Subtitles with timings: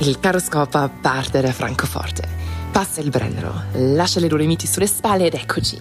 [0.00, 2.22] Il carro scopa parte da Francoforte.
[2.70, 5.76] Passa il Brennero, lascia le Dolomiti sulle spalle ed eccoci.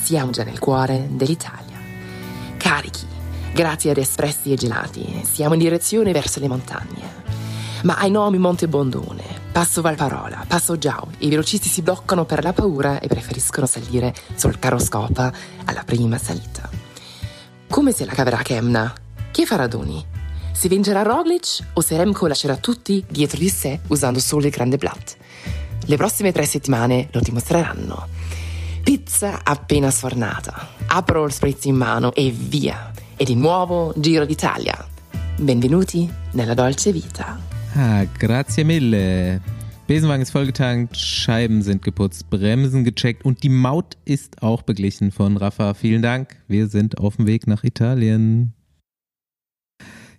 [0.00, 1.76] Siamo già nel cuore dell'Italia.
[2.56, 3.04] Carichi,
[3.52, 7.24] grazie ad espressi e gelati, siamo in direzione verso le montagne.
[7.82, 12.52] Ma ai nomi Monte Bondone, Passo Valparola, Passo Giau, i velocisti si bloccano per la
[12.52, 15.32] paura e preferiscono salire sul carro scopa
[15.64, 16.70] alla prima salita.
[17.68, 18.94] Come se la caverà Kemna?
[19.32, 20.14] Chi farà Doni?
[20.56, 24.78] Si vincerà Roglic o se Remco lascerà tutti dietro di sé usando solo il grande
[24.78, 25.18] Blatt?
[25.84, 28.08] Le prossime tre settimane lo dimostreranno.
[28.82, 30.68] Pizza appena sfornata.
[30.86, 32.90] Apro il spritz in mano e via.
[33.16, 34.82] E di nuovo Giro d'Italia.
[35.36, 37.38] Benvenuti nella dolce vita.
[37.74, 39.42] Ah, grazie mille.
[39.86, 45.36] Besenwagen ist vollgetankt, Scheiben sind geputzt, Bremsen gecheckt und die Maut ist auch beglichen von
[45.36, 45.74] Rafa.
[45.74, 46.34] Vielen Dank.
[46.48, 48.55] Wir sind auf dem Weg nach Italien.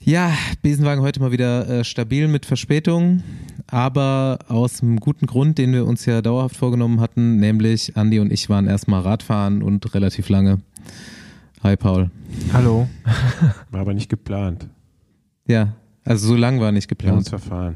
[0.07, 3.23] Ja, Besenwagen heute mal wieder äh, stabil mit Verspätung,
[3.67, 8.31] aber aus einem guten Grund, den wir uns ja dauerhaft vorgenommen hatten, nämlich Andi und
[8.31, 10.61] ich waren erstmal Radfahren und relativ lange.
[11.61, 12.09] Hi Paul.
[12.53, 12.88] Hallo.
[13.72, 14.69] War aber nicht geplant.
[15.45, 15.73] Ja,
[16.05, 17.44] also so lang war nicht Wir haben uns geplant.
[17.44, 17.75] verfahren.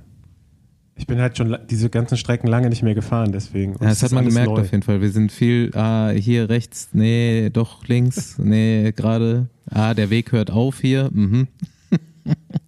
[0.95, 3.73] Ich bin halt schon diese ganzen Strecken lange nicht mehr gefahren, deswegen.
[3.73, 5.01] Ja, das hat man gemerkt auf jeden Fall.
[5.01, 10.49] Wir sind viel, ah, hier rechts, nee, doch links, nee, gerade, ah, der Weg hört
[10.49, 11.49] auf hier, mhm.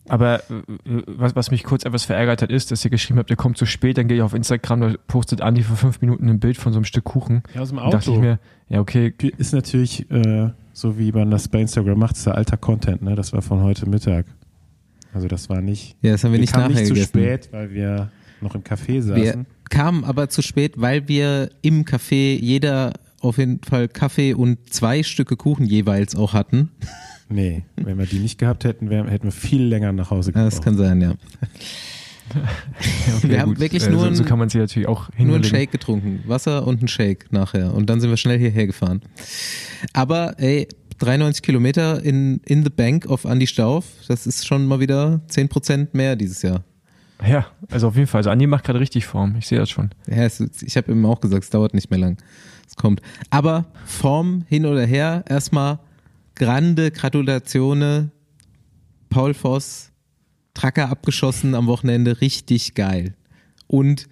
[0.08, 0.62] Aber äh,
[1.08, 3.66] was, was mich kurz etwas verärgert hat, ist, dass ihr geschrieben habt, ihr kommt zu
[3.66, 6.74] spät, dann gehe ich auf Instagram, da postet Andi vor fünf Minuten ein Bild von
[6.74, 7.44] so einem Stück Kuchen.
[7.54, 8.22] Ja, aus dem Da dachte ich Auto.
[8.22, 12.34] mir, ja, okay, Ist natürlich, äh, so wie man das bei Instagram macht, ist ja
[12.34, 13.16] alter Content, ne?
[13.16, 14.26] Das war von heute Mittag.
[15.14, 15.96] Also das war nicht.
[16.02, 17.10] Ja, das haben wir, nicht kamen nachher nicht zu gegessen.
[17.20, 19.16] spät, weil wir noch im Café saßen.
[19.16, 24.74] Wir kamen aber zu spät, weil wir im Café jeder auf jeden Fall Kaffee und
[24.74, 26.72] zwei Stücke Kuchen jeweils auch hatten.
[27.30, 30.44] Nee, wenn wir die nicht gehabt hätten, wär, hätten wir viel länger nach Hause Ja,
[30.44, 30.54] gebraucht.
[30.54, 31.12] das kann sein, ja.
[33.18, 35.36] okay Wir haben wirklich äh, nur so, ein- so kann man sie natürlich auch Nur
[35.36, 35.44] einen.
[35.44, 36.24] Shake getrunken.
[36.28, 37.74] Wasser und einen Shake nachher.
[37.74, 39.02] Und dann sind wir schnell hierher gefahren.
[39.94, 40.68] Aber ey,
[41.00, 45.90] 93 Kilometer in, in the bank of Andy Stauf, das ist schon mal wieder 10%
[45.94, 46.64] mehr dieses Jahr.
[47.28, 48.20] Ja, also auf jeden Fall.
[48.20, 49.36] Also Andi macht gerade richtig Form.
[49.40, 49.92] Ich sehe das schon.
[50.08, 52.18] Ja, es, ich habe ihm auch gesagt, es dauert nicht mehr lang.
[52.68, 53.02] Es kommt.
[53.30, 55.80] Aber Form hin oder her, erstmal
[56.36, 58.12] grande Gratulatione.
[59.10, 59.92] Paul Voss,
[60.54, 63.16] Tracker abgeschossen am Wochenende, richtig geil.
[63.68, 64.08] Und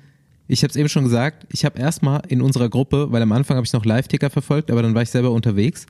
[0.48, 3.58] ich habe es eben schon gesagt, ich habe erstmal in unserer Gruppe, weil am Anfang
[3.58, 5.86] habe ich noch Live-Ticker verfolgt, aber dann war ich selber unterwegs.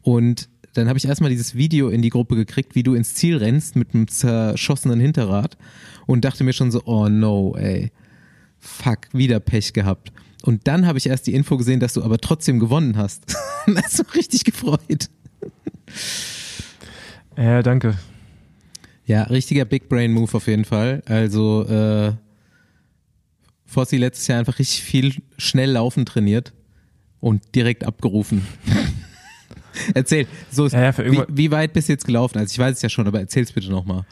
[0.00, 3.36] Und dann habe ich erstmal dieses Video in die Gruppe gekriegt, wie du ins Ziel
[3.36, 5.56] rennst mit einem zerschossenen Hinterrad
[6.06, 7.92] und dachte mir schon so, oh no, ey
[8.62, 10.12] fuck, wieder Pech gehabt.
[10.42, 13.36] Und dann habe ich erst die Info gesehen, dass du aber trotzdem gewonnen hast.
[13.66, 15.08] das so richtig gefreut.
[17.36, 17.96] Ja, danke.
[19.06, 21.02] Ja, richtiger Big Brain Move auf jeden Fall.
[21.06, 22.12] Also äh,
[23.66, 26.52] Fossi letztes Jahr einfach richtig viel schnell laufen trainiert
[27.20, 28.46] und direkt abgerufen.
[29.94, 32.38] Erzähl, so Ja, ja, für wie, wie weit bist du jetzt gelaufen?
[32.38, 34.04] Also ich weiß es ja schon, aber erzähl's bitte nochmal.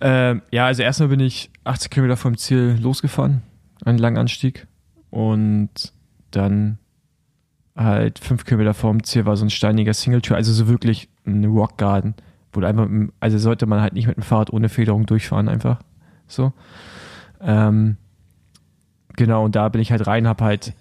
[0.00, 3.42] Ähm, ja, also erstmal bin ich 80 Kilometer vom Ziel losgefahren,
[3.84, 4.66] einen langen Anstieg.
[5.10, 5.92] Und
[6.32, 6.78] dann
[7.76, 11.78] halt fünf Kilometer vorm Ziel war so ein steiniger Singletür, also so wirklich ein Rock
[11.78, 12.14] Garden,
[12.52, 12.88] wo du einfach,
[13.20, 15.80] also sollte man halt nicht mit dem Fahrrad ohne Federung durchfahren, einfach
[16.26, 16.52] so.
[17.40, 17.96] Ähm,
[19.16, 20.74] genau, und da bin ich halt rein, hab halt,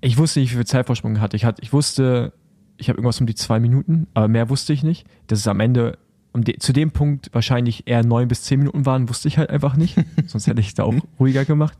[0.00, 1.36] ich wusste nicht, wie viel Zeitvorsprung hatte.
[1.36, 2.32] Ich hatte, ich wusste,
[2.76, 5.06] ich habe irgendwas um die zwei Minuten, aber mehr wusste ich nicht.
[5.26, 5.98] Dass es am Ende
[6.32, 9.50] um de, zu dem Punkt wahrscheinlich eher neun bis zehn Minuten waren, wusste ich halt
[9.50, 9.96] einfach nicht.
[10.26, 11.76] Sonst hätte ich es da auch ruhiger gemacht.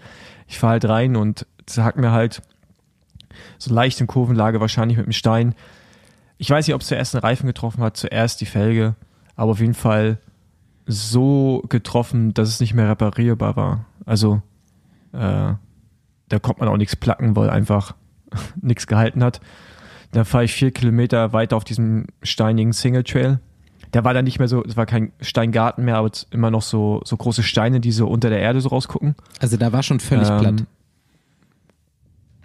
[0.49, 2.43] Ich fahre halt rein und sag mir halt
[3.59, 5.55] so leicht in Kurvenlage wahrscheinlich mit dem Stein.
[6.39, 8.95] Ich weiß nicht, ob es zuerst einen Reifen getroffen hat, zuerst die Felge,
[9.37, 10.19] aber auf jeden Fall
[10.87, 13.85] so getroffen, dass es nicht mehr reparierbar war.
[14.07, 14.43] Also
[15.13, 15.53] äh,
[16.29, 17.95] da konnte man auch nichts placken, weil einfach
[18.61, 19.41] nichts gehalten hat.
[20.13, 23.39] Dann fahre ich vier Kilometer weiter auf diesem steinigen Single Trail.
[23.93, 27.01] Der war dann nicht mehr so, es war kein Steingarten mehr, aber immer noch so,
[27.05, 29.15] so große Steine, die so unter der Erde so rausgucken.
[29.41, 30.65] Also da war schon völlig Ähm, platt.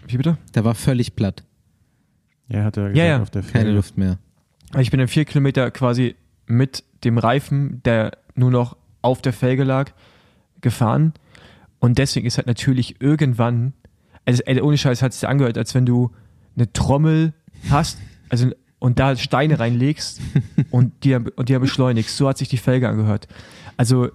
[0.08, 0.38] Wie bitte?
[0.54, 1.44] Da war völlig platt.
[2.48, 3.22] Ja, hat er gesagt, Ja, ja.
[3.22, 3.72] auf der Keine Felge.
[3.72, 4.18] Luft mehr.
[4.78, 6.16] Ich bin dann vier Kilometer quasi
[6.48, 9.92] mit dem Reifen, der nur noch auf der Felge lag,
[10.62, 11.14] gefahren.
[11.80, 13.74] Und deswegen ist halt natürlich irgendwann,
[14.26, 16.12] also ey, ohne Scheiß hat es sich angehört, als wenn du
[16.56, 17.34] eine Trommel
[17.70, 18.00] hast,
[18.30, 18.50] also
[18.80, 20.20] und da Steine reinlegst
[20.72, 22.16] und die, und die dann beschleunigst.
[22.18, 23.28] So hat sich die Felge angehört.
[23.78, 24.10] Also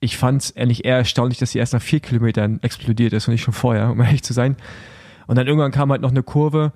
[0.00, 3.32] ich fand es eigentlich eher erstaunlich, dass sie erst nach vier Kilometern explodiert ist und
[3.34, 4.56] nicht schon vorher, um ehrlich zu sein.
[5.26, 6.72] Und dann irgendwann kam halt noch eine Kurve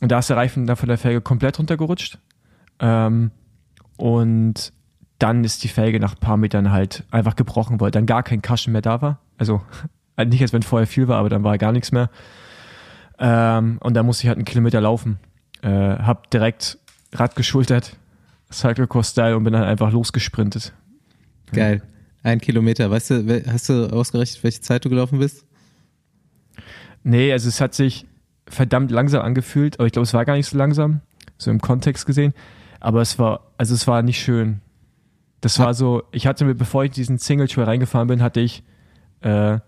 [0.00, 2.18] und da ist der Reifen dann von der Felge komplett runtergerutscht.
[2.80, 3.30] Ähm,
[3.96, 4.72] und
[5.18, 8.42] dann ist die Felge nach ein paar Metern halt einfach gebrochen, weil dann gar kein
[8.42, 9.20] Kaschen mehr da war.
[9.36, 9.60] Also
[10.24, 12.10] nicht, als wenn vorher viel war, aber dann war gar nichts mehr.
[13.18, 15.18] Ähm, und da musste ich halt einen Kilometer laufen.
[15.62, 16.78] Äh, hab direkt
[17.12, 17.96] Rad geschultert,
[18.52, 20.72] Cyclocross-Style und bin dann einfach losgesprintet.
[21.52, 21.82] Geil.
[22.22, 22.90] Ein Kilometer.
[22.90, 25.47] Weißt du, hast du ausgerechnet, welche Zeit du gelaufen bist?
[27.08, 28.06] Nee, also es hat sich
[28.46, 31.00] verdammt langsam angefühlt, aber ich glaube, es war gar nicht so langsam,
[31.38, 32.34] so im Kontext gesehen.
[32.80, 34.60] Aber es war, also es war nicht schön.
[35.40, 38.62] Das war so, ich hatte mir, bevor ich diesen Single Trail reingefahren bin, hatte ich
[39.22, 39.58] äh,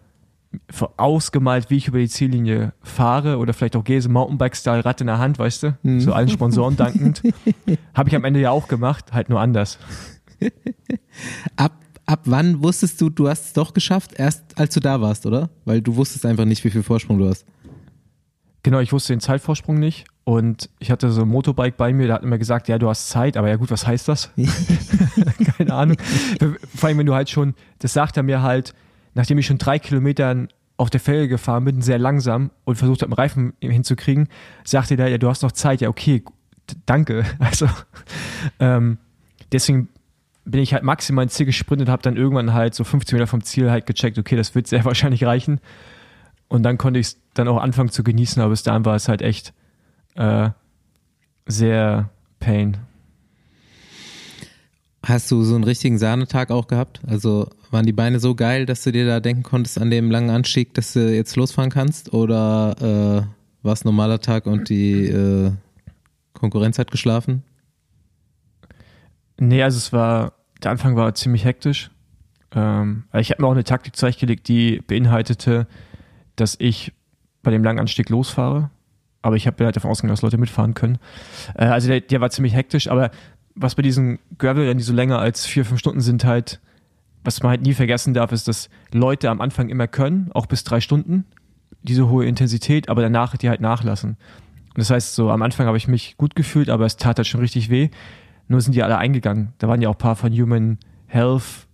[0.98, 5.06] ausgemalt, wie ich über die Ziellinie fahre oder vielleicht auch gehe, so Mountainbike-Style, Rad in
[5.06, 5.78] der Hand, weißt du?
[5.82, 6.00] Mhm.
[6.00, 7.22] So allen Sponsoren dankend.
[7.94, 9.78] Habe ich am Ende ja auch gemacht, halt nur anders.
[11.56, 11.72] ab,
[12.10, 15.48] ab wann wusstest du, du hast es doch geschafft, erst als du da warst, oder?
[15.64, 17.46] Weil du wusstest einfach nicht, wie viel Vorsprung du hast.
[18.62, 22.16] Genau, ich wusste den Zeitvorsprung nicht und ich hatte so ein Motorbike bei mir, der
[22.16, 24.30] hat immer gesagt, ja, du hast Zeit, aber ja gut, was heißt das?
[25.56, 25.96] Keine Ahnung.
[26.74, 28.74] Vor allem, wenn du halt schon, das sagt er mir halt,
[29.14, 33.12] nachdem ich schon drei Kilometer auf der Felge gefahren bin, sehr langsam und versucht habe,
[33.12, 34.28] einen Reifen hinzukriegen,
[34.64, 36.24] sagte der, ja, du hast noch Zeit, ja, okay,
[36.86, 37.24] danke.
[37.38, 37.68] Also
[38.58, 38.98] ähm,
[39.52, 39.88] deswegen
[40.44, 43.42] bin ich halt maximal ins Ziel gesprintet habe dann irgendwann halt so 15 Meter vom
[43.42, 45.60] Ziel halt gecheckt, okay, das wird sehr wahrscheinlich reichen.
[46.48, 49.08] Und dann konnte ich es dann auch anfangen zu genießen, aber bis dahin war es
[49.08, 49.52] halt echt
[50.16, 50.50] äh,
[51.46, 52.10] sehr
[52.40, 52.78] pain.
[55.04, 57.00] Hast du so einen richtigen Sahnetag auch gehabt?
[57.06, 60.30] Also waren die Beine so geil, dass du dir da denken konntest an dem langen
[60.30, 62.12] Anstieg, dass du jetzt losfahren kannst?
[62.12, 65.52] Oder äh, war es normaler Tag und die äh,
[66.34, 67.44] Konkurrenz hat geschlafen?
[69.40, 71.90] Nee, also es war, der Anfang war ziemlich hektisch.
[72.54, 75.66] Ähm, ich habe mir auch eine Taktik zurechtgelegt, die beinhaltete,
[76.36, 76.92] dass ich
[77.42, 78.70] bei dem langen Anstieg losfahre.
[79.22, 80.98] Aber ich habe halt davon ausgegangen, dass Leute mitfahren können.
[81.54, 83.10] Äh, also der, der war ziemlich hektisch, aber
[83.54, 86.60] was bei diesen Gravel-Rennen, die so länger als vier, fünf Stunden sind, halt,
[87.24, 90.64] was man halt nie vergessen darf, ist, dass Leute am Anfang immer können, auch bis
[90.64, 91.24] drei Stunden,
[91.82, 94.18] diese hohe Intensität, aber danach die halt nachlassen.
[94.68, 97.26] Und das heißt, so am Anfang habe ich mich gut gefühlt, aber es tat halt
[97.26, 97.88] schon richtig weh.
[98.50, 99.52] Nur sind die alle eingegangen.
[99.58, 101.68] Da waren ja auch ein paar von Human Health,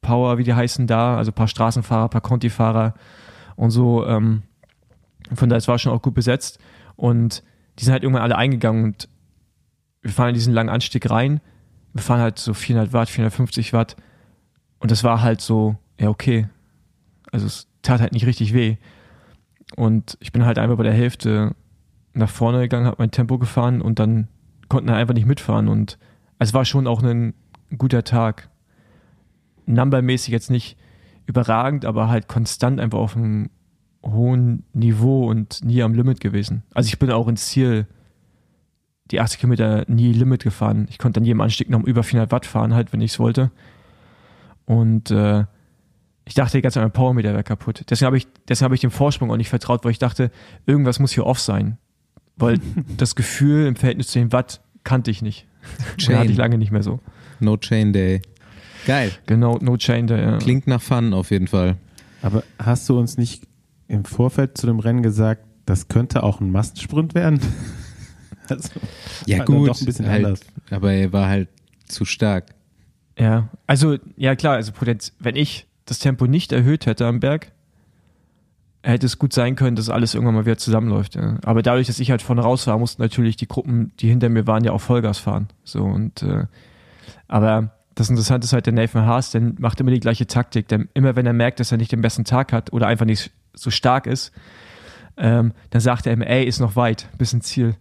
[0.00, 2.94] Power, wie die heißen da, also ein paar Straßenfahrer, ein paar Conti-Fahrer
[3.56, 4.06] und so.
[4.06, 4.42] Ähm,
[5.34, 6.58] von daher, es war schon auch gut besetzt.
[6.96, 7.42] Und
[7.78, 9.10] die sind halt irgendwann alle eingegangen und
[10.00, 11.42] wir fahren in diesen langen Anstieg rein.
[11.92, 13.94] Wir fahren halt so 400 Watt, 450 Watt.
[14.78, 16.48] Und das war halt so, ja, okay.
[17.32, 18.78] Also es tat halt nicht richtig weh.
[19.76, 21.54] Und ich bin halt einfach bei der Hälfte
[22.14, 24.28] nach vorne gegangen, habe mein Tempo gefahren und dann
[24.70, 25.68] konnten wir einfach nicht mitfahren.
[25.68, 25.98] Und
[26.38, 27.34] es war schon auch ein
[27.76, 28.50] guter Tag.
[29.66, 30.76] Numbermäßig jetzt nicht
[31.26, 33.50] überragend, aber halt konstant einfach auf einem
[34.04, 36.62] hohen Niveau und nie am Limit gewesen.
[36.74, 37.86] Also ich bin auch ins Ziel
[39.10, 40.86] die 80 Kilometer nie Limit gefahren.
[40.90, 43.50] Ich konnte an jedem Anstieg noch über 400 Watt fahren, halt, wenn ich es wollte.
[44.64, 45.44] Und äh,
[46.24, 47.84] ich dachte, ganz mein Powermeter wäre kaputt.
[47.90, 50.30] Deswegen habe ich, deswegen habe ich dem Vorsprung auch nicht vertraut, weil ich dachte,
[50.64, 51.76] irgendwas muss hier off sein.
[52.36, 52.58] Weil
[52.96, 55.46] das Gefühl im Verhältnis zu den Watt kannte ich nicht.
[55.96, 56.18] Chain.
[56.18, 57.00] hatte ich lange nicht mehr so.
[57.40, 58.22] No Chain Day.
[58.86, 59.12] Geil.
[59.26, 60.20] Genau, No Chain Day.
[60.20, 60.38] Ja.
[60.38, 61.76] Klingt nach Fun auf jeden Fall.
[62.22, 63.46] Aber hast du uns nicht
[63.88, 67.40] im Vorfeld zu dem Rennen gesagt, das könnte auch ein Massensprint werden?
[68.46, 68.78] Also,
[69.24, 70.40] ja gut, doch ein bisschen halt, anders.
[70.68, 71.48] aber er war halt
[71.86, 72.54] zu stark.
[73.18, 74.72] Ja, also ja klar, also
[75.18, 77.52] wenn ich das Tempo nicht erhöht hätte am Berg,
[78.84, 81.14] hätte es gut sein können, dass alles irgendwann mal wieder zusammenläuft.
[81.14, 81.38] Ja.
[81.44, 84.46] Aber dadurch, dass ich halt vorne raus war, mussten natürlich die Gruppen, die hinter mir
[84.46, 85.48] waren, ja auch Vollgas fahren.
[85.64, 86.44] So und äh,
[87.26, 90.68] aber das Interessante ist halt der Nathan Haas, der macht immer die gleiche Taktik.
[90.68, 93.30] Denn immer wenn er merkt, dass er nicht den besten Tag hat oder einfach nicht
[93.54, 94.32] so stark ist,
[95.16, 97.76] ähm, dann sagt er immer, ey, ist noch weit, bis ins Ziel.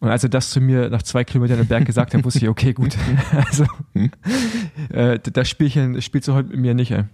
[0.00, 2.48] Und als er das zu mir nach zwei Kilometern im Berg gesagt hat, wusste ich,
[2.48, 2.96] okay, gut.
[3.46, 3.64] also,
[4.88, 7.04] äh, das Spielchen spielst du heute mit mir nicht, ey.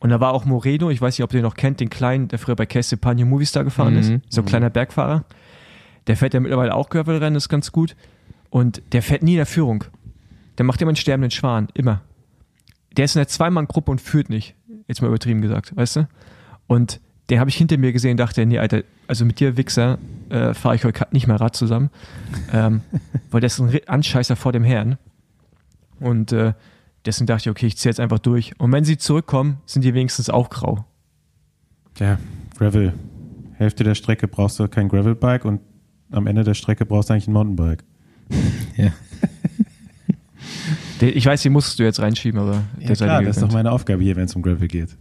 [0.00, 2.38] Und da war auch Moreno, ich weiß nicht, ob ihr noch kennt, den kleinen, der
[2.38, 4.00] früher bei Casey Pagno Movistar gefahren mhm.
[4.00, 4.12] ist.
[4.30, 5.24] So ein kleiner Bergfahrer.
[6.06, 7.94] Der fährt ja mittlerweile auch Gravelrennen, ist ganz gut.
[8.48, 9.84] Und der fährt nie in der Führung.
[10.58, 12.00] Der macht immer einen sterbenden Schwan, immer.
[12.96, 14.54] Der ist in der Zweimann-Gruppe und führt nicht.
[14.88, 16.08] Jetzt mal übertrieben gesagt, weißt du?
[16.66, 19.98] Und den habe ich hinter mir gesehen und dachte, nee, Alter, also mit dir, Wichser,
[20.30, 21.90] äh, fahre ich heute nicht mehr Rad zusammen.
[22.52, 22.80] ähm,
[23.30, 24.98] weil der ist ein Anscheißer vor dem Herrn.
[26.00, 26.54] Und äh,
[27.04, 28.58] deswegen dachte ich, okay, ich ziehe jetzt einfach durch.
[28.58, 30.84] Und wenn sie zurückkommen, sind die wenigstens auch grau.
[31.98, 32.18] Ja,
[32.58, 32.94] Gravel.
[33.54, 35.60] Hälfte der Strecke brauchst du kein Gravelbike und
[36.10, 37.84] am Ende der Strecke brauchst du eigentlich ein Mountainbike.
[38.76, 38.92] ja.
[41.02, 44.02] Ich weiß, die musst du jetzt reinschieben, aber ja, klar, das ist doch meine Aufgabe
[44.02, 44.98] hier, wenn es um Gravel geht.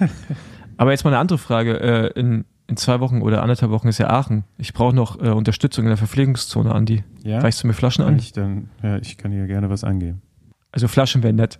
[0.76, 1.78] Aber jetzt mal eine andere Frage.
[1.80, 4.44] Äh, in, in zwei Wochen oder anderthalb Wochen ist ja Aachen.
[4.58, 7.04] Ich brauche noch äh, Unterstützung in der Verpflegungszone, Andi.
[7.22, 7.40] Ja?
[7.40, 8.18] Reichst du mir Flaschen kann an?
[8.18, 10.22] Ich, dann, ja, ich kann dir gerne was angeben.
[10.72, 11.58] Also Flaschen wäre nett.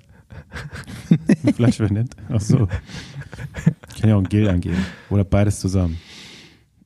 [1.55, 2.11] Vielleicht wäre nett.
[2.31, 2.69] Ach so.
[3.95, 4.85] Ich kann ja auch ein Gel angeben.
[5.11, 5.99] Oder beides zusammen.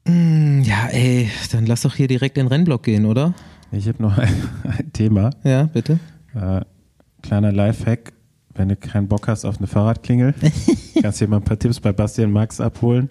[0.07, 3.35] Ja, ey, dann lass doch hier direkt in den Rennblock gehen, oder?
[3.73, 5.31] Ich habe noch ein, ein Thema.
[5.43, 5.99] Ja, bitte.
[6.35, 6.61] Äh,
[7.23, 8.13] kleiner Lifehack.
[8.55, 10.35] Wenn du keinen Bock hast auf eine Fahrradklingel,
[11.03, 13.11] kannst du dir mal ein paar Tipps bei Bastian Max abholen.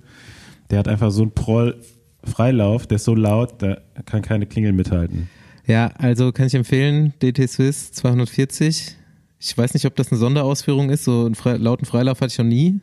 [0.72, 1.80] Der hat einfach so einen Proll
[2.24, 5.30] Freilauf, der ist so laut, da kann keine Klingel mithalten.
[5.68, 8.96] Ja, also kann ich empfehlen, DT Swiss 240.
[9.40, 12.38] Ich weiß nicht, ob das eine Sonderausführung ist, so einen frei, lauten Freilauf hatte ich
[12.38, 12.80] noch nie.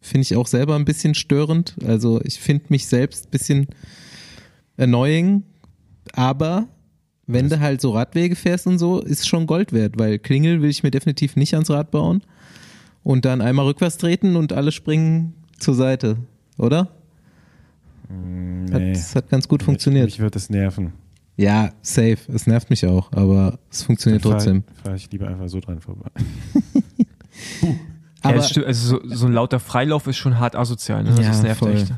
[0.00, 1.76] Finde ich auch selber ein bisschen störend.
[1.86, 3.66] Also ich finde mich selbst ein bisschen
[4.76, 5.42] annoying,
[6.12, 6.68] aber
[7.26, 10.70] wenn du halt so Radwege fährst und so, ist schon Gold wert, weil Klingel will
[10.70, 12.22] ich mir definitiv nicht ans Rad bauen
[13.02, 16.16] und dann einmal rückwärts treten und alle springen zur Seite,
[16.58, 16.78] oder?
[18.70, 18.92] Hat, Nee.
[18.92, 20.04] das hat ganz gut funktioniert.
[20.06, 20.92] Mich, mich wird das nerven.
[21.36, 22.18] Ja, safe.
[22.32, 24.62] Es nervt mich auch, aber es funktioniert Dann trotzdem.
[24.62, 26.10] Fahre fahr ich lieber einfach so dran vorbei.
[27.62, 27.68] ja,
[28.22, 31.02] Aber, das stimmt, also so, so ein lauter Freilauf ist schon hart asozial.
[31.04, 31.10] Ne?
[31.10, 31.72] Also Ja, das nervt voll.
[31.74, 31.92] echt.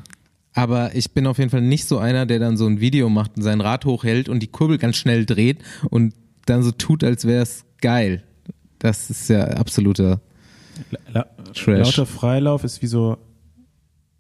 [0.55, 3.37] aber ich bin auf jeden Fall nicht so einer, der dann so ein Video macht
[3.37, 5.59] und sein Rad hochhält und die Kurbel ganz schnell dreht
[5.91, 6.15] und
[6.47, 8.25] dann so tut, als wäre es geil.
[8.81, 10.21] Das ist ja absoluter.
[11.13, 11.79] La Trash.
[11.87, 13.19] Lauter Freilauf ist wie so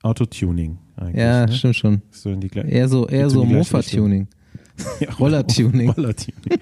[0.02, 1.16] Autotuning eigentlich.
[1.16, 1.52] Ja, ne?
[1.52, 2.02] stimmt schon.
[2.10, 4.28] So in die Gle- Eher so, eher so Mofa-Tuning.
[5.00, 5.90] Ja, Roller-Tuning.
[5.90, 6.60] Roller-Tuning.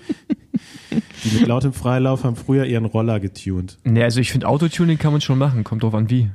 [1.25, 3.79] die mit lautem Freilauf haben früher ihren Roller getuned.
[3.85, 6.31] Nee, also ich finde Autotuning kann man schon machen, kommt drauf an wie.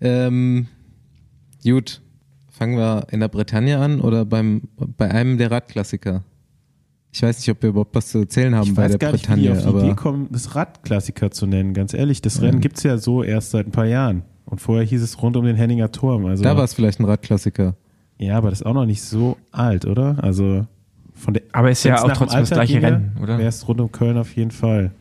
[0.00, 0.66] Ähm,
[1.64, 2.00] gut.
[2.50, 6.22] Fangen wir in der Bretagne an oder beim, bei einem der Radklassiker?
[7.10, 9.12] Ich weiß nicht, ob wir überhaupt was zu erzählen haben Ich bei weiß der gar
[9.12, 12.22] nicht, wie Bretagne, die auf die aber Idee kommen, das Radklassiker zu nennen, ganz ehrlich.
[12.22, 14.22] Das Rennen gibt's ja so erst seit ein paar Jahren.
[14.44, 16.24] Und vorher hieß es rund um den Henninger Turm.
[16.26, 17.76] Also, da war es vielleicht ein Radklassiker.
[18.18, 20.22] Ja, aber das ist auch noch nicht so alt, oder?
[20.22, 20.66] Also
[21.14, 23.38] von der Aber ist ja auch trotzdem das gleiche ginge, Rennen, oder?
[23.38, 24.92] Wäre es rund um Köln auf jeden Fall.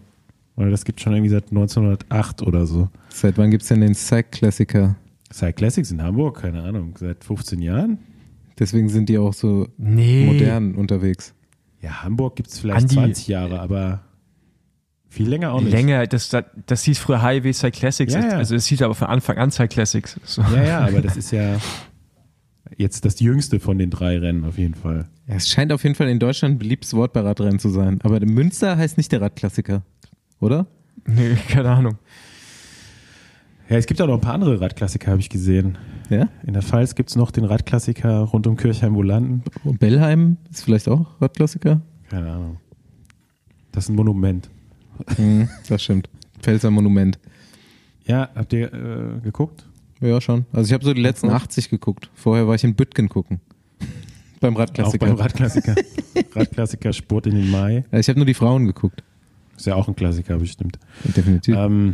[0.56, 2.90] Weil das gibt schon irgendwie seit 1908 oder so.
[3.10, 4.96] Seit wann gibt's denn den Cycle-Klassiker?
[5.32, 8.00] Side Classics in Hamburg, keine Ahnung, seit 15 Jahren?
[8.60, 10.26] Deswegen sind die auch so Nee.
[10.26, 11.34] modern unterwegs.
[11.82, 12.96] Ja, Hamburg gibt's vielleicht Andi.
[12.96, 14.02] 20 Jahre, aber
[15.08, 15.72] viel länger auch nicht.
[15.72, 18.30] Länger, das, das, das hieß früher Highway Side Classics, Ja, ja.
[18.38, 20.20] also es hieß aber von Anfang an Side Classics.
[20.26, 20.42] So.
[20.54, 21.56] Ja, ja, aber das ist ja
[22.78, 25.08] jetzt das jüngste von den drei Rennen auf jeden Fall.
[25.28, 28.00] Ja, es scheint auf jeden Fall in Deutschland ein beliebtes Wort bei Radrennen zu sein.
[28.04, 29.84] Aber der Münster heißt nicht der Radklassiker,
[30.40, 30.68] oder?
[31.06, 31.98] Nee, keine Ahnung.
[33.70, 35.78] Ja, es gibt auch noch ein paar andere Radklassiker, habe ich gesehen.
[36.10, 36.28] Ja?
[36.46, 39.44] In der Pfalz gibt's noch den Radklassiker rund um Kirchheim-Volanden.
[39.64, 41.82] Und Bellheim ist vielleicht auch Radklassiker?
[42.10, 42.58] Keine Ahnung.
[43.72, 44.50] Das ist ein Monument.
[45.16, 46.10] Hm, das stimmt.
[46.42, 47.18] Pfälzer Monument.
[48.06, 49.66] Ja, habt ihr äh, geguckt?
[50.02, 50.46] Ja, schon.
[50.52, 51.34] Also ich habe so die letzten Und?
[51.34, 52.10] 80 geguckt.
[52.16, 53.40] Vorher war ich in Bütgen gucken.
[54.40, 55.06] beim Radklassiker.
[55.06, 55.76] Auch beim Radklassiker.
[56.36, 57.86] Radklassiker Sport in den Mai.
[57.92, 59.04] Ich habe nur die Frauen geguckt.
[59.56, 60.80] Ist ja auch ein Klassiker bestimmt.
[61.04, 61.56] Definitiv.
[61.56, 61.94] Ähm,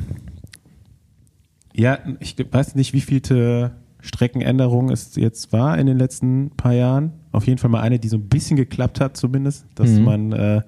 [1.74, 7.12] ja, ich weiß nicht, wie vielte Streckenänderung es jetzt war in den letzten paar Jahren.
[7.34, 10.04] Auf jeden Fall mal eine, die so ein bisschen geklappt hat zumindest, dass Mhm.
[10.04, 10.62] man äh,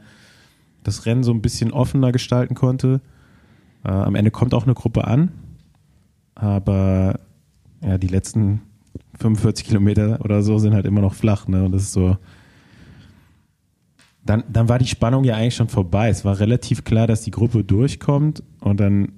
[0.84, 3.00] das Rennen so ein bisschen offener gestalten konnte.
[3.86, 5.32] Äh, am Ende kommt auch eine Gruppe an,
[6.36, 7.20] aber
[7.82, 8.62] ja, die letzten
[9.20, 11.64] 45 Kilometer oder so sind halt immer noch flach, ne?
[11.66, 12.18] Und das ist so.
[14.26, 16.10] Dann, dann war die Spannung ja eigentlich schon vorbei.
[16.10, 19.14] Es war relativ klar, dass die Gruppe durchkommt und dann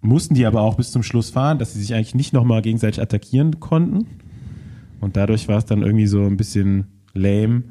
[0.00, 3.00] mussten die aber auch bis zum Schluss fahren, dass sie sich eigentlich nicht nochmal gegenseitig
[3.00, 4.06] attackieren konnten.
[5.00, 7.62] Und dadurch war es dann irgendwie so ein bisschen lame,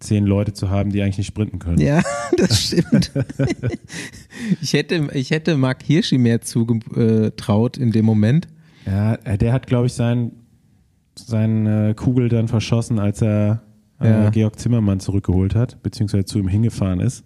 [0.00, 1.80] zehn Leute zu haben, die eigentlich nicht sprinten können.
[1.80, 2.02] Ja,
[2.36, 3.12] das stimmt.
[4.60, 8.48] ich, hätte, ich hätte Mark Hirschi mehr zugetraut in dem Moment.
[8.88, 10.32] Ja, äh, der hat, glaube ich, sein,
[11.16, 13.62] seine Kugel dann verschossen, als er
[14.02, 14.26] Ja.
[14.28, 17.24] äh, Georg Zimmermann zurückgeholt hat, beziehungsweise zu ihm hingefahren ist.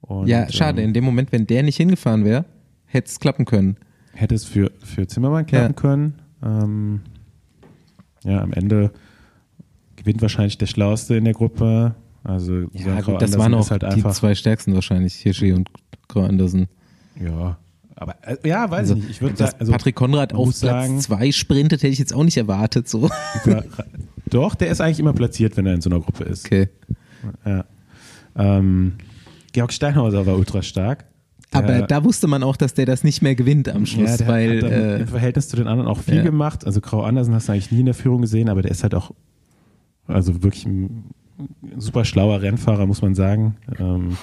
[0.00, 0.82] Und, ja, schade.
[0.82, 2.44] Ähm, In dem Moment, wenn der nicht hingefahren wäre,
[2.86, 3.76] hätte es klappen können.
[4.12, 5.80] hätte es für, für Zimmermann klappen Ja.
[5.80, 6.14] können.
[6.42, 7.00] Ähm,
[8.24, 8.90] ja, am Ende
[9.96, 11.94] gewinnt wahrscheinlich der Schlauste in der Gruppe.
[12.24, 15.68] Also Ja, gut, das waren auch halt die zwei stärksten wahrscheinlich, Hirschi und
[16.08, 16.66] Grau Andersen.
[17.22, 17.58] Ja,
[17.96, 19.10] aber äh, ja, weiß Also, ich nicht.
[19.10, 22.24] Ich würde sagen, also, Patrick Konrad auf Platz sagen- zwei sprintet, hätte ich jetzt auch
[22.24, 22.88] nicht erwartet.
[22.88, 23.08] So.
[23.44, 23.64] über,
[24.30, 26.46] doch, der ist eigentlich immer platziert, wenn er in so einer Gruppe ist.
[26.46, 26.68] Okay.
[27.44, 27.64] Ja.
[28.36, 28.94] Ähm,
[29.52, 31.06] Georg Steinhauser war ultra stark.
[31.52, 34.16] Der- Aber da wusste man auch, dass der das nicht mehr gewinnt am Schluss, ja,
[34.18, 36.22] der weil hat äh, im Verhältnis zu den anderen auch viel ja.
[36.22, 36.66] gemacht.
[36.66, 38.94] Also Grau Andersen hast du eigentlich nie in der Führung gesehen, aber der ist halt
[38.94, 39.12] auch
[40.06, 41.04] also wirklich ein
[41.78, 43.56] super schlauer Rennfahrer, muss man sagen.
[43.78, 44.16] Ähm,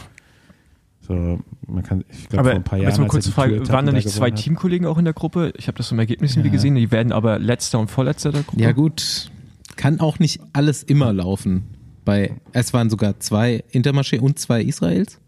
[1.08, 3.02] so, man kann, ich glaube, Aber vor ein paar jetzt Jahren.
[3.02, 5.14] mal als kurz er die Frage, waren da nicht zwei hat- Teamkollegen auch in der
[5.14, 5.52] Gruppe?
[5.58, 6.54] Ich habe das im Ergebnis irgendwie Ja.
[6.54, 8.62] gesehen, die werden aber letzter und vorletzter der Gruppe.
[8.64, 9.30] ja gut,
[9.76, 11.64] kann auch nicht alles immer laufen.
[12.06, 15.20] Bei es waren sogar zwei Intermarché und zwei Israels.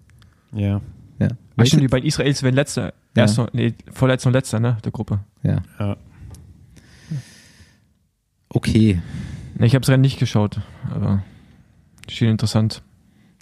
[0.53, 0.82] Ja,
[1.20, 1.29] Ja.
[1.58, 2.94] Ach stimmt, die beiden Israelis werden letzter.
[3.15, 3.24] Ja.
[3.24, 5.20] Erster, nee, vorletzter und letzter, ne, der Gruppe.
[5.44, 5.62] Ja.
[5.79, 5.96] Ja.
[8.50, 9.01] Okay.
[9.60, 10.60] Ich habe das Rennen nicht geschaut,
[10.94, 11.24] aber
[12.10, 12.82] schien interessant.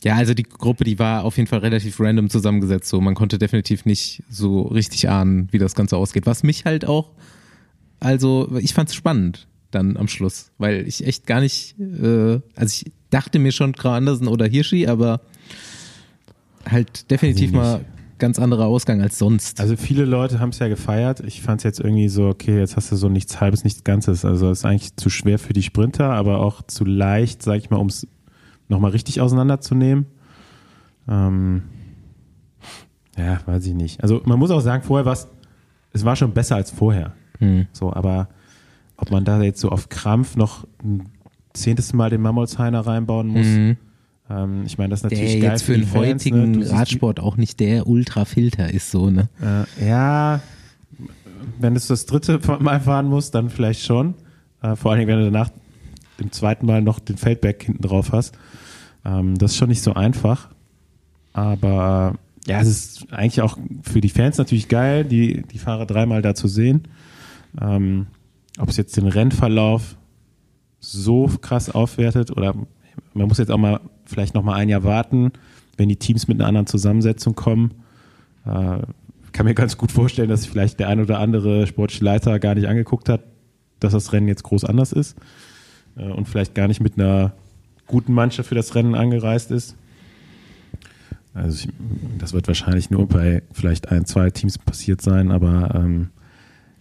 [0.04, 2.90] Ja, also die Gruppe, die war auf jeden Fall relativ random zusammengesetzt.
[2.90, 6.26] So, man konnte definitiv nicht so richtig ahnen, wie das Ganze ausgeht.
[6.26, 7.12] Was mich halt auch,
[8.00, 12.86] also ich fand es spannend dann am Schluss, weil ich echt gar nicht, äh, also
[12.86, 15.22] ich dachte mir schon Grau Andersen oder Hirschi, aber
[16.70, 17.86] halt definitiv ich mal
[18.20, 19.60] ganz anderer Ausgang als sonst.
[19.60, 21.22] Also viele Leute haben es ja gefeiert.
[21.22, 24.26] Ich fand es jetzt irgendwie so, okay, jetzt hast du so nichts Halbes, nichts Ganzes.
[24.26, 27.70] Also es ist eigentlich zu schwer für die Sprinter, aber auch zu leicht, sag ich
[27.70, 28.08] mal, um es
[28.70, 30.06] nochmal richtig auseinanderzunehmen.
[31.08, 31.64] Ähm,
[33.18, 34.02] ja, weiß ich nicht.
[34.02, 35.28] Also man muss auch sagen, vorher war es,
[35.92, 37.14] es war schon besser als vorher.
[37.40, 37.68] Hm.
[37.72, 38.30] So, aber
[38.98, 41.10] ob man da jetzt so auf Krampf noch ein
[41.54, 43.78] zehntes Mal den Mammolsheimer reinbauen muss, Mhm.
[44.30, 46.72] ähm, ich meine, das ist Der natürlich geil jetzt für den Fans, heutigen ne?
[46.72, 49.30] Radsport auch nicht der Ultrafilter ist, so, ne?
[49.80, 50.40] Äh, ja,
[51.60, 54.16] wenn du es das dritte Mal fahren musst, dann vielleicht schon.
[54.62, 55.50] Äh, vor allen Dingen, wenn du danach
[56.18, 58.38] im zweiten Mal noch den Feldberg hinten drauf hast.
[59.06, 60.50] Ähm, das ist schon nicht so einfach.
[61.34, 62.16] Aber
[62.46, 66.36] ja, es ist eigentlich auch für die Fans natürlich geil, die, die Fahrer dreimal da
[66.36, 66.88] zu sehen.
[67.60, 68.08] Ähm,
[68.60, 69.98] ob es jetzt den Rennverlauf
[70.80, 72.54] so krass aufwertet oder
[73.14, 75.32] man muss jetzt auch mal vielleicht noch mal ein Jahr warten,
[75.78, 77.74] wenn die Teams mit einer anderen Zusammensetzung kommen.
[78.46, 78.80] Äh,
[79.32, 82.68] kann mir ganz gut vorstellen, dass vielleicht der ein oder andere sportliche Leiter gar nicht
[82.68, 83.24] angeguckt hat,
[83.80, 85.16] dass das Rennen jetzt groß anders ist
[85.96, 87.34] äh, und vielleicht gar nicht mit einer
[87.88, 89.76] guten Mannschaft für das Rennen angereist ist.
[91.34, 91.74] Also ich,
[92.20, 96.10] das wird wahrscheinlich nur bei vielleicht ein, zwei Teams passiert sein, aber ähm,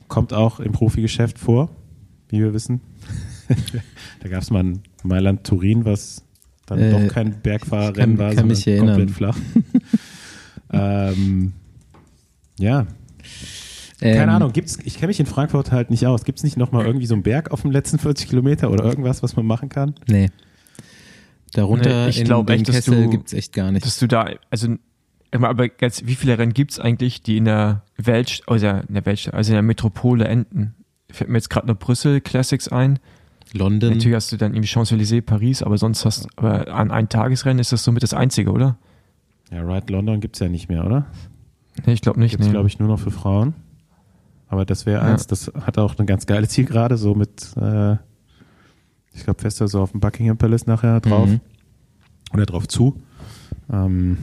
[0.09, 1.71] kommt auch im Profigeschäft vor,
[2.29, 2.81] wie wir wissen.
[4.21, 6.23] da gab es mal ein Mailand-Turin, was
[6.67, 9.39] dann Äh, doch kein Bergfahrerrennen war, sondern komplett flach.
[10.73, 11.53] ähm,
[12.59, 12.87] ja,
[14.03, 16.25] Ähm, keine Ahnung, gibt's, ich kenne mich in Frankfurt halt nicht aus.
[16.25, 19.23] Gibt es nicht nochmal irgendwie so einen Berg auf den letzten 40 Kilometer oder irgendwas,
[19.23, 19.95] was man machen kann?
[20.07, 20.31] Nee.
[21.55, 23.85] Darunter Nee, ich in glaub den echt, dass Kessel du- gibt's echt gar nicht.
[23.85, 24.69] Dass du da, also,
[25.33, 29.33] aber ganz, wie viele Rennen gibt's eigentlich, die in der Welt, also in der Welt,
[29.33, 30.75] also in der Metropole enden?
[31.11, 32.99] Fällt mir jetzt gerade nur Brüssel Classics ein.
[33.55, 33.91] London.
[33.93, 37.71] Natürlich hast du dann irgendwie Champs-Élysées, Paris, aber sonst hast aber an ein Tagesrennen ist
[37.71, 38.79] das somit das einzige, oder?
[39.51, 41.05] Ja, Ride London gibt es ja nicht mehr, oder?
[41.85, 42.31] Nee, ich glaube nicht.
[42.31, 42.53] Gibt es, Nee.
[42.53, 43.53] glaube ich, nur noch für Frauen.
[44.53, 45.11] Aber das wäre Ja.
[45.13, 47.95] eins, das hat auch eine ganz geile Zielgerade, so mit, äh,
[49.15, 51.27] ich glaube, fest so auf dem Buckingham Palace nachher drauf.
[51.29, 51.41] Mhm.
[52.35, 53.01] Oder drauf zu.
[53.73, 54.19] Ähm,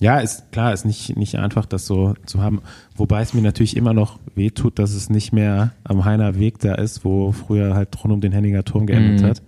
[0.00, 2.60] ja, ist klar, ist nicht, nicht einfach, das so zu haben.
[2.94, 6.74] Wobei es mir natürlich immer noch wehtut, dass es nicht mehr am Heiner Weg da
[6.76, 9.26] ist, wo früher halt rund um den Henninger Turm geendet Mhm.
[9.26, 9.42] hat.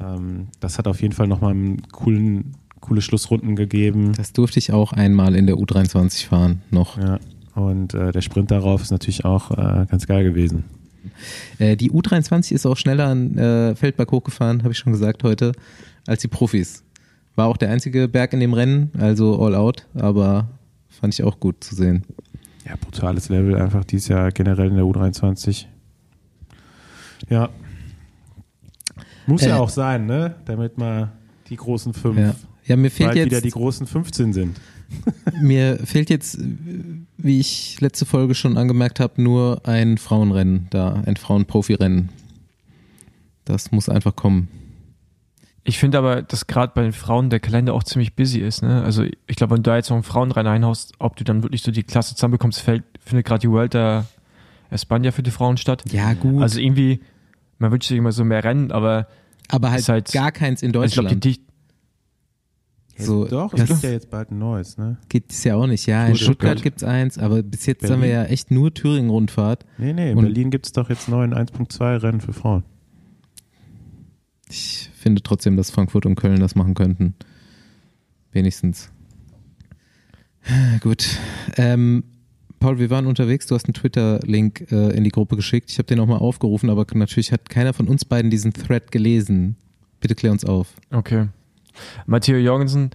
[0.00, 4.14] Ähm, das hat auf jeden Fall nochmal einen coolen, coole Schlussrunden gegeben.
[4.16, 6.98] Das durfte ich auch einmal in der U23 fahren, noch.
[6.98, 7.20] Ja.
[7.54, 10.64] Und äh, der Sprint darauf ist natürlich auch äh, ganz geil gewesen.
[11.58, 15.52] Äh, die U23 ist auch schneller an äh, Feldberg hochgefahren, habe ich schon gesagt heute,
[16.06, 16.82] als die Profis.
[17.36, 20.48] War auch der einzige Berg in dem Rennen, also all out, aber
[20.88, 22.04] fand ich auch gut zu sehen.
[22.66, 25.66] Ja, brutales Level einfach dieses Jahr generell in der U23.
[27.28, 27.50] Ja.
[29.26, 30.34] Muss ja Äh, auch sein, ne?
[30.44, 31.12] Damit mal
[31.48, 34.60] die großen fünf Ja, ja mir fehlt bald wieder die jetzt, großen 15 sind.
[35.40, 36.38] mir fehlt jetzt,
[37.24, 42.10] wie ich letzte Folge schon angemerkt habe, nur ein Frauenrennen da, ein Frauenprofirennen.
[43.44, 44.48] Das muss einfach kommen.
[45.64, 48.62] Ich finde aber, dass gerade bei den Frauen der Kalender auch ziemlich busy ist.
[48.62, 48.82] Ne?
[48.82, 51.62] Also ich glaube, wenn du da jetzt noch einen Frauenrennen einhaust, ob du dann wirklich
[51.62, 54.04] so die Klasse zusammenbekommst, fällt, findet gerade die Vuelta
[54.70, 55.82] España für die Frauen statt.
[55.90, 56.42] Ja, gut.
[56.42, 57.00] Also irgendwie,
[57.58, 59.08] man wünscht sich immer so mehr Rennen, aber
[59.48, 61.40] aber halt, halt- gar keins in also ich glaube, die
[62.96, 64.98] Dicht so, Doch, das es gibt ja jetzt bald ein neues, ne?
[65.08, 65.86] gibt es ja auch nicht.
[65.86, 66.62] Ja, in Stuttgart Stuttgart.
[66.62, 68.14] gibt's eins, aber bis jetzt haben wir Berlin.
[68.14, 69.64] ja echt nur Thüringen-Rundfahrt.
[69.78, 72.62] Nee, nee, in Und- Berlin gibt es doch jetzt neuen 1.2 Rennen für Frauen.
[74.48, 77.14] Ich finde trotzdem, dass Frankfurt und Köln das machen könnten.
[78.32, 78.90] Wenigstens.
[80.80, 81.18] Gut.
[81.56, 82.04] Ähm,
[82.60, 83.46] Paul, wir waren unterwegs.
[83.46, 85.70] Du hast einen Twitter-Link äh, in die Gruppe geschickt.
[85.70, 88.90] Ich habe den auch mal aufgerufen, aber natürlich hat keiner von uns beiden diesen Thread
[88.92, 89.56] gelesen.
[90.00, 90.74] Bitte klär uns auf.
[90.90, 91.28] Okay.
[92.06, 92.90] Matteo Jorgensen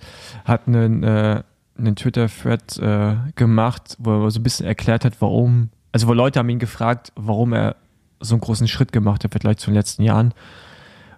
[0.45, 1.43] hat einen, äh,
[1.77, 6.39] einen Twitter-Thread äh, gemacht, wo er so ein bisschen erklärt hat, warum, also wo Leute
[6.39, 7.75] haben ihn gefragt, warum er
[8.19, 10.33] so einen großen Schritt gemacht hat Vergleich zu den letzten Jahren.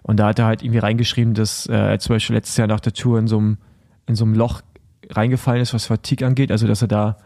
[0.02, 2.80] Und da hat er halt irgendwie reingeschrieben, dass äh, er zum Beispiel letztes Jahr nach
[2.80, 3.58] der Tour in so einem,
[4.06, 4.62] in so einem Loch
[5.10, 7.16] reingefallen ist, was Fatigue angeht, also dass er da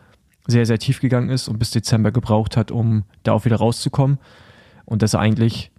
[0.46, 4.18] sehr, sehr tief gegangen ist und bis Dezember gebraucht hat, um da auch wieder rauszukommen.
[4.84, 5.72] Und dass er eigentlich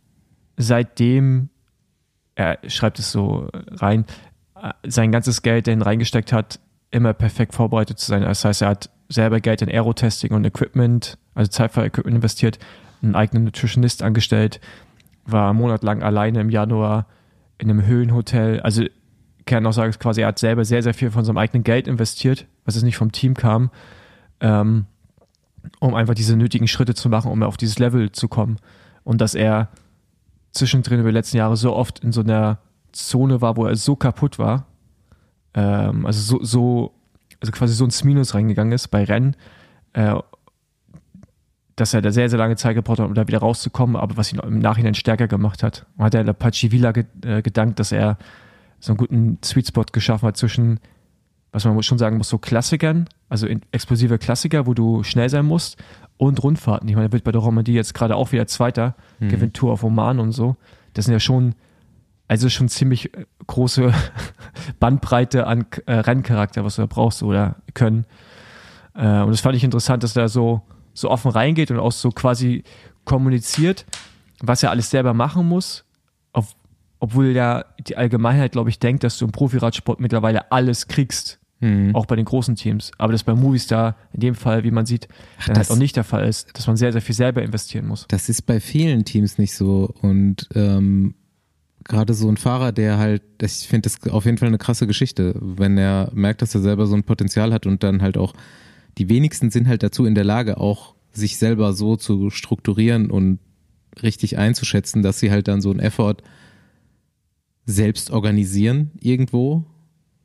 [0.57, 1.49] seitdem,
[2.35, 4.05] er schreibt es so rein,
[4.85, 6.59] sein ganzes Geld dahin reingesteckt hat,
[6.91, 8.21] immer perfekt vorbereitet zu sein.
[8.21, 12.59] Das heißt, er hat selber Geld in Aerotesting und Equipment, also Zeitfahr-Equipment investiert,
[13.01, 14.59] einen eigenen Nutritionist angestellt,
[15.25, 17.05] war monatelang alleine im Januar
[17.57, 18.59] in einem Höhenhotel.
[18.61, 18.85] Also
[19.45, 22.45] kann auch sagen, quasi er hat selber sehr, sehr viel von seinem eigenen Geld investiert,
[22.65, 23.71] was es nicht vom Team kam,
[24.39, 24.85] ähm,
[25.79, 28.57] um einfach diese nötigen Schritte zu machen, um auf dieses Level zu kommen.
[29.03, 29.69] Und dass er
[30.51, 32.59] zwischendrin über die letzten Jahre so oft in so einer
[32.93, 34.65] Zone war, wo er so kaputt war,
[35.53, 36.93] ähm, also so, so,
[37.39, 39.35] also quasi so ins Minus reingegangen ist bei Rennen,
[39.93, 40.15] äh,
[41.75, 44.33] dass er da sehr, sehr lange Zeit gebraucht hat, um da wieder rauszukommen, aber was
[44.33, 45.85] ihn im Nachhinein stärker gemacht hat.
[45.97, 46.91] Und hat er der Pachivila
[47.23, 48.17] äh, gedankt, dass er
[48.79, 50.79] so einen guten Sweet Spot geschaffen hat zwischen,
[51.51, 55.77] was man schon sagen muss, so Klassikern, also explosive Klassiker, wo du schnell sein musst,
[56.17, 56.89] und Rundfahrten.
[56.89, 59.29] Ich meine, er wird bei der Romandie jetzt gerade auch wieder Zweiter, mhm.
[59.29, 60.55] gewinnt Tour auf Oman und so.
[60.93, 61.53] Das sind ja schon,
[62.27, 63.93] also schon ziemlich äh, große
[64.79, 68.05] Bandbreite an äh, Renncharakter, was du da brauchst oder können.
[68.93, 70.61] Äh, und das fand ich interessant, dass er da so,
[70.93, 72.63] so offen reingeht und auch so quasi
[73.05, 73.85] kommuniziert,
[74.41, 75.85] was er alles selber machen muss,
[76.33, 76.55] auf,
[76.99, 81.39] obwohl ja die Allgemeinheit, glaube ich, denkt, dass du im Profiradsport mittlerweile alles kriegst.
[81.59, 81.95] Mhm.
[81.95, 82.91] Auch bei den großen Teams.
[82.99, 85.07] Aber das bei Movistar in dem Fall, wie man sieht,
[85.39, 87.87] Ach, dann halt auch nicht der Fall ist, dass man sehr, sehr viel selber investieren
[87.87, 88.05] muss.
[88.09, 89.91] Das ist bei vielen Teams nicht so.
[90.01, 91.15] Und ähm,
[91.87, 95.35] gerade so ein Fahrer, der halt, ich finde das auf jeden Fall eine krasse Geschichte,
[95.39, 98.33] wenn er merkt, dass er selber so ein Potenzial hat und dann halt auch,
[98.97, 103.39] die wenigsten sind halt dazu in der Lage, auch sich selber so zu strukturieren und
[104.01, 106.17] richtig einzuschätzen, dass sie halt dann so einen Effort
[107.65, 109.65] selbst organisieren irgendwo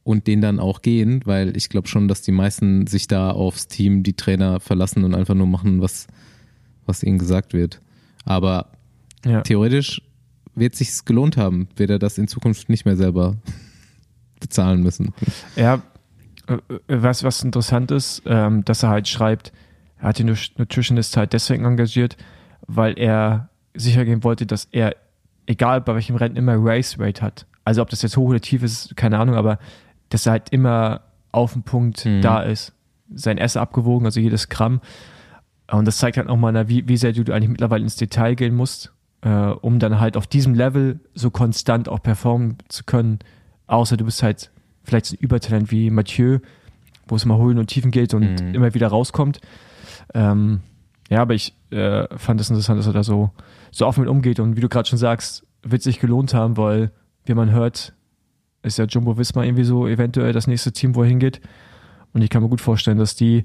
[0.05, 3.69] und den dann auch gehen, weil ich glaube schon, dass die meisten sich da aufs
[3.69, 6.07] Team, die Trainer verlassen und einfach nur machen, was,
[6.87, 7.81] was ihnen gesagt wird.
[8.25, 8.73] Aber
[9.25, 9.43] ja.
[9.43, 10.03] theoretisch
[10.55, 13.37] wird sich's gelohnt haben, wird er das in Zukunft nicht mehr selber
[14.41, 15.15] bezahlen müssen.
[15.57, 15.83] Ja,
[16.47, 19.53] äh, was, was interessant ist, ähm, dass er halt schreibt,
[19.99, 22.17] er hat den Nutritionist halt deswegen engagiert,
[22.67, 24.97] weil er sicher gehen wollte, dass er,
[25.47, 27.47] egal bei welchem Rennen, immer Race Rate hat.
[27.65, 29.59] Also ob das jetzt hoch oder tief ist, keine Ahnung, aber
[30.09, 32.21] dass er halt immer auf dem Punkt mhm.
[32.21, 32.75] da ist.
[33.15, 34.81] Sein Essen abgewogen, also jedes Gramm.
[35.71, 38.93] Und das zeigt halt nochmal, wie, wie sehr du eigentlich mittlerweile ins Detail gehen musst,
[39.23, 43.21] äh, um dann halt auf diesem Level so konstant auch performen zu können.
[43.67, 44.51] Außer du bist halt
[44.85, 46.41] vielleicht ein Übertalent wie Mathieu,
[47.07, 48.55] wo es mal Holen und Tiefen geht und mhm.
[48.55, 49.41] immer wieder rauskommt.
[50.15, 50.61] Ähm,
[51.09, 53.31] ja, aber ich äh, fand es das interessant, dass er da so,
[53.71, 56.91] so offen mit umgeht und wie du gerade schon sagst, wird sich gelohnt haben, weil,
[57.25, 57.95] wie man hört,
[58.63, 61.41] ist ja Jumbo Visma irgendwie so eventuell das nächste Team, wo er hingeht.
[62.13, 63.45] Und ich kann mir gut vorstellen, dass die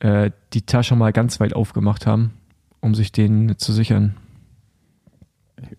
[0.00, 2.32] äh, die Tasche mal ganz weit aufgemacht haben,
[2.80, 4.14] um sich den zu sichern.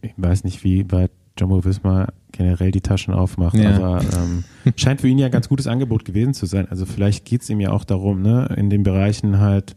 [0.02, 3.76] Ich weiß nicht, wie weit Jumbo Visma generell die Taschen aufmacht, ja.
[3.76, 4.44] aber ähm,
[4.76, 6.68] scheint für ihn ja ein ganz gutes Angebot gewesen zu sein.
[6.70, 9.76] Also vielleicht geht es ihm ja auch darum, ne, in den Bereichen halt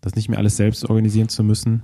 [0.00, 1.82] das nicht mehr alles selbst organisieren zu müssen.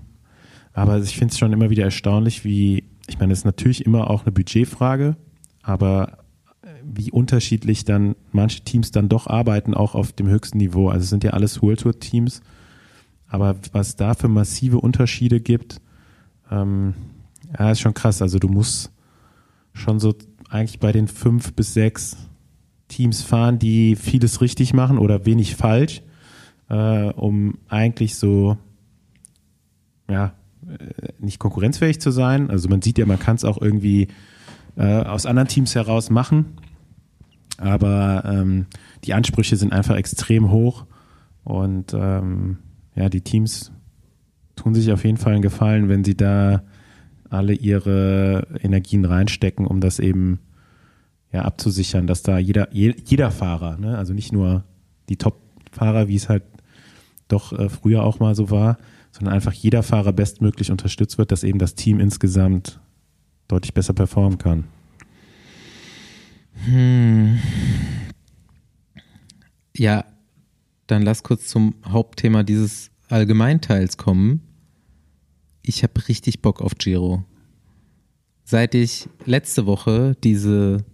[0.73, 4.11] Aber ich finde es schon immer wieder erstaunlich, wie, ich meine, es ist natürlich immer
[4.11, 5.17] auch eine Budgetfrage,
[5.63, 6.19] aber
[6.63, 10.89] äh, wie unterschiedlich dann manche Teams dann doch arbeiten, auch auf dem höchsten Niveau.
[10.89, 12.43] Also es sind ja alles World Tour Teams,
[13.29, 15.81] aber was da für massive Unterschiede gibt,
[16.51, 16.95] ähm,
[17.59, 18.23] ja, ist schon krass.
[18.23, 18.93] Also du musst
[19.73, 20.15] schon so
[20.49, 22.17] eigentlich bei den fünf bis sechs
[22.89, 26.03] Teams fahren, die vieles richtig machen oder wenig falsch,
[26.69, 28.57] äh, um eigentlich so,
[30.09, 30.35] ja,
[30.67, 32.51] äh, nicht konkurrenzfähig zu sein.
[32.51, 34.09] Also man sieht ja, man kann es auch irgendwie
[34.77, 36.59] äh, aus anderen Teams heraus machen.
[37.59, 38.67] Aber ähm,
[39.05, 40.87] die Ansprüche sind einfach extrem hoch
[41.45, 42.59] und ähm,
[42.97, 43.71] ja, die Teams
[44.57, 46.63] tun sich auf jeden Fall einen Gefallen, wenn sie da
[47.35, 50.41] alle ihre Energien reinstecken, um das eben
[51.33, 54.65] ja abzusichern, dass da jeder jeder Fahrer, ne, also nicht nur
[55.09, 56.45] die Top-Fahrer, wie es halt
[57.29, 58.79] doch äh, früher auch mal so war,
[59.11, 62.81] sondern einfach jeder Fahrer bestmöglich unterstützt wird, dass eben das Team insgesamt
[63.49, 64.65] deutlich besser performen kann.
[66.65, 67.39] Hm.
[69.77, 70.05] Ja,
[70.87, 74.43] dann lass kurz zum Hauptthema dieses Allgemeinteils kommen.
[75.67, 77.25] Ich habe richtig Bock auf Giro.
[78.45, 80.85] Seit ich letzte Woche diese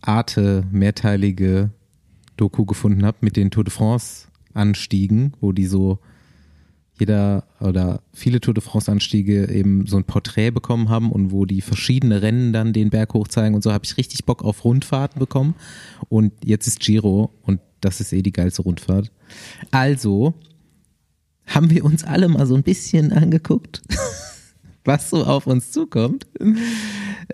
[0.00, 1.70] Arte mehrteilige
[2.38, 5.98] Doku gefunden habe mit den Tour de France Anstiegen, wo die so
[6.98, 11.44] jeder oder viele Tour de France Anstiege eben so ein Porträt bekommen haben und wo
[11.44, 14.64] die verschiedene Rennen dann den Berg hoch zeigen und so habe ich richtig Bock auf
[14.64, 15.54] Rundfahrten bekommen
[16.08, 19.12] und jetzt ist Giro und das ist eh die geilste Rundfahrt.
[19.70, 20.32] Also
[21.48, 23.82] haben wir uns alle mal so ein bisschen angeguckt,
[24.84, 26.26] was so auf uns zukommt.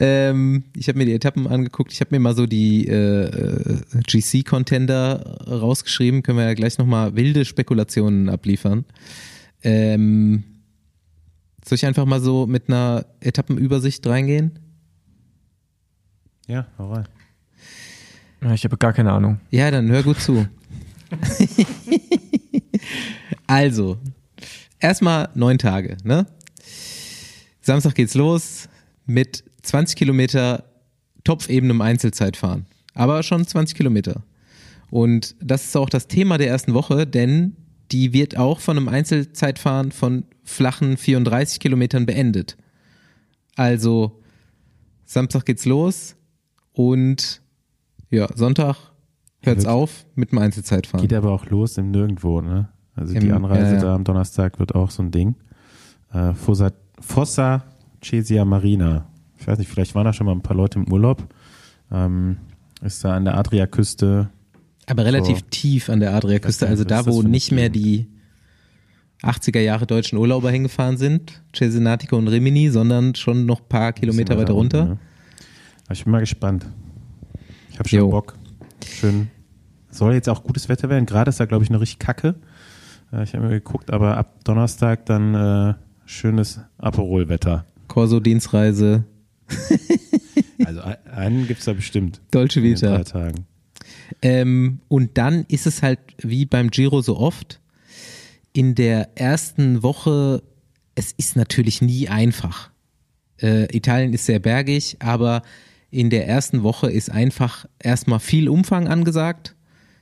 [0.00, 1.92] Ähm, ich habe mir die Etappen angeguckt.
[1.92, 6.22] Ich habe mir mal so die äh, GC-Contender rausgeschrieben.
[6.22, 8.84] Können wir ja gleich nochmal wilde Spekulationen abliefern.
[9.62, 10.44] Ähm,
[11.64, 14.58] soll ich einfach mal so mit einer Etappenübersicht reingehen?
[16.46, 17.08] Ja, hau rein.
[18.52, 19.40] Ich habe gar keine Ahnung.
[19.50, 20.46] Ja, dann hör gut zu.
[23.46, 23.98] also,
[24.80, 26.26] erstmal neun Tage, ne?
[27.60, 28.68] Samstag geht's los
[29.06, 30.64] mit 20 Kilometer
[31.24, 32.66] Topfebenem Einzelzeitfahren.
[32.94, 34.22] Aber schon 20 Kilometer.
[34.90, 37.56] Und das ist auch das Thema der ersten Woche, denn
[37.90, 42.56] die wird auch von einem Einzelzeitfahren von flachen 34 Kilometern beendet.
[43.56, 44.20] Also
[45.04, 46.16] Samstag geht's los
[46.72, 47.40] und
[48.10, 48.76] ja, Sonntag
[49.42, 51.06] hört's Ja, auf mit dem Einzelzeitfahren.
[51.06, 52.68] Geht aber auch los im Nirgendwo, ne?
[52.96, 53.80] Also Im- die Anreise ja, ja.
[53.80, 55.34] da am Donnerstag wird auch so ein Ding.
[56.12, 57.64] Äh, Fossa, Fossa
[58.02, 59.06] Cesia Marina.
[59.38, 61.26] Ich weiß nicht, vielleicht waren da schon mal ein paar Leute im Urlaub.
[61.90, 62.36] Ähm,
[62.82, 64.28] ist da an der Adriaküste.
[64.86, 65.44] Aber relativ So.
[65.50, 68.06] tief an der Adriaküste, also da, wo eine nicht mehr die
[69.22, 74.36] 80er Jahre deutschen Urlauber hingefahren sind, Cesenatico und Rimini, sondern schon noch ein paar Kilometer
[74.36, 74.84] weiter runter.
[74.84, 74.98] ne?
[75.86, 76.66] Aber ich bin mal gespannt.
[77.70, 78.10] Ich habe schon Jo.
[78.10, 78.34] Bock.
[78.86, 79.28] Schön.
[79.90, 81.06] Soll jetzt auch gutes Wetter werden.
[81.06, 82.34] Gerade ist da, glaube ich, noch richtig kacke.
[83.14, 85.74] Äh, ich habe mir geguckt, aber ab Donnerstag dann äh,
[86.06, 87.64] schönes Aperol-Wetter.
[87.88, 89.04] Corso-Dienstreise,
[90.64, 92.20] Also ein- einen gibt es da bestimmt.
[92.30, 92.96] Dolce in den Vita.
[92.96, 93.46] drei Tagen.
[94.22, 97.60] Ähm, und dann ist es halt wie beim Giro so oft,
[98.52, 100.42] in der ersten Woche,
[100.94, 102.70] es ist natürlich nie einfach.
[103.40, 105.42] Äh, Italien ist sehr bergig, aber
[105.90, 109.54] in der ersten Woche ist einfach erstmal viel Umfang angesagt.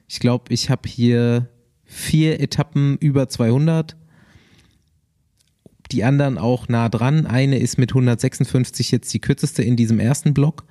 [0.06, 1.48] Ich glaube, ich habe hier
[1.92, 3.96] vier Etappen über 200.
[5.90, 7.26] Die anderen auch nah dran.
[7.26, 10.64] Eine ist mit 156 jetzt die kürzeste in diesem ersten Block.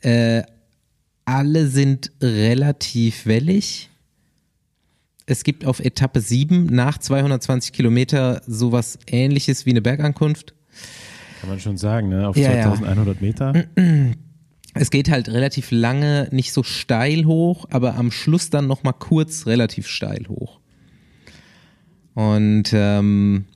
[0.00, 0.42] Äh,
[1.24, 3.88] alle sind relativ wellig.
[5.26, 10.54] Es gibt auf Etappe 7 nach 220 Kilometer sowas ähnliches wie eine Bergankunft.
[11.40, 12.28] Kann man schon sagen, ne?
[12.28, 12.62] Auf Ja, ja.
[12.64, 13.64] 2100 Meter.
[14.74, 19.46] Es geht halt relativ lange, nicht so steil hoch, aber am Schluss dann nochmal kurz
[19.46, 20.60] relativ steil hoch.
[22.14, 23.46] Und ähm,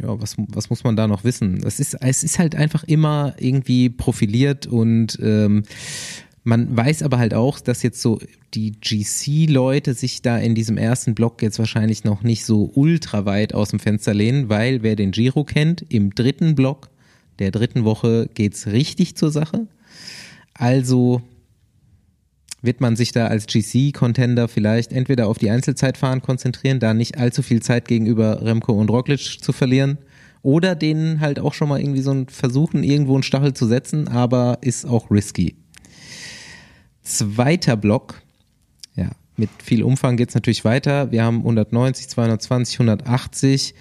[0.00, 1.62] ja, was, was muss man da noch wissen?
[1.64, 5.62] Es ist, es ist halt einfach immer irgendwie profiliert und ähm,
[6.44, 8.20] man weiß aber halt auch, dass jetzt so
[8.54, 13.52] die GC-Leute sich da in diesem ersten Block jetzt wahrscheinlich noch nicht so ultra weit
[13.52, 16.88] aus dem Fenster lehnen, weil wer den Giro kennt, im dritten Block
[17.40, 19.66] der dritten Woche geht's richtig zur Sache.
[20.58, 21.22] Also
[22.62, 27.42] wird man sich da als GC-Contender vielleicht entweder auf die Einzelzeitfahren konzentrieren, da nicht allzu
[27.42, 29.98] viel Zeit gegenüber Remco und Roglic zu verlieren,
[30.42, 34.06] oder denen halt auch schon mal irgendwie so ein versuchen, irgendwo einen Stachel zu setzen,
[34.08, 35.56] aber ist auch risky.
[37.02, 38.22] Zweiter Block,
[38.94, 41.10] ja, mit viel Umfang geht's natürlich weiter.
[41.10, 43.74] Wir haben 190, 220, 180,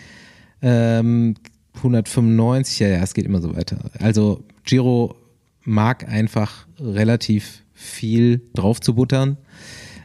[0.62, 1.36] ähm,
[1.76, 3.78] 195, ja, ja, es geht immer so weiter.
[4.00, 5.16] Also Giro
[5.64, 9.38] mag einfach relativ viel drauf zu buttern.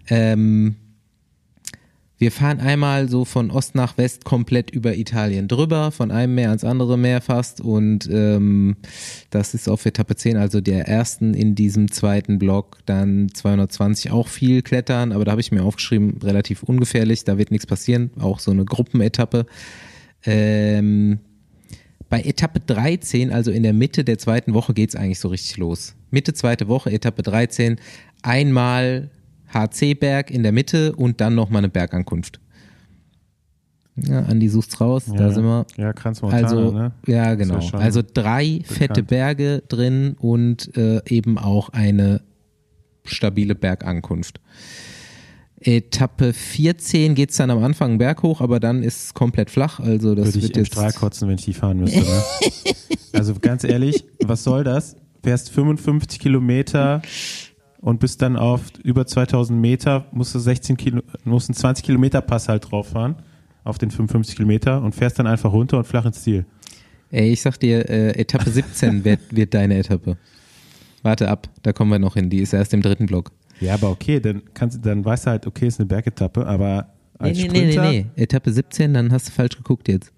[0.09, 0.77] Ähm,
[2.21, 6.49] wir fahren einmal so von Ost nach West komplett über Italien drüber, von einem Meer
[6.49, 8.77] ans andere Meer fast und ähm,
[9.31, 14.29] das ist auf Etappe 10, also der ersten in diesem zweiten Block, dann 220 auch
[14.29, 18.39] viel klettern, aber da habe ich mir aufgeschrieben, relativ ungefährlich, da wird nichts passieren, auch
[18.39, 19.47] so eine Gruppenetappe.
[20.27, 21.21] Ähm,
[22.11, 25.95] bei Etappe 13, also in der Mitte der zweiten Woche, geht's eigentlich so richtig los.
[26.11, 27.77] Mitte zweite Woche, Etappe 13,
[28.23, 29.11] einmal
[29.53, 32.41] HC-Berg in der Mitte und dann nochmal eine Bergankunft.
[33.97, 35.33] Ja, Andi sucht's raus, da Ja.
[35.33, 35.67] sind wir.
[35.77, 36.93] Ja, Kranz Montana, Also, ne?
[37.07, 37.61] ja, ja genau.
[37.61, 42.23] schon also drei fette Berge drin und äh, eben auch eine
[43.05, 44.41] stabile Bergankunft.
[45.63, 49.79] Etappe 14 geht's dann am Anfang berghoch, aber dann ist es komplett flach.
[49.79, 50.73] Also das Würde ich wird im jetzt.
[50.73, 52.01] Strahl kotzen, wenn ich die fahren müsste.
[52.01, 52.23] Ne?
[53.13, 54.97] also ganz ehrlich, was soll das?
[55.23, 57.03] Fährst 55 Kilometer
[57.81, 62.21] und bist dann auf über 2000 Meter, musst du 16 Kilo, musst einen 20 Kilometer
[62.21, 63.17] Pass halt drauf fahren
[63.65, 66.47] auf den 55 Kilometer und fährst dann einfach runter und flach ins Ziel.
[67.11, 70.17] Ey, ich sag dir, äh, Etappe 17 wird, wird deine Etappe.
[71.03, 72.31] Warte ab, da kommen wir noch hin.
[72.31, 73.33] Die ist erst im dritten Block.
[73.61, 76.93] Ja, aber okay, dann kannst du, dann weißt du halt, okay, ist eine Bergetappe, aber
[77.21, 78.07] Nee, als nee, nee, nee, Sprinter, nee.
[78.17, 80.13] Etappe 17, dann hast du falsch geguckt jetzt.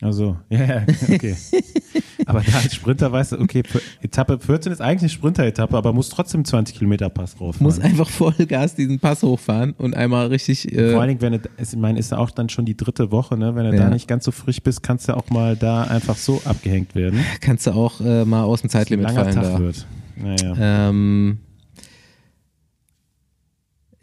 [0.00, 1.36] Also, ja, ja, okay.
[2.26, 3.62] Aber da als Sprinter weißt du, okay,
[4.00, 7.60] Etappe 14 ist eigentlich eine Sprinter-Etappe, aber muss trotzdem 20 Kilometer Pass drauf.
[7.60, 10.70] Muss einfach Vollgas diesen Pass hochfahren und einmal richtig.
[10.72, 13.10] Äh Vor allen Dingen, wenn du, ich meine, ist ja auch dann schon die dritte
[13.10, 13.54] Woche, ne?
[13.54, 13.84] Wenn du Ja.
[13.84, 17.20] da nicht ganz so frisch bist, kannst du auch mal da einfach so abgehängt werden.
[17.40, 19.58] kannst du auch äh, mal aus dem Zeitlimit Langer fallen Tag da.
[19.58, 19.86] wird.
[20.16, 20.88] Naja.
[20.88, 21.38] Ähm,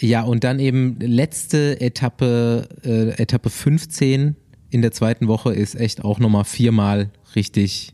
[0.02, 4.36] ja, und dann eben letzte Etappe, äh, Etappe 15
[4.70, 7.94] in der zweiten Woche ist echt auch nochmal viermal richtig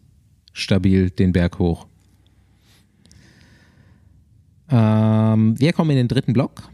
[0.56, 1.86] stabil den Berg hoch.
[4.70, 6.70] Ähm, wir kommen in den dritten Block.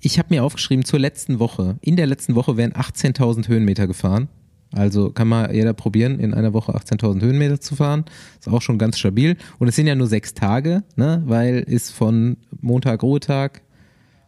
[0.00, 4.28] Ich habe mir aufgeschrieben, zur letzten Woche, in der letzten Woche wären 18.000 Höhenmeter gefahren.
[4.72, 8.04] Also kann mal jeder probieren, in einer Woche 18.000 Höhenmeter zu fahren.
[8.38, 9.36] Ist auch schon ganz stabil.
[9.58, 11.22] Und es sind ja nur sechs Tage, ne?
[11.26, 13.62] weil ist von Montag, Ruhetag,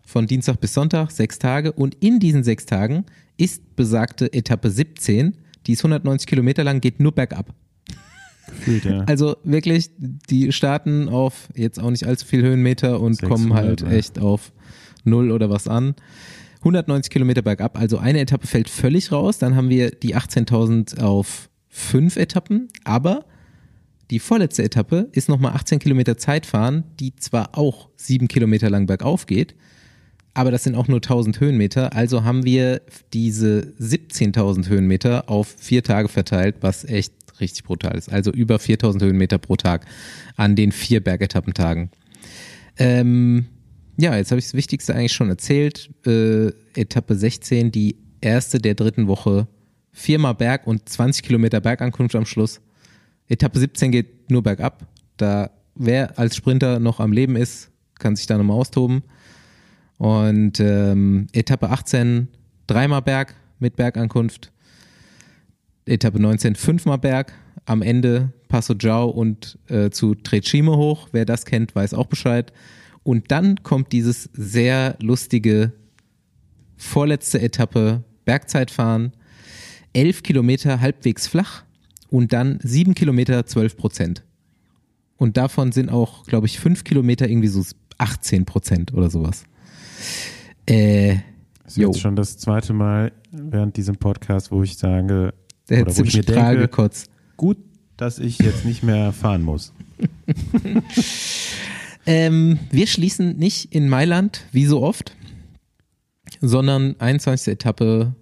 [0.06, 1.72] von Dienstag bis Sonntag, sechs Tage.
[1.72, 3.04] Und in diesen sechs Tagen
[3.36, 7.52] ist besagte Etappe 17, die ist 190 Kilometer lang, geht nur bergab.
[8.50, 9.00] Gefühlt, ja.
[9.00, 13.82] Also wirklich, die starten auf jetzt auch nicht allzu viel Höhenmeter und 600, kommen halt
[13.82, 14.52] echt auf
[15.04, 15.94] null oder was an.
[16.58, 19.38] 190 Kilometer bergab, also eine Etappe fällt völlig raus.
[19.38, 23.24] Dann haben wir die 18.000 auf fünf Etappen, aber
[24.10, 29.26] die vorletzte Etappe ist nochmal 18 Kilometer Zeitfahren, die zwar auch sieben Kilometer lang bergauf
[29.26, 29.54] geht,
[30.34, 31.94] aber das sind auch nur 1000 Höhenmeter.
[31.94, 32.82] Also haben wir
[33.12, 38.12] diese 17.000 Höhenmeter auf vier Tage verteilt, was echt richtig brutal ist.
[38.12, 39.86] Also über 4000 Höhenmeter pro Tag
[40.36, 41.90] an den vier Bergetappentagen.
[42.78, 43.46] Ähm,
[43.96, 45.90] ja, jetzt habe ich das Wichtigste eigentlich schon erzählt.
[46.06, 49.46] Äh, Etappe 16, die erste der dritten Woche.
[49.92, 52.60] Viermal Berg und 20 Kilometer Bergankunft am Schluss.
[53.28, 54.86] Etappe 17 geht nur bergab.
[55.16, 59.02] Da wer als Sprinter noch am Leben ist, kann sich da nochmal austoben.
[59.98, 62.28] Und ähm, Etappe 18
[62.66, 64.52] dreimal Berg mit Bergankunft.
[65.90, 67.32] Etappe 19 fünfmal Berg.
[67.66, 71.08] Am Ende Passo Giao und äh, zu Trecime hoch.
[71.12, 72.52] Wer das kennt, weiß auch Bescheid.
[73.02, 75.72] Und dann kommt dieses sehr lustige
[76.76, 79.12] vorletzte Etappe Bergzeitfahren.
[79.92, 81.64] Elf Kilometer halbwegs flach
[82.08, 84.24] und dann sieben Kilometer zwölf Prozent.
[85.16, 87.62] Und davon sind auch, glaube ich, fünf Kilometer irgendwie so
[87.98, 89.44] 18 Prozent oder sowas.
[90.66, 91.16] Äh,
[91.64, 91.88] Das ist jo.
[91.88, 95.34] jetzt schon das zweite Mal während diesem Podcast, wo ich sage,
[95.70, 97.10] der oder hat wo ich mir ziemlich Strahl denke, gekotzt.
[97.36, 97.56] gut,
[97.96, 99.72] dass ich jetzt nicht mehr fahren muss.
[102.06, 105.14] Ähm, wir schließen nicht in Mailand, wie so oft,
[106.40, 107.52] sondern 21.
[107.52, 108.14] Etappe,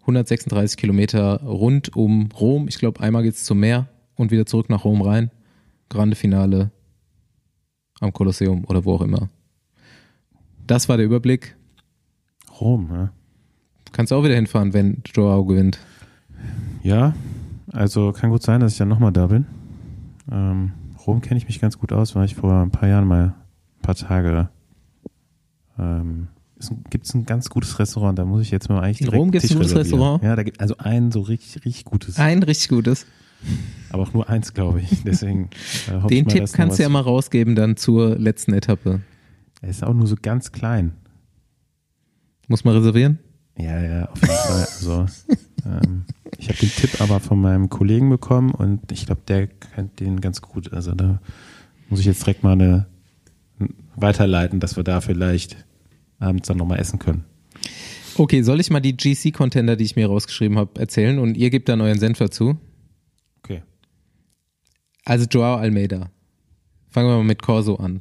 [0.00, 2.68] 136 Kilometer rund um Rom.
[2.68, 5.30] Ich glaube, einmal geht's zum Meer und wieder zurück nach Rom rein.
[5.88, 6.70] Grande Finale
[8.00, 9.28] am Kolosseum oder wo auch immer.
[10.66, 11.56] Das war der Überblick.
[12.60, 13.12] Rom, ne?
[13.92, 15.78] Kannst auch wieder hinfahren, wenn Joao gewinnt.
[16.86, 17.14] Ja,
[17.72, 19.44] also kann gut sein, dass ich dann nochmal da bin.
[20.30, 20.70] Ähm,
[21.04, 23.34] Rom kenne ich mich ganz gut aus, war ich vor ein paar Jahren mal
[23.78, 24.50] ein paar Tage.
[25.80, 26.28] Ähm,
[26.88, 29.46] gibt es ein ganz gutes Restaurant, da muss ich jetzt mal eigentlich In Rom gibt's
[29.46, 29.74] ein Tisch gutes.
[29.74, 30.22] Restaurant?
[30.22, 32.20] Ja, da gibt also ein so richtig, richtig gutes.
[32.20, 33.04] Ein richtig gutes.
[33.90, 35.02] Aber auch nur eins, glaube ich.
[35.02, 35.50] Deswegen
[35.88, 39.00] äh, hoffe ich Den mal, Tipp kannst du ja mal rausgeben dann zur letzten Etappe.
[39.60, 40.92] Er ist auch nur so ganz klein.
[42.46, 43.18] Muss man reservieren?
[43.58, 44.60] Ja, ja, auf jeden Fall.
[44.60, 45.06] Also,
[45.66, 46.04] ähm,
[46.38, 50.20] ich habe den Tipp aber von meinem Kollegen bekommen und ich glaube, der kennt den
[50.20, 50.72] ganz gut.
[50.72, 51.20] Also da
[51.88, 52.86] muss ich jetzt direkt mal eine
[53.96, 55.56] weiterleiten, dass wir da vielleicht
[56.18, 57.24] abends dann nochmal essen können.
[58.16, 61.68] Okay, soll ich mal die GC-Contender, die ich mir rausgeschrieben habe, erzählen und ihr gebt
[61.68, 62.56] dann euren Senf dazu?
[63.42, 63.62] Okay.
[65.04, 66.10] Also Joao Almeida.
[66.88, 68.00] Fangen wir mal mit Corso an.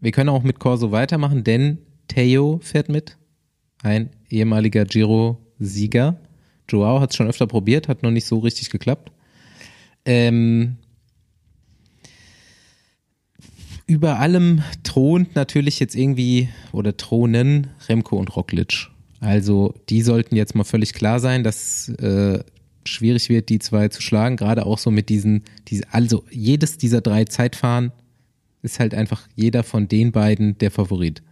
[0.00, 3.18] Wir können auch mit Corso weitermachen, denn Teo fährt mit.
[3.82, 4.84] Ein ehemaliger
[5.58, 6.16] Giro-Sieger.
[6.68, 9.10] Joao hat es schon öfter probiert, hat noch nicht so richtig geklappt.
[10.04, 10.76] Ähm,
[13.86, 18.88] über allem thront natürlich jetzt irgendwie oder thronen Remco und Roglic.
[19.20, 22.44] Also die sollten jetzt mal völlig klar sein, dass äh,
[22.84, 24.36] schwierig wird, die zwei zu schlagen.
[24.36, 27.92] Gerade auch so mit diesen, diese, also jedes dieser drei Zeitfahren
[28.62, 31.22] ist halt einfach jeder von den beiden der Favorit.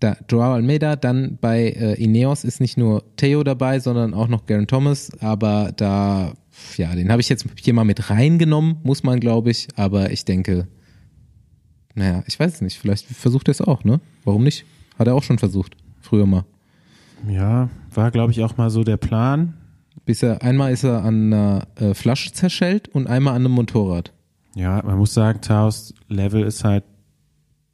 [0.00, 4.46] Da Joao Almeida, dann bei äh, Ineos ist nicht nur Theo dabei, sondern auch noch
[4.46, 6.34] Garen Thomas, aber da,
[6.76, 10.24] ja, den habe ich jetzt hier mal mit reingenommen, muss man, glaube ich, aber ich
[10.24, 10.68] denke,
[11.94, 14.00] naja, ich weiß es nicht, vielleicht versucht er es auch, ne?
[14.24, 14.64] Warum nicht?
[14.98, 16.44] Hat er auch schon versucht, früher mal.
[17.28, 19.54] Ja, war glaube ich auch mal so der Plan.
[20.04, 24.12] Bis er, einmal ist er an einer äh, Flasche zerschellt und einmal an einem Motorrad.
[24.54, 26.84] Ja, man muss sagen, Taos Level ist halt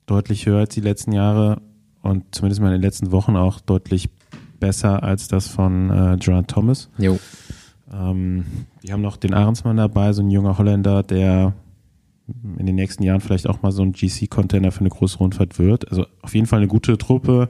[0.06, 1.62] deutlich höher als die letzten Jahre
[2.04, 4.10] und zumindest mal in den letzten Wochen auch deutlich
[4.60, 6.90] besser als das von äh, Gerard Thomas.
[6.98, 7.18] Jo.
[7.92, 8.44] Ähm,
[8.82, 11.54] die haben noch den Ahrensmann dabei, so ein junger Holländer, der
[12.58, 15.90] in den nächsten Jahren vielleicht auch mal so ein GC-Container für eine große Rundfahrt wird.
[15.90, 17.48] Also auf jeden Fall eine gute Truppe.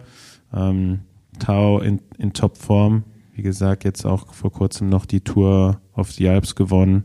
[0.52, 1.00] Ähm,
[1.38, 3.04] Tau in, in Topform.
[3.32, 7.04] Wie gesagt, jetzt auch vor kurzem noch die Tour auf die Alps gewonnen.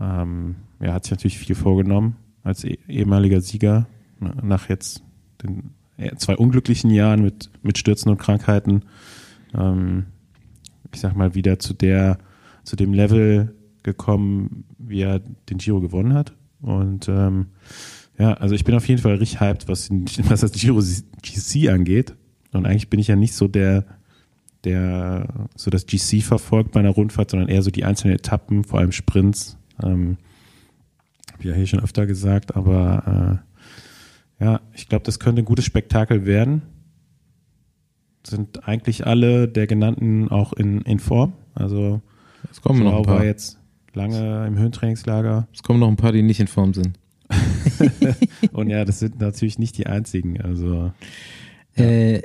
[0.00, 3.86] Ähm, er hat sich natürlich viel vorgenommen als eh, ehemaliger Sieger
[4.20, 5.02] nach jetzt
[5.42, 5.70] den
[6.16, 8.82] zwei unglücklichen Jahren mit, mit Stürzen und Krankheiten.
[9.56, 10.06] Ähm,
[10.92, 12.18] ich sag mal wieder zu der,
[12.64, 16.34] zu dem Level gekommen, wie er den Giro gewonnen hat.
[16.60, 17.46] Und ähm,
[18.18, 19.90] ja, also ich bin auf jeden Fall richtig hyped, was,
[20.28, 20.80] was das Giro
[21.22, 22.14] GC angeht.
[22.52, 23.84] Und eigentlich bin ich ja nicht so der,
[24.64, 28.80] der so das GC verfolgt bei einer Rundfahrt, sondern eher so die einzelnen Etappen, vor
[28.80, 29.58] allem Sprints.
[29.82, 30.16] Ähm,
[31.32, 33.45] Hab ich ja hier schon öfter gesagt, aber äh,
[34.38, 36.62] ja, ich glaube, das könnte ein gutes Spektakel werden.
[38.26, 41.34] Sind eigentlich alle der genannten auch in, in Form.
[41.54, 42.02] Also
[42.50, 43.18] es kommen noch ein paar.
[43.18, 43.58] war jetzt
[43.94, 45.48] lange im Höhentrainingslager.
[45.54, 46.98] Es kommen noch ein paar, die nicht in Form sind.
[48.52, 50.40] Und ja, das sind natürlich nicht die einzigen.
[50.40, 50.92] Also
[51.76, 51.84] ja.
[51.84, 52.22] äh,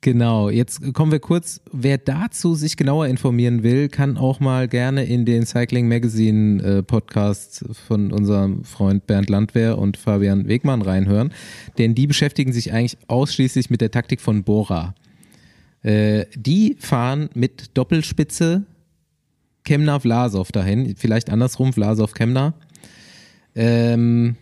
[0.00, 5.04] Genau, jetzt kommen wir kurz, wer dazu sich genauer informieren will, kann auch mal gerne
[5.04, 11.32] in den Cycling Magazine äh, Podcast von unserem Freund Bernd Landwehr und Fabian Wegmann reinhören,
[11.78, 14.94] denn die beschäftigen sich eigentlich ausschließlich mit der Taktik von Bora.
[15.82, 18.66] Äh, die fahren mit Doppelspitze
[19.64, 22.54] Kemner Vlasov dahin, vielleicht andersrum Vlasov Kemner.
[23.56, 24.36] Ähm,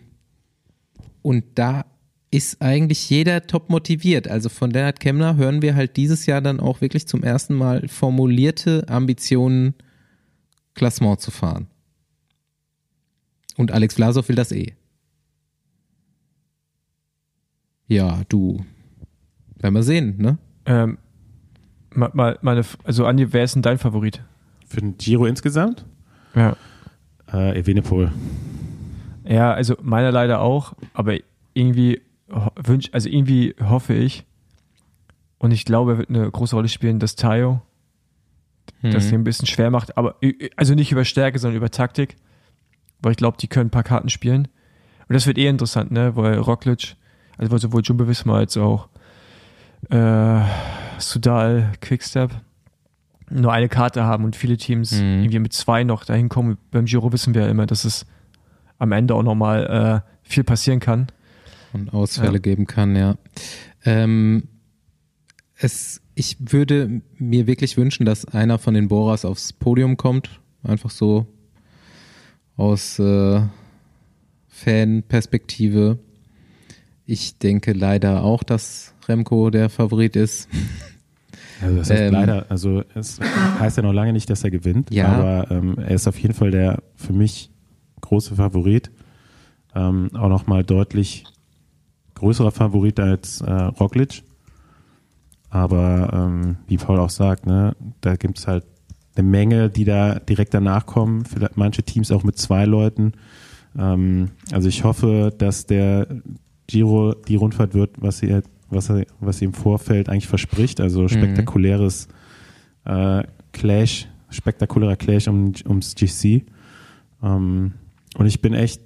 [1.23, 1.85] und da
[2.31, 4.27] ist eigentlich jeder top motiviert.
[4.27, 7.87] Also von Lennart Kemmler hören wir halt dieses Jahr dann auch wirklich zum ersten Mal
[7.87, 9.73] formulierte Ambitionen,
[10.73, 11.67] Klassement zu fahren.
[13.55, 14.73] Und Alex Vlasov will das eh.
[17.87, 18.63] Ja, du.
[19.55, 20.37] Werden wir sehen, ne?
[20.65, 20.97] Ähm,
[21.93, 24.21] mal, meine, also Andi, wer ist denn dein Favorit?
[24.67, 25.85] Für den Giro insgesamt?
[26.35, 26.55] Ja.
[27.31, 28.11] Äh, Evenepoel.
[29.23, 31.17] Ja, also meiner leider auch, aber
[31.53, 34.25] irgendwie wünsch, also irgendwie hoffe ich,
[35.39, 37.61] und ich glaube, er wird eine große Rolle spielen, dass Tayo
[38.81, 38.91] mhm.
[38.91, 40.15] das hier ein bisschen schwer macht, aber
[40.55, 42.15] also nicht über Stärke, sondern über Taktik,
[43.01, 44.47] weil ich glaube, die können ein paar Karten spielen.
[45.07, 46.95] Und das wird eh interessant, ne, weil Roglic,
[47.37, 48.89] also sowohl Jumbo Visma als auch
[49.89, 50.41] äh,
[50.97, 52.31] Sudal, Quickstep
[53.29, 55.19] nur eine Karte haben und viele Teams mhm.
[55.19, 56.57] irgendwie mit zwei noch dahin kommen.
[56.71, 58.05] Beim Giro wissen wir ja immer, dass es
[58.79, 61.07] am Ende auch nochmal äh, viel passieren kann
[61.73, 62.39] und Ausfälle ja.
[62.39, 63.17] geben kann, ja.
[63.85, 64.43] Ähm,
[65.57, 70.39] es, ich würde mir wirklich wünschen, dass einer von den Bohrers aufs Podium kommt.
[70.63, 71.25] Einfach so
[72.55, 73.41] aus äh,
[74.47, 75.99] Fanperspektive.
[77.05, 80.49] Ich denke leider auch, dass Remco der Favorit ist.
[81.59, 84.91] Also das heißt ähm, leider, also es heißt ja noch lange nicht, dass er gewinnt,
[84.91, 85.07] ja.
[85.07, 87.49] aber ähm, er ist auf jeden Fall der für mich
[88.01, 88.91] große Favorit.
[89.73, 91.23] Ähm, auch nochmal deutlich
[92.17, 94.23] größerer Favorit als äh, Roglic.
[95.49, 98.65] Aber ähm, wie Paul auch sagt, ne, da gibt es halt
[99.15, 101.25] eine Menge, die da direkt danach kommen.
[101.25, 103.13] Vielleicht manche Teams auch mit zwei Leuten.
[103.77, 106.07] Ähm, also ich hoffe, dass der
[106.67, 110.81] Giro die Rundfahrt wird, was sie, was er, was sie im Vorfeld eigentlich verspricht.
[110.81, 111.09] Also mhm.
[111.09, 112.07] spektakuläres
[112.85, 116.45] äh, Clash, spektakulärer Clash um, ums GC.
[117.23, 117.73] Ähm,
[118.17, 118.81] und ich bin echt,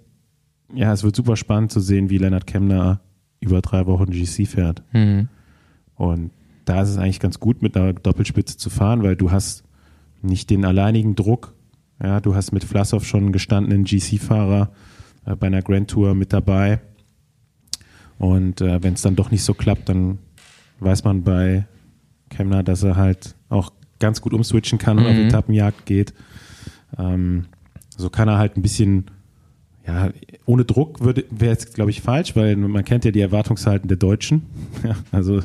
[0.74, 3.02] ja, es wird super spannend zu sehen, wie Leonard Kemner
[3.42, 4.84] über drei Wochen GC fährt.
[4.94, 5.28] Mhm.
[5.96, 6.32] Und
[6.66, 9.64] da ist es eigentlich ganz gut, mit einer Doppelspitze zu fahren, weil du hast
[10.22, 11.54] nicht den alleinigen Druck.
[12.02, 14.72] Ja, du hast mit Vlasov schon einen gestandenen GC-Fahrer
[15.26, 16.80] äh, bei einer Grand Tour mit dabei.
[18.18, 20.20] Und äh, wenn es dann doch nicht so klappt, dann
[20.80, 21.66] weiß man bei
[22.30, 25.28] Kemner, dass er halt auch ganz gut umswitchen kann und auf mhm.
[25.28, 26.14] Etappenjagd geht.
[26.98, 27.46] Ähm,
[27.98, 29.06] so kann er halt ein bisschen
[29.88, 30.10] ja,
[30.46, 34.44] ohne Druck wäre jetzt, glaube ich, falsch, weil man kennt ja die Erwartungshalten der Deutschen.
[34.84, 35.42] Ja, also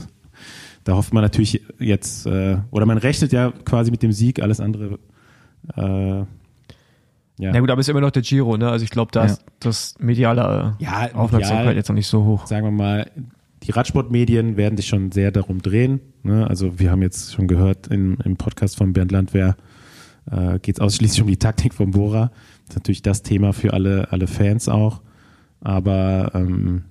[0.85, 4.61] da hofft man natürlich jetzt, äh, oder man rechnet ja quasi mit dem Sieg, alles
[4.61, 4.99] andere.
[5.77, 6.25] Äh,
[7.39, 7.53] ja.
[7.53, 8.71] Na gut, aber es ist immer noch der Giro, ne?
[8.71, 12.47] Also ich glaube, da ist das mediale ja, Aufmerksamkeit medial, jetzt noch nicht so hoch.
[12.47, 13.11] Sagen wir mal,
[13.63, 16.01] die Radsportmedien werden sich schon sehr darum drehen.
[16.23, 16.47] Ne?
[16.49, 19.57] Also wir haben jetzt schon gehört in, im Podcast von Bernd Landwehr,
[20.31, 22.31] äh, geht es ausschließlich um die Taktik von Bora.
[22.67, 25.03] Das ist natürlich das Thema für alle, alle Fans auch.
[25.61, 26.85] Aber ähm,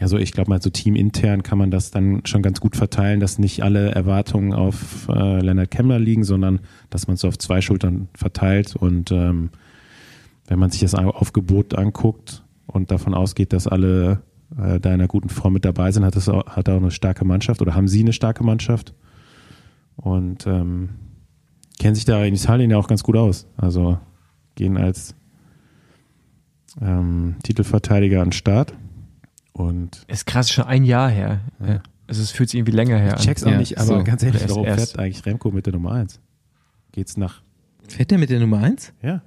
[0.00, 3.38] also ich glaube mal, so teamintern kann man das dann schon ganz gut verteilen, dass
[3.38, 8.08] nicht alle Erwartungen auf äh, Leonard Kemmler liegen, sondern dass man es auf zwei Schultern
[8.14, 8.76] verteilt.
[8.76, 9.50] Und ähm,
[10.46, 14.22] wenn man sich das Aufgebot anguckt und davon ausgeht, dass alle
[14.56, 16.90] äh, da in einer guten Form mit dabei sind, hat, es auch, hat auch eine
[16.90, 18.94] starke Mannschaft oder haben sie eine starke Mannschaft.
[19.96, 20.90] Und ähm,
[21.78, 23.46] kennen sich da in Italien ja auch ganz gut aus.
[23.58, 23.98] Also
[24.54, 25.14] gehen als
[26.80, 28.74] ähm, Titelverteidiger an den Start.
[29.52, 31.40] Und Ist krass, schon ein Jahr her.
[31.60, 31.82] Ja.
[32.06, 34.04] Also es fühlt sich irgendwie länger her ich check's auch Ja, nicht, aber so.
[34.04, 36.20] ganz ehrlich, warum fährt eigentlich Remco mit der Nummer 1?
[36.92, 37.42] Geht's nach.
[37.86, 38.92] Fährt der mit der Nummer 1?
[39.02, 39.22] Ja,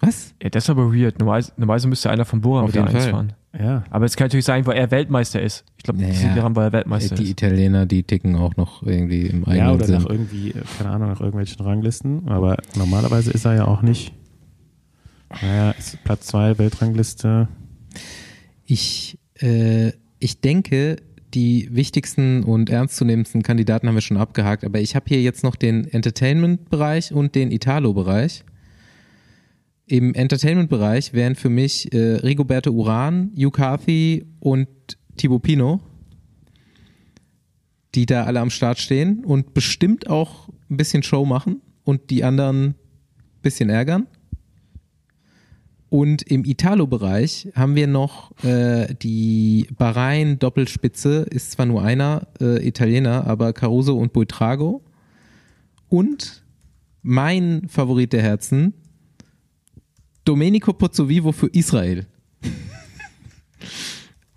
[0.00, 0.34] Was?
[0.42, 1.18] Ja, das ist aber weird.
[1.18, 3.12] Normalerweise, normalerweise müsste einer von Bora Auf mit der jeden 1 Fall.
[3.12, 3.32] fahren.
[3.58, 3.84] ja.
[3.90, 5.64] Aber es kann natürlich sein, weil er Weltmeister ist.
[5.76, 7.30] Ich glaube, Naja, naja, daran, weil er Weltmeister Die ist.
[7.30, 9.94] Italiener, die ticken auch noch irgendwie im eigenen Ja, oder Sinn.
[10.02, 12.28] nach irgendwie, keine Ahnung, nach irgendwelchen Ranglisten.
[12.28, 14.12] Aber normalerweise ist er ja auch nicht.
[15.42, 17.48] Naja, ist Platz 2 Weltrangliste.
[18.64, 20.96] Ich, äh, ich denke,
[21.34, 25.56] die wichtigsten und ernstzunehmendsten Kandidaten haben wir schon abgehakt, aber ich habe hier jetzt noch
[25.56, 28.44] den Entertainment-Bereich und den Italo-Bereich.
[29.90, 34.68] Im Entertainment-Bereich wären für mich äh, Rigoberto Uran, Hugh und
[35.16, 35.80] Thibaut Pino,
[37.94, 42.22] die da alle am Start stehen und bestimmt auch ein bisschen Show machen und die
[42.22, 42.74] anderen ein
[43.40, 44.06] bisschen ärgern.
[45.88, 53.26] Und im Italo-Bereich haben wir noch äh, die Bahrain-Doppelspitze, ist zwar nur einer äh, Italiener,
[53.26, 54.82] aber Caruso und Buitrago.
[55.88, 56.44] Und
[57.00, 58.74] mein Favorit der Herzen,
[60.28, 62.06] Domenico Pozzovivo für Israel.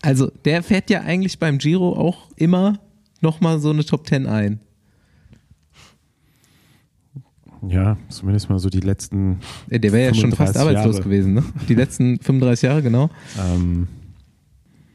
[0.02, 2.80] also der fährt ja eigentlich beim Giro auch immer
[3.20, 4.62] nochmal so eine Top 10 ein.
[7.68, 9.40] Ja, zumindest mal so die letzten.
[9.70, 11.04] Äh, Der wäre ja schon fast 35 arbeitslos Jahre.
[11.10, 11.44] gewesen, ne?
[11.68, 13.10] Die letzten 35 Jahre, genau.
[13.38, 13.88] Ähm,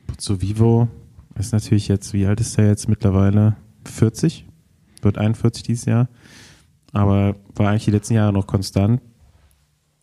[0.07, 0.89] Pozzo Vivo
[1.39, 3.57] ist natürlich jetzt, wie alt ist er jetzt mittlerweile?
[3.85, 4.47] 40?
[5.03, 6.09] Wird 41 dieses Jahr.
[6.93, 9.01] Aber war eigentlich die letzten Jahre noch konstant.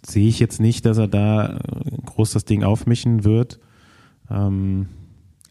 [0.06, 1.60] Sehe ich jetzt nicht, dass er da äh,
[2.06, 3.60] groß das Ding aufmischen wird.
[4.30, 4.88] Ähm,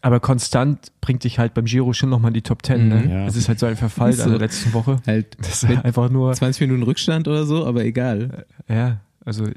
[0.01, 2.87] Aber konstant bringt dich halt beim Giro schon nochmal in die Top 10.
[2.87, 2.95] Ne?
[2.95, 3.09] Mhm.
[3.09, 3.25] Ja.
[3.25, 4.23] Es ist halt so ein Verfall so.
[4.23, 4.97] in der letzten Woche.
[5.07, 8.45] Halt Das ist einfach nur, 20 Minuten Rückstand oder so, aber egal.
[8.67, 9.53] ja, also Also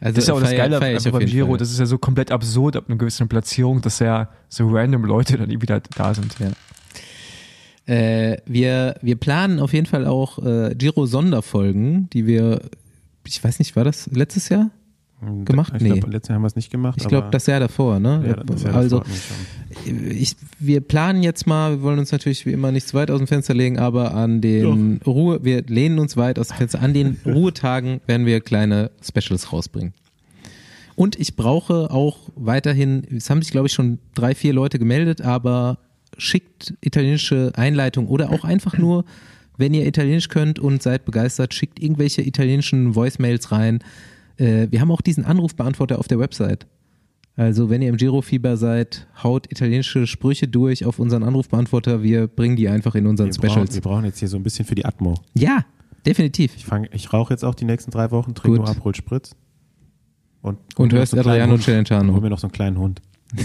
[0.00, 1.58] das ist ja auch das Geile einfach beim Giro, Fall.
[1.58, 5.36] das ist ja so komplett absurd ab einer gewissen Platzierung, dass ja so random Leute
[5.36, 6.34] dann da, da sind.
[6.38, 6.50] Ja.
[7.86, 12.62] Äh, wir, wir planen auf jeden Fall auch äh, Giro-Sonderfolgen, die wir,
[13.26, 14.70] ich weiß nicht, war das letztes Jahr?
[15.44, 15.74] Gemacht?
[15.76, 15.90] Ich Nee.
[15.90, 16.98] glaube, letztes Jahr haben wir es nicht gemacht.
[16.98, 18.24] Ich glaube, das Jahr davor, ne?
[18.26, 19.14] ja, das Jahr also, davor
[19.84, 23.18] ich, wir planen jetzt mal, wir wollen uns natürlich wie immer nicht zu weit aus
[23.18, 26.94] dem Fenster legen, aber an den Ruhe, wir lehnen uns weit aus dem Fenster, an
[26.94, 29.92] den Ruhetagen werden wir kleine Specials rausbringen.
[30.96, 35.20] Und ich brauche auch weiterhin, es haben sich glaube ich schon drei, vier Leute gemeldet,
[35.22, 35.78] aber
[36.18, 39.04] schickt italienische Einleitung oder auch einfach nur,
[39.60, 43.80] wenn ihr Italienisch könnt und seid begeistert, schickt irgendwelche italienischen Voicemails rein.
[44.36, 46.66] Äh, wir haben auch diesen Anrufbeantworter auf der Website.
[47.36, 52.02] Also wenn ihr im Giro-Fieber seid, haut italienische Sprüche durch auf unseren Anrufbeantworter.
[52.02, 53.74] Wir bringen die einfach in unseren Wir brauchen, Specials.
[53.74, 55.14] wir brauchen jetzt hier so ein bisschen für die Atmo.
[55.34, 55.64] Ja,
[56.04, 56.54] definitiv.
[56.56, 59.36] Ich, fang, ich rauche jetzt auch die nächsten drei Wochen, trinke nur Aperol Spritz.
[60.42, 61.56] Und, Und mir hörst Adriano.
[61.58, 62.12] Celentano.
[62.12, 63.00] Hol mir noch so einen kleinen Hund.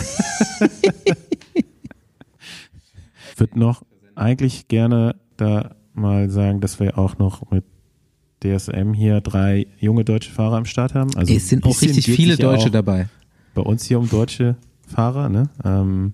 [3.38, 3.84] würde noch
[4.16, 7.64] eigentlich gerne da mal sagen, dass wir auch noch mit
[8.44, 11.16] DSM hier drei junge deutsche Fahrer am Start haben.
[11.16, 13.08] Also es sind auch richtig viele ja Deutsche dabei.
[13.54, 14.56] Bei uns hier um deutsche
[14.88, 15.30] Fahrer.
[15.30, 15.50] Ne?
[15.64, 16.14] Ähm,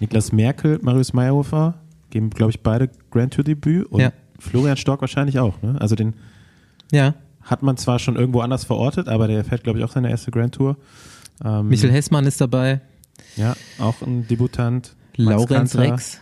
[0.00, 1.74] Niklas Merkel, Marius Meyerhofer
[2.10, 4.12] geben, glaube ich, beide Grand Tour Debüt und Ja.
[4.38, 5.60] Florian Stork wahrscheinlich auch.
[5.62, 5.76] Ne?
[5.80, 6.14] Also den
[6.92, 10.10] Ja, hat man zwar schon irgendwo anders verortet, aber der fährt, glaube ich, auch seine
[10.10, 10.76] erste Grand Tour.
[11.44, 12.80] Ähm, Michel Hessmann ist dabei,
[13.36, 14.94] Ja, auch ein Debutant.
[15.18, 15.92] Max Laurenz Kanter.
[15.92, 16.20] Rex.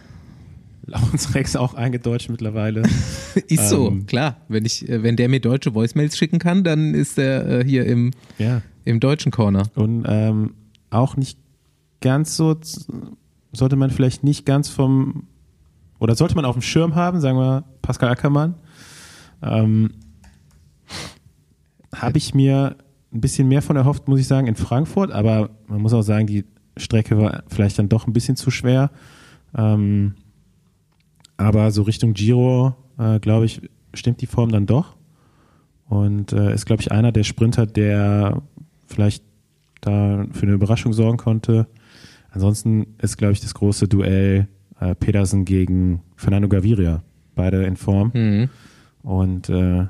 [0.87, 2.83] Laurenz Rex auch eingedeutscht mittlerweile.
[3.49, 4.37] Ist so, Ähm, klar.
[4.49, 7.85] Wenn, ich, äh, wenn der mir deutsche Voicemails schicken kann, dann ist er äh, hier
[7.87, 8.63] im, ja.
[8.85, 9.65] im deutschen Corner.
[9.75, 10.55] Und ähm,
[10.91, 11.39] auch nicht
[12.01, 12.57] ganz so,
[13.53, 15.25] sollte man vielleicht nicht ganz vom,
[15.99, 18.55] oder sollte man auf dem Schirm haben, sagen wir Pascal Ackermann.
[19.43, 19.91] Ähm,
[21.95, 22.77] Habe ich mir
[23.13, 26.27] ein bisschen mehr von erhofft, muss ich sagen, in Frankfurt, aber man muss auch sagen,
[26.27, 26.45] die
[26.77, 28.91] Strecke war vielleicht dann doch ein bisschen zu schwer.
[29.57, 30.15] Ähm,
[31.37, 33.63] aber so Richtung Giro, äh, glaube ich,
[33.95, 34.97] stimmt die Form dann doch.
[35.89, 38.43] Und äh, ist, glaube ich, einer der Sprinter, der
[38.87, 39.23] vielleicht
[39.81, 41.67] da für eine Überraschung sorgen konnte.
[42.31, 44.49] Ansonsten ist, glaube ich, das große Duell
[44.81, 47.03] äh, Pedersen gegen Fernando Gaviria.
[47.35, 48.11] Beide in Form.
[48.15, 48.49] Mhm.
[49.03, 49.87] Und äh,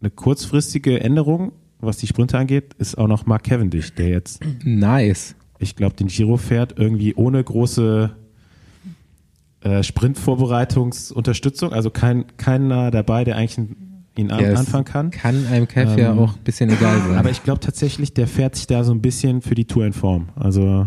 [0.00, 5.34] eine kurzfristige Änderung, was die Sprinter angeht, ist auch noch Mark Cavendish, der jetzt, Nice.
[5.58, 8.14] ich glaube, den Giro fährt irgendwie ohne große
[9.64, 11.72] äh, Sprintvorbereitungsunterstützung.
[11.72, 13.68] Also kein, keiner dabei, der eigentlich
[14.16, 15.10] ihn an, Ja, anfangen kann.
[15.10, 17.16] Kann einem Kev ja Ähm, auch ein bisschen egal sein.
[17.16, 19.92] Aber ich glaube tatsächlich, der fährt sich da so ein bisschen für die Tour in
[19.92, 20.28] Form.
[20.36, 20.86] Also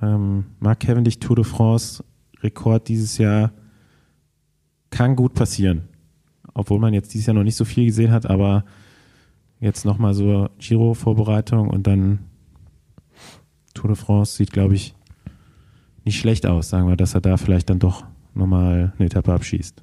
[0.00, 2.02] ähm, Mark Cavendish Tour de France
[2.42, 3.50] Rekord dieses Jahr
[4.90, 5.82] kann gut passieren.
[6.54, 8.64] obwohl man jetzt dieses Jahr noch nicht so viel gesehen hat, aber
[9.60, 12.20] jetzt nochmal so Giro-Vorbereitung und dann
[13.74, 14.94] Tour de France sieht, glaube ich,
[16.08, 18.02] nicht schlecht aus, sagen wir, dass er da vielleicht dann doch
[18.34, 19.82] nochmal eine Etappe abschießt.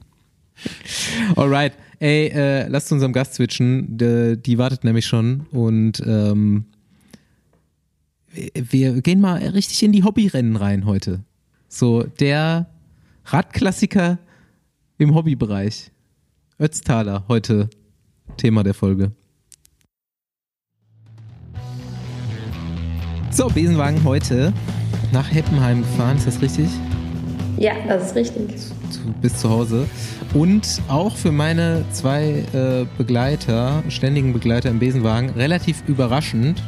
[1.36, 1.74] Alright.
[2.00, 3.98] Ey, äh, lasst unserem Gast switchen.
[3.98, 6.66] Die, die wartet nämlich schon und ähm,
[8.54, 11.24] wir gehen mal richtig in die Hobbyrennen rein heute.
[11.68, 12.68] So, der
[13.26, 14.18] Radklassiker
[14.98, 15.92] im Hobbybereich.
[16.60, 17.70] Ötztaler heute
[18.38, 19.12] Thema der Folge.
[23.30, 24.54] So, Besenwagen heute
[25.12, 26.68] nach Heppenheim gefahren, ist das richtig?
[27.58, 28.48] Ja, das ist richtig.
[29.22, 29.86] Bis zu Hause.
[30.34, 36.62] Und auch für meine zwei äh, Begleiter, ständigen Begleiter im Besenwagen, relativ überraschend.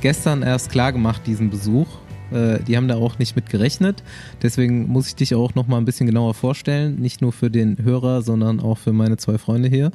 [0.00, 1.86] Gestern erst klar gemacht, diesen Besuch.
[2.32, 4.02] Äh, die haben da auch nicht mit gerechnet.
[4.42, 6.96] Deswegen muss ich dich auch noch mal ein bisschen genauer vorstellen.
[7.00, 9.90] Nicht nur für den Hörer, sondern auch für meine zwei Freunde hier.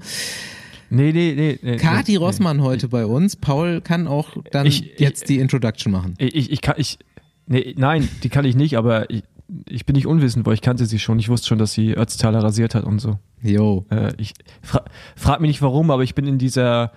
[0.90, 1.60] Nee, nee, nee.
[1.62, 2.64] nee Kati nee, Rossmann nee.
[2.64, 3.36] heute bei uns.
[3.36, 6.14] Paul kann auch dann Ich- ich- jetzt die Introduction machen.
[6.18, 6.98] Ich, ich, ich kann, ich,
[7.48, 9.24] nee, nein, die kann ich nicht, aber ich,
[9.68, 11.20] ich bin nicht unwissend, weil ich kannte sie schon.
[11.20, 13.20] Ich wusste schon, dass sie Ötztaler rasiert hat und so.
[13.42, 13.86] Jo.
[13.90, 14.84] Äh, ich fra
[15.16, 16.92] frag mich nicht warum, aber ich bin in dieser,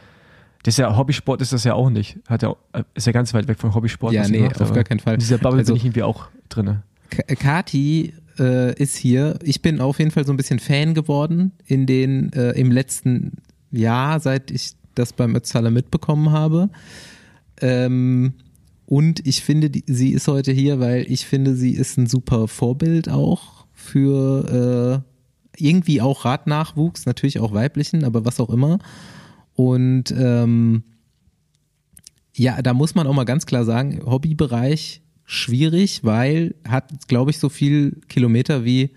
[0.63, 2.19] das ist ja Hobbysport ist das ja auch nicht.
[2.29, 2.59] Hat ja, auch-
[2.95, 4.13] ist ja ganz weit weg von Hobbysport.
[4.15, 5.15] Ja, nee, macht, auf gar keinen Fall.
[5.15, 6.83] In dieser Bubble Also- bin ich irgendwie auch drinne.
[7.11, 9.39] K Kati äh, ist hier.
[9.43, 13.39] Ich bin auf jeden Fall so ein bisschen Fan geworden in den äh, im letzten
[13.71, 16.69] Jahr, seit ich das beim Ötztaler mitbekommen habe.
[17.61, 18.35] Ähm,
[18.87, 22.47] und ich finde, die, sie ist heute hier, weil ich finde, sie ist ein super
[22.47, 28.79] Vorbild auch für äh, irgendwie auch Radnachwuchs, natürlich auch weiblichen, aber was auch immer.
[29.55, 30.85] Und ähm,
[32.35, 37.39] ja, da muss man auch mal ganz klar sagen, Hobbybereich schwierig, weil hat, glaube ich,
[37.39, 38.91] so viel Kilometer wie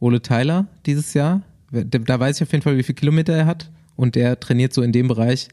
[0.00, 1.42] Ole Tyler dieses Jahr.
[1.70, 3.70] Da weiß ich auf jeden Fall, wie viel Kilometer er hat.
[3.96, 5.48] Und der trainiert so in dem Bereich,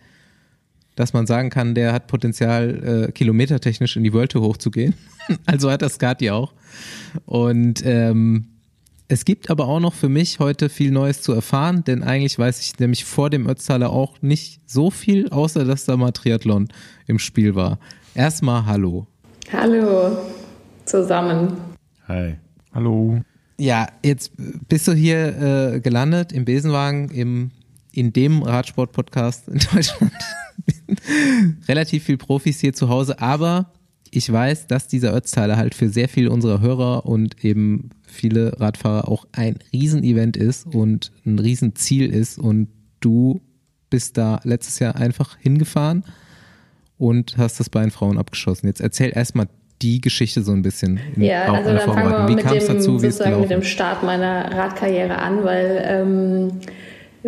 [0.96, 4.94] dass man sagen kann, der hat Potenzial, äh, kilometertechnisch in die Tour hochzugehen.
[5.46, 6.54] also hat das Skati auch.
[7.26, 8.48] Und ähm,
[9.08, 12.60] es gibt aber auch noch für mich heute viel Neues zu erfahren, denn eigentlich weiß
[12.62, 16.70] ich nämlich vor dem Ötztaler auch nicht so viel, außer dass da mal Triathlon
[17.06, 17.78] im Spiel war.
[18.16, 19.06] Erstmal Hallo.
[19.52, 20.18] Hallo
[20.86, 21.54] zusammen.
[22.08, 22.36] Hi.
[22.74, 23.22] Hallo.
[23.58, 24.32] Ja, jetzt
[24.68, 27.52] bist du hier äh, gelandet im Besenwagen, im,
[27.96, 30.14] in dem Radsport-Podcast in Deutschland.
[31.68, 33.72] Relativ viel Profis hier zu Hause, aber
[34.12, 39.10] ich weiß, dass dieser Ötztaler halt für sehr viele unserer Hörer und eben viele Radfahrer
[39.10, 42.70] auch ein Riesenevent ist und ein Riesenziel ist und
[43.02, 43.42] du
[43.90, 46.04] bist da letztes Jahr einfach hingefahren
[46.98, 48.68] und hast das bei den Frauen abgeschossen.
[48.68, 49.48] Jetzt erzähl erstmal
[49.82, 51.00] die Geschichte so ein bisschen.
[51.18, 52.98] Ja, also dann fangen wir mal Wie mit kam es dem, dazu?
[52.98, 53.64] Sozusagen mit dem?
[53.64, 56.52] Start meiner Radkarriere an, weil, ähm,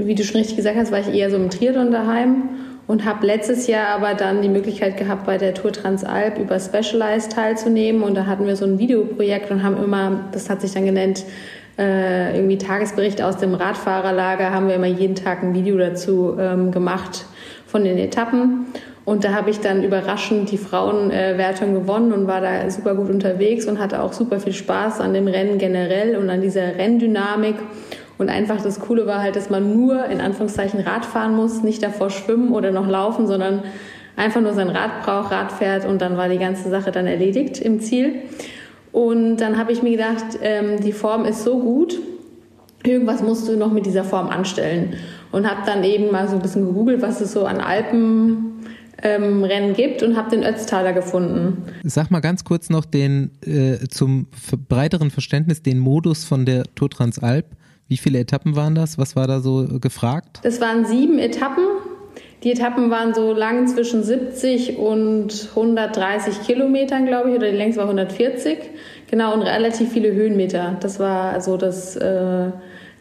[0.06, 2.50] wie du schon richtig gesagt hast, war ich eher so im Triathlon daheim
[2.86, 7.32] und habe letztes Jahr aber dann die Möglichkeit gehabt, bei der Tour Transalp über Specialized
[7.32, 10.86] teilzunehmen und da hatten wir so ein Videoprojekt und haben immer, das hat sich dann
[10.86, 11.26] genannt,
[11.78, 16.72] äh, irgendwie Tagesbericht aus dem Radfahrerlager, haben wir immer jeden Tag ein Video dazu ähm,
[16.72, 17.26] gemacht
[17.66, 18.68] von den Etappen.
[19.06, 23.66] Und da habe ich dann überraschend die Frauenwertung gewonnen und war da super gut unterwegs
[23.66, 27.56] und hatte auch super viel Spaß an dem Rennen generell und an dieser Renndynamik.
[28.18, 31.84] Und einfach das Coole war halt, dass man nur in Anführungszeichen Rad fahren muss, nicht
[31.84, 33.63] davor schwimmen oder noch laufen, sondern
[34.15, 37.59] einfach nur sein Rad braucht, Rad fährt und dann war die ganze Sache dann erledigt
[37.59, 38.15] im Ziel.
[38.91, 41.99] Und dann habe ich mir gedacht, ähm, die Form ist so gut,
[42.84, 44.93] irgendwas musst du noch mit dieser Form anstellen.
[45.32, 48.63] Und habe dann eben mal so ein bisschen gegoogelt, was es so an Alpenrennen
[49.03, 51.63] ähm, gibt und habe den Ötztaler gefunden.
[51.84, 54.28] Sag mal ganz kurz noch den äh, zum
[54.70, 57.45] breiteren Verständnis den Modus von der Tour Transalp.
[57.88, 58.98] Wie viele Etappen waren das?
[58.98, 60.40] Was war da so äh, gefragt?
[60.44, 61.64] Das waren sieben Etappen.
[62.44, 67.80] Die Etappen waren so lang zwischen 70 und 130 Kilometern, glaube ich, oder die längste
[67.80, 68.58] war 140.
[69.10, 70.78] Genau, und relativ viele Höhenmeter.
[70.80, 72.52] Das war also das, äh,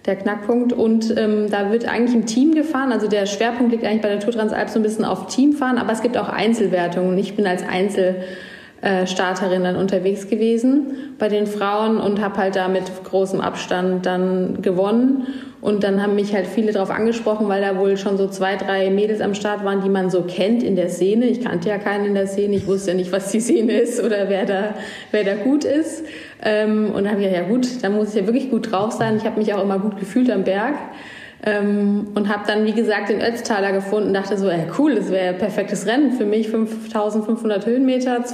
[0.07, 0.72] der Knackpunkt.
[0.72, 2.93] Und ähm, da wird eigentlich im Team gefahren.
[2.93, 5.93] Also der Schwerpunkt liegt eigentlich bei der Tour Transalp so ein bisschen auf Teamfahren, aber
[5.93, 7.18] es gibt auch Einzelwertungen.
[7.18, 8.16] Ich bin als Einzel
[8.87, 14.07] äh, Starterin dann unterwegs gewesen bei den Frauen und habe halt da mit großem Abstand
[14.07, 15.26] dann gewonnen.
[15.61, 18.91] Und dann haben mich halt viele darauf angesprochen, weil da wohl schon so zwei, drei
[18.91, 21.26] Mädels am Start waren, die man so kennt in der Szene.
[21.26, 24.01] Ich kannte ja keinen in der Szene, ich wusste ja nicht, was die Szene ist
[24.01, 24.74] oder wer da,
[25.11, 26.05] wer da gut ist.
[26.45, 28.93] Ähm, und dann habe ich gedacht, ja gut, da muss ich ja wirklich gut drauf
[28.93, 29.16] sein.
[29.16, 30.74] Ich habe mich auch immer gut gefühlt am Berg.
[31.45, 35.34] Ähm, und habe dann, wie gesagt, den Ötztaler gefunden dachte so, ey, cool, das wäre
[35.34, 36.49] perfektes Rennen für mich.
[36.49, 38.24] 5500 Höhenmeter,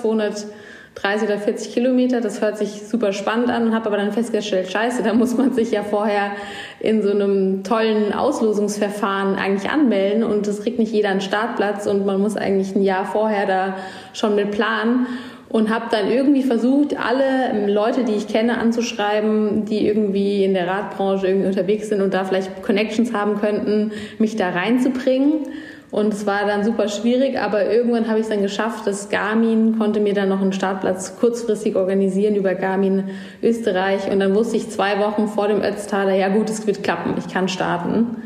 [0.94, 2.20] 30 oder 40 Kilometer.
[2.20, 5.52] Das hört sich super spannend an und habe aber dann festgestellt, scheiße, da muss man
[5.52, 6.32] sich ja vorher
[6.80, 12.04] in so einem tollen Auslosungsverfahren eigentlich anmelden und es kriegt nicht jeder einen Startplatz und
[12.04, 13.76] man muss eigentlich ein Jahr vorher da
[14.12, 15.06] schon mit planen
[15.52, 20.66] und habe dann irgendwie versucht, alle Leute, die ich kenne, anzuschreiben, die irgendwie in der
[20.66, 25.46] Radbranche irgendwie unterwegs sind und da vielleicht Connections haben könnten, mich da reinzubringen.
[25.90, 29.78] Und es war dann super schwierig, aber irgendwann habe ich es dann geschafft, dass Garmin
[29.78, 33.10] konnte mir dann noch einen Startplatz kurzfristig organisieren über Garmin
[33.42, 34.10] Österreich.
[34.10, 37.30] Und dann wusste ich zwei Wochen vor dem Ötztaler, ja gut, es wird klappen, ich
[37.30, 38.22] kann starten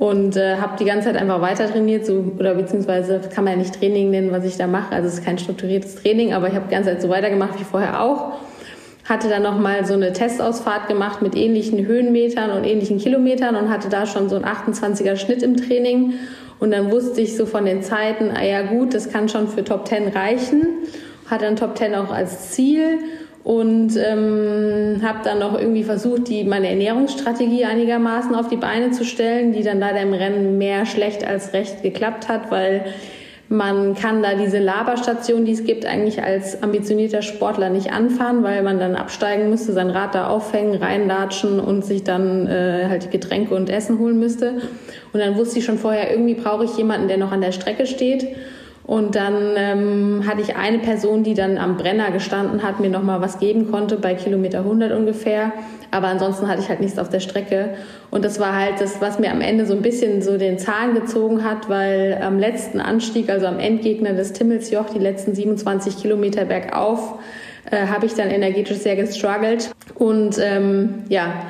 [0.00, 3.58] und äh, habe die ganze Zeit einfach weiter trainiert, so oder beziehungsweise kann man ja
[3.58, 4.94] nicht Training nennen, was ich da mache.
[4.94, 7.64] Also es ist kein strukturiertes Training, aber ich habe die ganze Zeit so weitergemacht wie
[7.64, 8.32] vorher auch.
[9.04, 13.68] Hatte dann noch mal so eine Testausfahrt gemacht mit ähnlichen Höhenmetern und ähnlichen Kilometern und
[13.68, 16.14] hatte da schon so einen 28er Schnitt im Training.
[16.60, 19.64] Und dann wusste ich so von den Zeiten, ah ja gut, das kann schon für
[19.64, 20.66] Top 10 reichen.
[21.26, 23.00] Hatte dann Top 10 auch als Ziel
[23.42, 29.04] und ähm, habe dann noch irgendwie versucht, die, meine Ernährungsstrategie einigermaßen auf die Beine zu
[29.04, 32.84] stellen, die dann leider im Rennen mehr schlecht als recht geklappt hat, weil
[33.52, 38.62] man kann da diese Laberstation, die es gibt, eigentlich als ambitionierter Sportler nicht anfahren, weil
[38.62, 43.56] man dann absteigen müsste, sein Rad da aufhängen, reinlatschen und sich dann äh, halt Getränke
[43.56, 44.60] und Essen holen müsste.
[45.12, 47.86] Und dann wusste ich schon vorher, irgendwie brauche ich jemanden, der noch an der Strecke
[47.86, 48.28] steht.
[48.90, 53.20] Und dann ähm, hatte ich eine Person, die dann am Brenner gestanden hat, mir nochmal
[53.20, 55.52] was geben konnte, bei Kilometer 100 ungefähr.
[55.92, 57.74] Aber ansonsten hatte ich halt nichts auf der Strecke.
[58.10, 60.94] Und das war halt das, was mir am Ende so ein bisschen so den Zahn
[60.94, 66.44] gezogen hat, weil am letzten Anstieg, also am Endgegner des Timmelsjoch, die letzten 27 Kilometer
[66.44, 67.20] bergauf,
[67.70, 69.70] äh, habe ich dann energetisch sehr gestruggelt.
[69.94, 71.44] Und ähm, ja,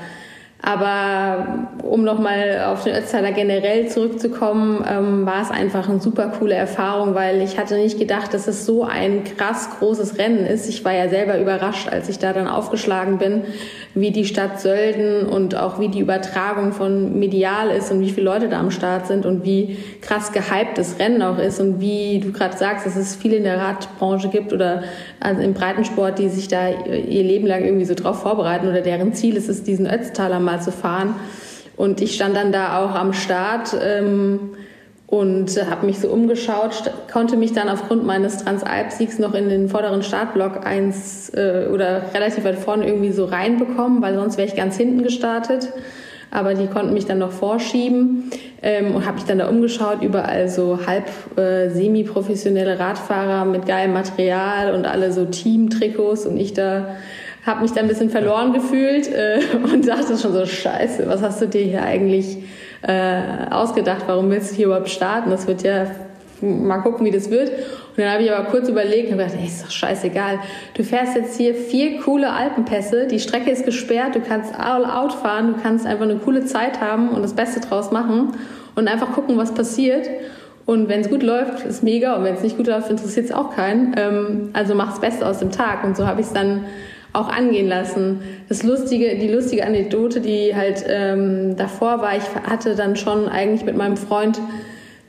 [0.63, 6.55] aber um nochmal auf den Ötztaler generell zurückzukommen, ähm, war es einfach eine super coole
[6.55, 10.69] Erfahrung, weil ich hatte nicht gedacht, dass es so ein krass großes Rennen ist.
[10.69, 13.43] Ich war ja selber überrascht, als ich da dann aufgeschlagen bin,
[13.95, 18.27] wie die Stadt Sölden und auch wie die Übertragung von medial ist und wie viele
[18.27, 22.21] Leute da am Start sind und wie krass gehypt das Rennen auch ist und wie
[22.21, 24.83] du gerade sagst, dass es viele in der Radbranche gibt oder
[25.21, 29.15] also im Breitensport, die sich da ihr Leben lang irgendwie so drauf vorbereiten oder deren
[29.15, 31.15] Ziel ist es, diesen Ötztaler mal zu fahren.
[31.77, 34.51] Und ich stand dann da auch am Start ähm,
[35.07, 40.03] und habe mich so umgeschaut, konnte mich dann aufgrund meines Transalp-Siegs noch in den vorderen
[40.03, 44.77] Startblock eins äh, oder relativ weit vorne irgendwie so reinbekommen, weil sonst wäre ich ganz
[44.77, 45.73] hinten gestartet.
[46.33, 48.31] Aber die konnten mich dann noch vorschieben
[48.63, 53.95] ähm, und habe mich dann da umgeschaut, überall so halb äh, semi-professionelle Radfahrer mit geilem
[53.95, 56.95] Material und alle so Team-Trikots und ich da
[57.47, 59.41] habe mich da ein bisschen verloren gefühlt äh,
[59.73, 62.39] und dachte schon so, scheiße, was hast du dir hier eigentlich
[62.83, 63.21] äh,
[63.51, 64.05] ausgedacht?
[64.07, 65.31] Warum willst du hier überhaupt starten?
[65.31, 65.87] Das wird ja,
[66.41, 67.51] mal gucken, wie das wird.
[67.51, 70.39] Und dann habe ich aber kurz überlegt und gedacht, ey, ist doch scheißegal.
[70.75, 75.13] Du fährst jetzt hier vier coole Alpenpässe, die Strecke ist gesperrt, du kannst all out
[75.13, 78.33] fahren, du kannst einfach eine coole Zeit haben und das Beste draus machen
[78.75, 80.09] und einfach gucken, was passiert.
[80.67, 82.15] Und wenn es gut läuft, ist mega.
[82.15, 83.95] Und wenn es nicht gut läuft, interessiert es auch keinen.
[83.97, 85.83] Ähm, also mach das Beste aus dem Tag.
[85.83, 86.65] Und so habe ich es dann
[87.13, 88.21] auch angehen lassen.
[88.49, 93.65] Das lustige, die lustige Anekdote, die halt ähm, davor war, ich hatte dann schon eigentlich
[93.65, 94.39] mit meinem Freund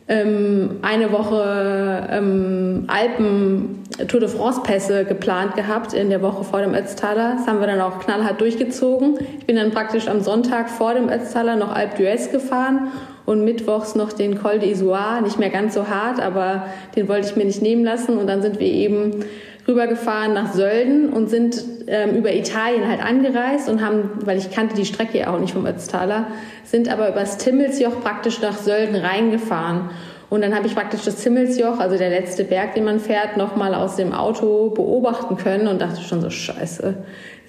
[0.08, 6.62] ähm, eine Woche ähm, Alpen Tour de France Pässe geplant gehabt in der Woche vor
[6.62, 7.36] dem Ötztaler.
[7.38, 9.20] Das haben wir dann auch knallhart durchgezogen.
[9.40, 12.88] Ich bin dann praktisch am Sonntag vor dem Ötztaler noch Alpe d'Huez gefahren
[13.26, 17.36] und mittwochs noch den Col d'Isoire, nicht mehr ganz so hart, aber den wollte ich
[17.36, 19.24] mir nicht nehmen lassen und dann sind wir eben
[19.68, 24.76] rübergefahren nach Sölden und sind ähm, über Italien halt angereist und haben, weil ich kannte
[24.76, 26.28] die Strecke ja auch nicht vom Ötztaler,
[26.64, 29.90] sind aber übers Timmelsjoch praktisch nach Sölden reingefahren.
[30.30, 33.76] Und dann habe ich praktisch das Timmelsjoch, also der letzte Berg, den man fährt, nochmal
[33.76, 36.96] aus dem Auto beobachten können und dachte schon so, scheiße,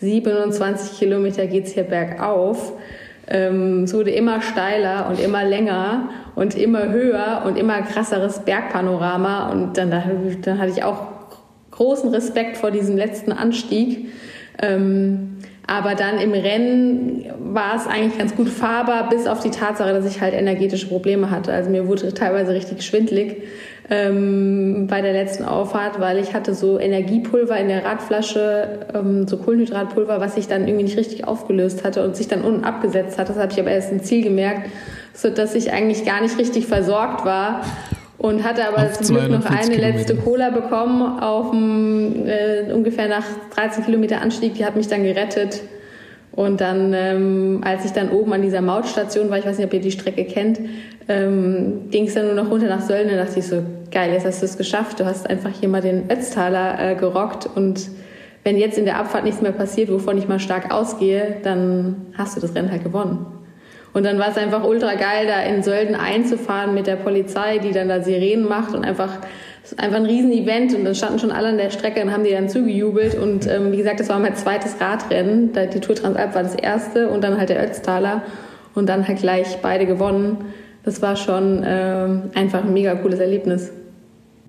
[0.01, 2.73] 27 Kilometer geht's hier bergauf.
[3.29, 9.51] Ähm, es wurde immer steiler und immer länger und immer höher und immer krasseres Bergpanorama.
[9.51, 9.91] Und dann,
[10.43, 11.12] dann hatte ich auch
[11.73, 14.11] großen Respekt vor diesem letzten Anstieg.
[14.63, 19.93] Ähm, aber dann im Rennen war es eigentlich ganz gut fahrbar, bis auf die Tatsache,
[19.93, 21.53] dass ich halt energetische Probleme hatte.
[21.53, 23.43] Also mir wurde teilweise richtig schwindlig
[23.89, 29.37] ähm, bei der letzten Auffahrt, weil ich hatte so Energiepulver in der Radflasche, ähm, so
[29.37, 33.29] Kohlenhydratpulver, was sich dann irgendwie nicht richtig aufgelöst hatte und sich dann unten abgesetzt hat.
[33.29, 34.69] Das habe ich aber erst im Ziel gemerkt,
[35.15, 37.63] so dass ich eigentlich gar nicht richtig versorgt war
[38.23, 43.09] und hatte aber auf zum Glück noch eine letzte Cola bekommen auf dem, äh, ungefähr
[43.09, 44.55] nach 13 Kilometer Anstieg.
[44.55, 45.61] Die hat mich dann gerettet.
[46.31, 49.75] Und dann, ähm, als ich dann oben an dieser Mautstation war, ich weiß nicht, ob
[49.75, 50.61] ihr die Strecke kennt,
[51.09, 53.11] ähm, ging es dann nur noch runter nach Sölden.
[53.11, 55.01] Da dachte ich so, geil, jetzt hast du es geschafft.
[55.01, 57.91] Du hast einfach hier mal den Ötztaler äh, gerockt und
[58.45, 62.37] wenn jetzt in der Abfahrt nichts mehr passiert, wovon ich mal stark ausgehe, dann hast
[62.37, 63.27] du das Rennen halt gewonnen.
[63.93, 67.73] Und dann war es einfach ultra geil, da in Sölden einzufahren mit der Polizei, die
[67.73, 69.19] dann da Sirenen macht und einfach
[69.77, 72.49] einfach ein Riesen-Event und dann standen schon alle an der Strecke und haben die dann
[72.49, 75.53] zugejubelt und ähm, wie gesagt, das war mein zweites Radrennen.
[75.53, 78.23] Die Tour Transalp war das erste und dann halt der Ötztaler
[78.75, 80.47] und dann halt gleich beide gewonnen.
[80.83, 83.71] Das war schon ähm, einfach ein mega cooles Erlebnis.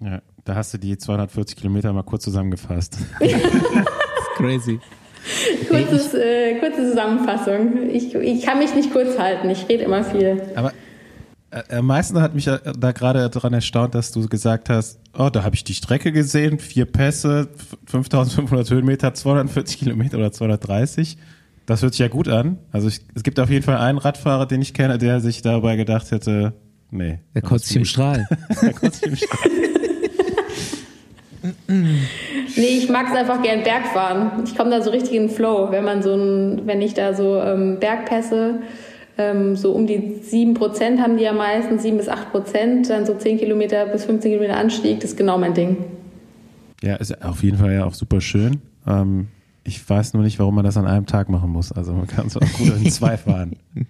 [0.01, 2.97] Ja, da hast du die 240 Kilometer mal kurz zusammengefasst.
[4.35, 4.79] Crazy.
[5.69, 7.89] Kurzes, äh, kurze Zusammenfassung.
[7.89, 10.41] Ich, ich kann mich nicht kurz halten, ich rede immer viel.
[10.55, 10.73] Aber
[11.51, 15.43] äh, am meisten hat mich da gerade daran erstaunt, dass du gesagt hast, oh, da
[15.43, 17.49] habe ich die Strecke gesehen, vier Pässe,
[17.85, 21.17] 5500 Höhenmeter, 240 Kilometer oder 230.
[21.65, 22.57] Das hört sich ja gut an.
[22.71, 25.75] Also ich, es gibt auf jeden Fall einen Radfahrer, den ich kenne, der sich dabei
[25.75, 26.53] gedacht hätte,
[26.91, 27.19] nee.
[27.35, 28.27] Der kotzt sich im Strahl.
[28.61, 29.49] der kotzt sich im Strahl.
[31.67, 34.43] nee, ich mag es einfach gern Bergfahren.
[34.45, 37.13] Ich komme da so richtig in den Flow, wenn man so ein, wenn ich da
[37.13, 38.61] so ähm, Bergpässe,
[39.17, 43.05] ähm, so um die 7 Prozent haben die ja meistens, 7 bis 8 Prozent, dann
[43.05, 45.77] so 10 Kilometer bis 15 Kilometer Anstieg, das ist genau mein Ding.
[46.81, 48.61] Ja, ist auf jeden Fall ja auch super schön.
[48.87, 49.27] Ähm,
[49.63, 51.71] ich weiß nur nicht, warum man das an einem Tag machen muss.
[51.71, 53.55] Also man kann es auch gut in zwei fahren.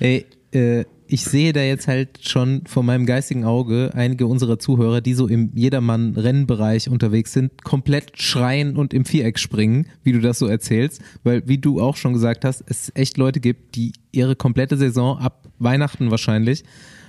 [0.00, 5.00] Ey, äh, ich sehe da jetzt halt schon vor meinem geistigen Auge einige unserer Zuhörer,
[5.00, 10.38] die so im Jedermann-Rennbereich unterwegs sind, komplett schreien und im Viereck springen, wie du das
[10.38, 11.00] so erzählst.
[11.24, 15.18] Weil, wie du auch schon gesagt hast, es echt Leute gibt, die ihre komplette Saison
[15.18, 16.62] ab Weihnachten wahrscheinlich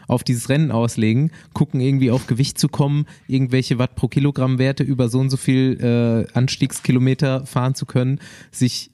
[0.08, 4.84] auf dieses Rennen auslegen, gucken irgendwie auf Gewicht zu kommen, irgendwelche Watt pro Kilogramm Werte
[4.84, 8.20] über so und so viel äh, Anstiegskilometer fahren zu können,
[8.50, 8.92] sich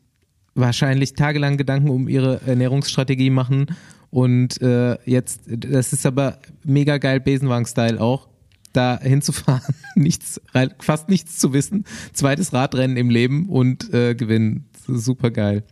[0.56, 3.68] wahrscheinlich tagelang Gedanken um ihre Ernährungsstrategie machen
[4.16, 8.30] und äh, jetzt, das ist aber mega geil, Besenwagen-Style auch,
[8.72, 10.40] da hinzufahren, nichts,
[10.80, 14.70] fast nichts zu wissen, zweites Radrennen im Leben und äh, gewinnen.
[14.88, 15.64] Super geil.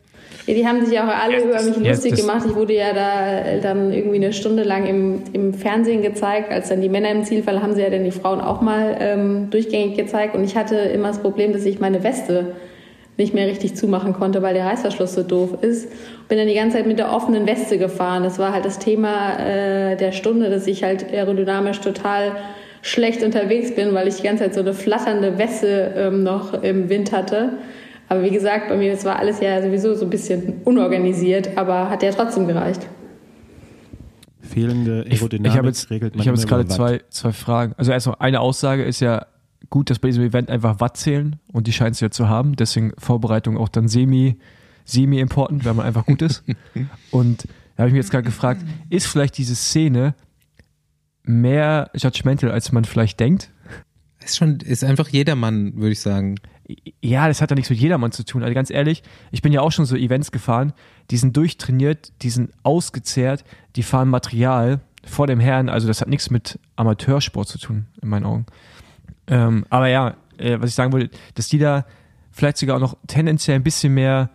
[0.45, 2.45] Ja, die haben sich auch alle über mich lustig gemacht.
[2.45, 6.51] Ich wurde ja da dann irgendwie eine Stunde lang im, im Fernsehen gezeigt.
[6.51, 8.97] Als dann die Männer im Ziel waren, haben sie ja dann die Frauen auch mal
[8.99, 10.35] ähm, durchgängig gezeigt.
[10.35, 12.55] Und ich hatte immer das Problem, dass ich meine Weste
[13.17, 15.87] nicht mehr richtig zumachen konnte, weil der Reißverschluss so doof ist.
[16.33, 18.23] Bin dann die ganze Zeit mit der offenen Weste gefahren.
[18.23, 22.31] Das war halt das Thema äh, der Stunde, dass ich halt aerodynamisch total
[22.81, 26.89] schlecht unterwegs bin, weil ich die ganze Zeit so eine flatternde Weste ähm, noch im
[26.89, 27.59] Wind hatte.
[28.09, 31.91] Aber wie gesagt, bei mir, das war alles ja sowieso so ein bisschen unorganisiert, aber
[31.91, 32.81] hat ja trotzdem gereicht.
[34.41, 37.75] Fehlende Aerodynamik ich, ich jetzt, regelt man Ich habe jetzt gerade zwei, zwei Fragen.
[37.77, 39.27] Also erstmal eine Aussage ist ja,
[39.69, 42.55] gut, dass bei diesem Event einfach Watt zählen und die scheint es ja zu haben.
[42.55, 44.39] Deswegen Vorbereitung auch dann semi,
[44.85, 46.43] semi-important, weil man einfach gut ist.
[47.11, 50.15] und da habe ich mich jetzt gerade gefragt, ist vielleicht diese Szene
[51.23, 53.49] mehr judgmental, als man vielleicht denkt?
[54.23, 56.35] Ist schon, ist einfach jedermann, würde ich sagen.
[57.01, 58.43] Ja, das hat ja nichts mit jedermann zu tun.
[58.43, 60.73] Also ganz ehrlich, ich bin ja auch schon so Events gefahren,
[61.11, 63.43] die sind durchtrainiert, die sind ausgezehrt,
[63.75, 65.67] die fahren Material vor dem Herrn.
[65.67, 68.45] Also das hat nichts mit Amateursport zu tun, in meinen Augen.
[69.27, 71.85] Ähm, aber ja, äh, was ich sagen wollte, dass die da
[72.31, 74.29] vielleicht sogar auch noch tendenziell ein bisschen mehr,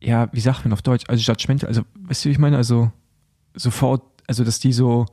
[0.00, 2.90] ja, wie sagt man auf Deutsch, also judgmental, also, weißt du, wie ich meine, also
[3.54, 5.06] sofort, also dass die so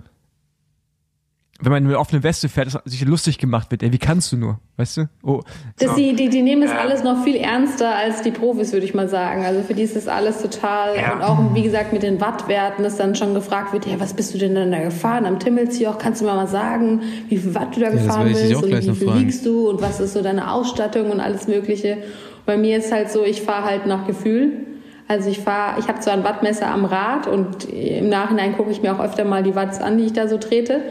[1.62, 3.82] wenn man eine offene Weste fährt, dass sich lustig gemacht wird.
[3.82, 5.10] Ey, wie kannst du nur, weißt du?
[5.24, 5.42] Oh,
[5.80, 5.96] so.
[5.96, 9.08] die, die, die nehmen das alles noch viel ernster als die Profis, würde ich mal
[9.08, 9.46] sagen.
[9.46, 11.14] Also für die ist das alles total ja.
[11.14, 14.34] und auch wie gesagt mit den Wattwerten, dass dann schon gefragt wird, ja, was bist
[14.34, 15.98] du denn dann da gefahren am Timmelsjoch?
[15.98, 18.96] Kannst du mir mal sagen, wie viel Watt du da ja, gefahren bist und wie
[18.96, 22.00] viel wiegst du und was ist so deine Ausstattung und alles Mögliche.
[22.46, 24.75] Bei mir ist halt so, ich fahre halt nach Gefühl.
[25.08, 28.82] Also ich fahre, ich habe zwar ein Wattmesser am Rad und im Nachhinein gucke ich
[28.82, 30.82] mir auch öfter mal die Watts an, die ich da so trete.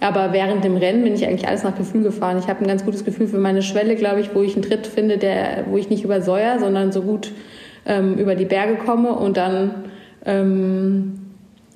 [0.00, 2.38] Aber während dem Rennen bin ich eigentlich alles nach Gefühl gefahren.
[2.38, 4.86] Ich habe ein ganz gutes Gefühl für meine Schwelle, glaube ich, wo ich einen Tritt
[4.86, 7.32] finde, der, wo ich nicht übersäuer, sondern so gut
[7.86, 9.12] ähm, über die Berge komme.
[9.14, 9.84] Und dann,
[10.26, 11.20] ähm,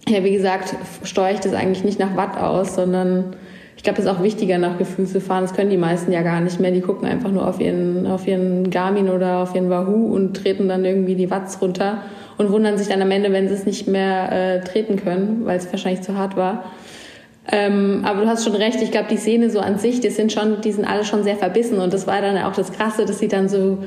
[0.06, 0.74] ja, wie gesagt,
[1.04, 3.36] steuere ich das eigentlich nicht nach Watt aus, sondern
[3.78, 5.44] ich glaube, es ist auch wichtiger, nach Gefühl zu fahren.
[5.44, 6.72] Das können die meisten ja gar nicht mehr.
[6.72, 10.68] Die gucken einfach nur auf ihren, auf ihren Garmin oder auf ihren Wahoo und treten
[10.68, 12.02] dann irgendwie die Watts runter
[12.38, 15.58] und wundern sich dann am Ende, wenn sie es nicht mehr äh, treten können, weil
[15.58, 16.64] es wahrscheinlich zu hart war.
[17.52, 20.32] Ähm, aber du hast schon recht, ich glaube, die Szene so an sich, die sind
[20.32, 23.20] schon, die sind alle schon sehr verbissen und das war dann auch das Krasse, dass
[23.20, 23.78] sie dann so,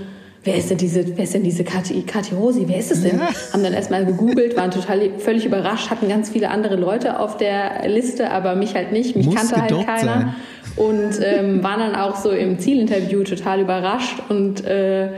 [0.43, 3.19] wer ist denn diese, wer ist denn diese Kathi, Kathi Rosi, wer ist es denn?
[3.19, 3.29] Ja.
[3.53, 7.87] Haben dann erstmal gegoogelt, waren total völlig überrascht, hatten ganz viele andere Leute auf der
[7.87, 10.01] Liste, aber mich halt nicht, mich Muss kannte halt keiner.
[10.03, 10.35] Sein.
[10.77, 15.09] Und ähm, waren dann auch so im Zielinterview total überrascht und äh,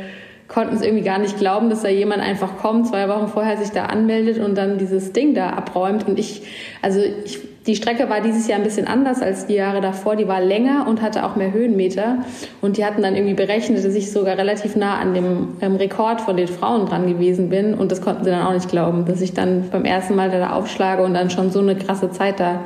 [0.47, 3.69] konnten es irgendwie gar nicht glauben, dass da jemand einfach kommt, zwei Wochen vorher sich
[3.69, 6.07] da anmeldet und dann dieses Ding da abräumt.
[6.07, 6.43] Und ich,
[6.81, 10.15] also ich, die Strecke war dieses Jahr ein bisschen anders als die Jahre davor.
[10.15, 12.19] Die war länger und hatte auch mehr Höhenmeter.
[12.61, 16.21] Und die hatten dann irgendwie berechnet, dass ich sogar relativ nah an dem ähm, Rekord
[16.21, 17.73] von den Frauen dran gewesen bin.
[17.73, 20.51] Und das konnten sie dann auch nicht glauben, dass ich dann beim ersten Mal da
[20.51, 22.61] aufschlage und dann schon so eine krasse Zeit da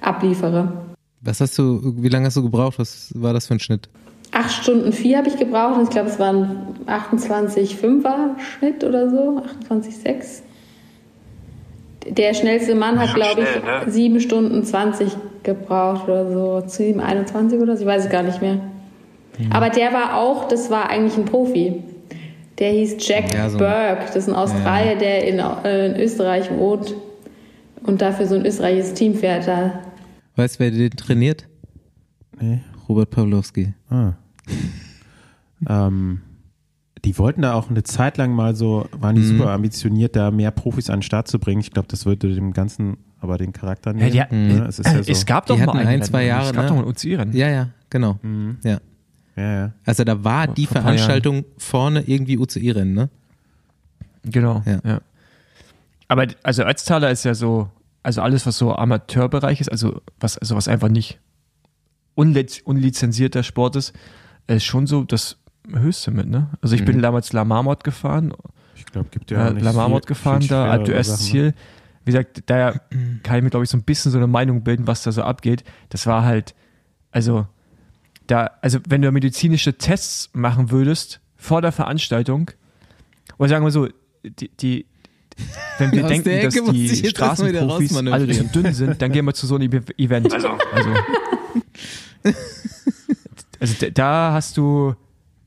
[0.00, 0.72] abliefere.
[1.20, 2.78] Was hast du, wie lange hast du gebraucht?
[2.78, 3.88] Was war das für ein Schnitt?
[4.32, 9.42] acht Stunden vier habe ich gebraucht und ich glaube, es waren 28,5er Schnitt oder so,
[9.70, 10.42] 28,6.
[12.08, 13.90] Der schnellste Mann hat, glaube ich, ne?
[13.90, 18.40] 7 Stunden 20 gebraucht oder so, 7, 21 oder so, ich weiß es gar nicht
[18.40, 18.54] mehr.
[19.38, 19.52] Mhm.
[19.52, 21.82] Aber der war auch, das war eigentlich ein Profi.
[22.58, 24.98] Der hieß Jack ja, so Burke, das ist ein Australier, ja.
[24.98, 26.94] der in, äh, in, Österreich wohnt
[27.82, 29.46] und dafür so ein österreichisches Team fährt.
[29.46, 29.80] Da.
[30.36, 31.46] Weißt du, wer den trainiert?
[32.38, 32.60] Nee.
[32.88, 33.72] Robert Pawlowski.
[33.88, 34.12] Ah.
[35.68, 36.20] ähm,
[37.04, 39.38] die wollten da auch eine Zeit lang mal so, waren die mhm.
[39.38, 41.60] super ambitioniert, da mehr Profis an den Start zu bringen.
[41.60, 44.14] Ich glaube, das würde dem Ganzen aber den Charakter nehmen.
[44.14, 44.62] Ja, die, mhm.
[44.62, 45.10] es, ja so.
[45.10, 46.46] es, gab doch die mal ein, zwei Jahre.
[46.46, 46.68] Es gab ne?
[46.68, 47.32] doch mal Uzieren.
[47.32, 48.18] Ja, ja, genau.
[48.22, 48.58] Mhm.
[48.64, 48.80] Ja.
[49.36, 49.72] Ja, ja.
[49.84, 53.08] Also da war die Veranstaltung vorne irgendwie UCI-Rennen, ne?
[54.24, 54.80] Genau, ja.
[54.84, 55.00] ja.
[56.08, 57.70] Aber also Ötztaler ist ja so,
[58.02, 61.20] also alles, was so Amateurbereich ist, also was, also was einfach nicht
[62.14, 63.92] unlizenzierter Sport ist,
[64.46, 65.38] ist schon so das
[65.78, 66.48] Höchste mit, ne?
[66.60, 66.86] Also ich mhm.
[66.86, 68.32] bin damals La Marmot gefahren.
[68.74, 71.02] Ich glaube, gibt ja äh, La Marmot gefahren da, Alto ne?
[71.02, 71.54] Ziel.
[72.04, 72.72] Wie gesagt, da
[73.22, 75.22] kann ich mir, glaube ich, so ein bisschen so eine Meinung bilden, was da so
[75.22, 75.64] abgeht.
[75.90, 76.54] Das war halt,
[77.10, 77.46] also,
[78.26, 82.50] da, also wenn du medizinische Tests machen würdest vor der Veranstaltung,
[83.38, 83.88] oder sagen wir so,
[84.24, 84.86] die, die
[85.78, 89.56] wenn wir denken, dass die Straßenprofis alle zu dünn sind, dann gehen wir zu so
[89.56, 90.32] einem Event.
[90.32, 90.90] Also, also
[93.60, 94.94] also da hast du,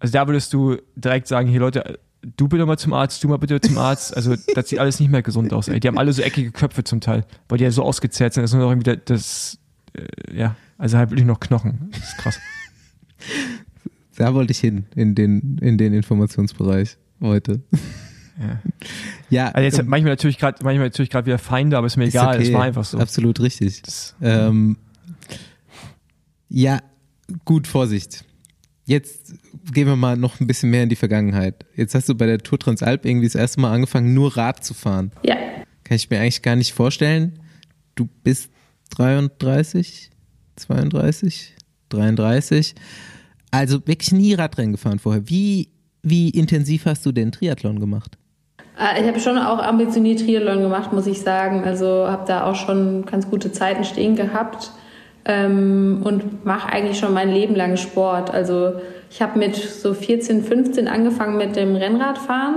[0.03, 1.97] also da würdest du direkt sagen, hier Leute,
[2.35, 4.13] du bitte mal zum Arzt, du mal bitte zum Arzt.
[4.17, 5.69] Also das sieht alles nicht mehr gesund aus.
[5.69, 5.79] Ey.
[5.79, 8.43] Die haben alle so eckige Köpfe zum Teil, weil die ja so ausgezehrt sind.
[8.43, 9.59] Das ist nur noch irgendwie das,
[9.93, 11.89] äh, ja, also halt wirklich noch Knochen.
[11.91, 12.39] Das ist krass.
[14.15, 17.61] Da wollte ich hin, in den, in den Informationsbereich heute.
[18.39, 18.61] Ja.
[19.29, 22.03] ja also jetzt ähm, manchmal natürlich gerade, manchmal natürlich gerade wieder Feinde, aber ist mir
[22.03, 22.35] ist egal.
[22.35, 22.99] Es okay, war einfach so.
[22.99, 23.81] Absolut richtig.
[23.81, 24.77] Das, ähm,
[26.47, 26.79] ja,
[27.43, 28.23] gut, Vorsicht.
[28.85, 29.33] Jetzt
[29.71, 31.65] gehen wir mal noch ein bisschen mehr in die Vergangenheit.
[31.75, 34.73] Jetzt hast du bei der Tour Transalp irgendwie das erste Mal angefangen, nur Rad zu
[34.73, 35.11] fahren.
[35.23, 35.35] Ja.
[35.83, 37.39] Kann ich mir eigentlich gar nicht vorstellen.
[37.95, 38.51] Du bist
[38.95, 40.09] 33,
[40.57, 41.55] 32,
[41.89, 42.75] 33.
[43.51, 45.29] Also wirklich nie Radrennen gefahren vorher.
[45.29, 45.69] Wie,
[46.01, 48.17] wie intensiv hast du den Triathlon gemacht?
[48.77, 51.63] Äh, ich habe schon auch ambitioniert Triathlon gemacht, muss ich sagen.
[51.63, 54.71] Also habe da auch schon ganz gute Zeiten stehen gehabt
[55.25, 58.33] ähm, und mache eigentlich schon mein Leben lang Sport.
[58.33, 58.73] Also
[59.09, 62.55] ich habe mit so 14, 15 angefangen mit dem Rennradfahren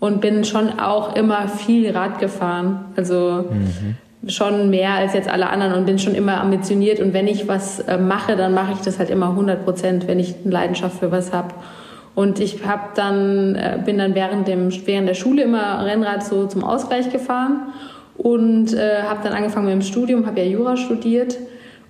[0.00, 2.86] und bin schon auch immer viel Rad gefahren.
[2.96, 4.28] Also mhm.
[4.28, 6.98] schon mehr als jetzt alle anderen und bin schon immer ambitioniert.
[6.98, 10.18] Und wenn ich was äh, mache, dann mache ich das halt immer 100 Prozent, wenn
[10.18, 11.54] ich eine Leidenschaft für was habe.
[12.14, 16.46] Und ich hab dann, äh, bin dann während, dem, während der Schule immer Rennrad so
[16.46, 17.68] zum Ausgleich gefahren
[18.18, 21.38] und äh, habe dann angefangen mit dem Studium, habe ja Jura studiert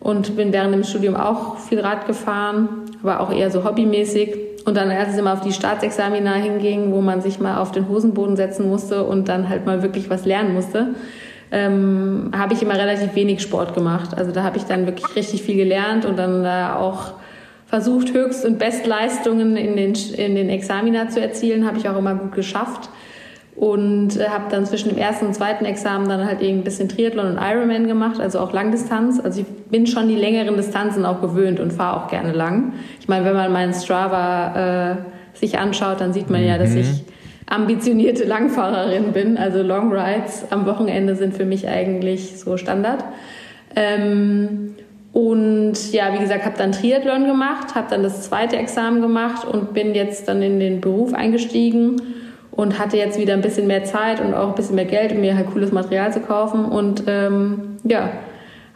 [0.03, 2.69] und bin während dem Studium auch viel Rad gefahren,
[3.03, 4.37] aber auch eher so hobbymäßig.
[4.65, 7.89] Und dann, als es immer auf die Staatsexamina hinging, wo man sich mal auf den
[7.89, 10.95] Hosenboden setzen musste und dann halt mal wirklich was lernen musste,
[11.51, 14.17] ähm, habe ich immer relativ wenig Sport gemacht.
[14.17, 17.15] Also da habe ich dann wirklich richtig viel gelernt und dann da auch
[17.67, 22.15] versucht, Höchst- und Bestleistungen in den, in den Examina zu erzielen, habe ich auch immer
[22.15, 22.89] gut geschafft
[23.55, 26.89] und äh, habe dann zwischen dem ersten und zweiten Examen dann halt eben ein bisschen
[26.89, 29.21] Triathlon und Ironman gemacht, also auch Langdistanz.
[29.23, 32.73] Also ich bin schon die längeren Distanzen auch gewöhnt und fahre auch gerne lang.
[33.01, 34.97] Ich meine, wenn man meinen Strava äh,
[35.39, 36.79] sich anschaut, dann sieht man ja, dass mhm.
[36.79, 37.05] ich
[37.47, 39.37] ambitionierte Langfahrerin bin.
[39.37, 43.05] Also Long Rides am Wochenende sind für mich eigentlich so Standard.
[43.77, 44.77] Ähm,
[45.13, 49.75] und ja, wie gesagt, habe dann Triathlon gemacht, habe dann das zweite Examen gemacht und
[49.75, 52.01] bin jetzt dann in den Beruf eingestiegen
[52.53, 55.21] und hatte jetzt wieder ein bisschen mehr Zeit und auch ein bisschen mehr Geld, um
[55.21, 58.13] mir halt cooles Material zu kaufen und ähm, ja,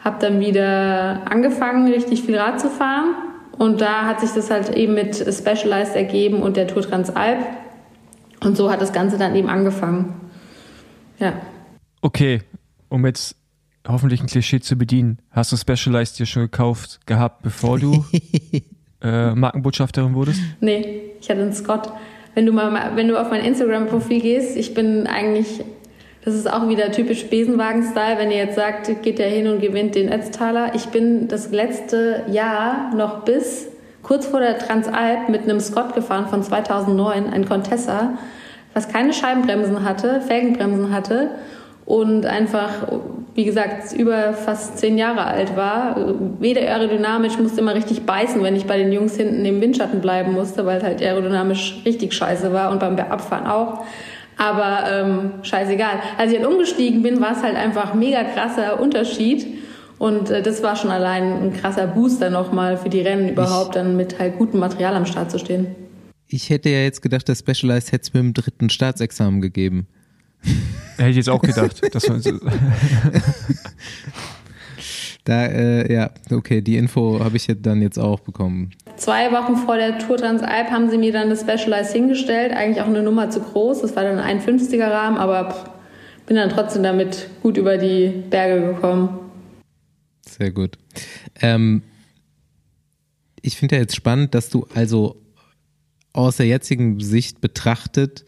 [0.03, 3.15] habe dann wieder angefangen, richtig viel Rad zu fahren
[3.57, 7.39] und da hat sich das halt eben mit Specialized ergeben und der Tour Transalp
[8.43, 10.13] und so hat das Ganze dann eben angefangen.
[11.19, 11.33] Ja.
[12.01, 12.41] Okay,
[12.89, 13.35] um jetzt
[13.87, 18.05] hoffentlich ein Klischee zu bedienen, hast du Specialized dir schon gekauft gehabt, bevor du
[19.01, 20.41] äh, Markenbotschafterin wurdest?
[20.61, 21.91] Nee, ich hatte einen Scott
[22.37, 25.65] wenn du mal, wenn du auf mein Instagram-Profil gehst, ich bin eigentlich,
[26.23, 29.95] das ist auch wieder typisch Besenwagen-Style, wenn ihr jetzt sagt, geht der hin und gewinnt
[29.95, 30.75] den Ötztaler.
[30.75, 33.69] Ich bin das letzte Jahr noch bis
[34.03, 38.19] kurz vor der Transalp mit einem Scott gefahren von 2009, ein Contessa,
[38.75, 41.31] was keine Scheibenbremsen hatte, Felgenbremsen hatte
[41.87, 42.69] und einfach,
[43.33, 45.95] wie gesagt, über fast zehn Jahre alt war.
[46.37, 50.33] Weder aerodynamisch, musste immer richtig beißen, wenn ich bei den Jungs hinten im Windschatten bleiben
[50.33, 53.85] musste, weil es halt aerodynamisch richtig scheiße war und beim Abfahren auch.
[54.35, 56.01] Aber ähm, scheißegal.
[56.17, 59.47] Als ich halt umgestiegen bin, war es halt einfach mega krasser Unterschied.
[59.97, 63.95] Und äh, das war schon allein ein krasser Booster nochmal für die Rennen überhaupt, dann
[63.95, 65.67] mit halt gutem Material am Start zu stehen.
[66.27, 69.87] Ich hätte ja jetzt gedacht, der Specialized hätte es mit dem dritten Staatsexamen gegeben.
[70.97, 71.81] Hätte ich jetzt auch gedacht.
[71.93, 72.31] dass man so
[75.27, 78.71] Da, äh, ja, okay, die Info habe ich dann jetzt auch bekommen.
[78.95, 82.53] Zwei Wochen vor der Tour Transalp haben sie mir dann das Specialized hingestellt.
[82.53, 83.81] Eigentlich auch eine Nummer zu groß.
[83.81, 85.69] Das war dann ein 50er Rahmen, aber pff,
[86.27, 89.19] bin dann trotzdem damit gut über die Berge gekommen.
[90.25, 90.77] Sehr gut.
[91.41, 91.81] Ähm,
[93.41, 95.21] ich finde ja jetzt spannend, dass du also
[96.13, 98.23] aus der jetzigen Sicht betrachtet,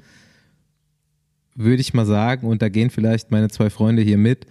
[1.60, 4.46] würde ich mal sagen, und da gehen vielleicht meine zwei Freunde hier mit,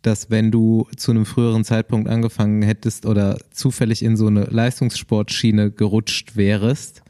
[0.00, 5.70] dass wenn du zu einem früheren Zeitpunkt angefangen hättest oder zufällig in so eine Leistungssportschiene
[5.70, 7.02] gerutscht wärst,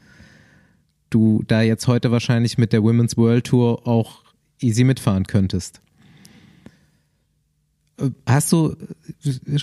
[1.09, 4.23] du da jetzt heute wahrscheinlich mit der Women's World Tour auch
[4.59, 5.81] easy mitfahren könntest.
[7.99, 8.75] Äh, Hast du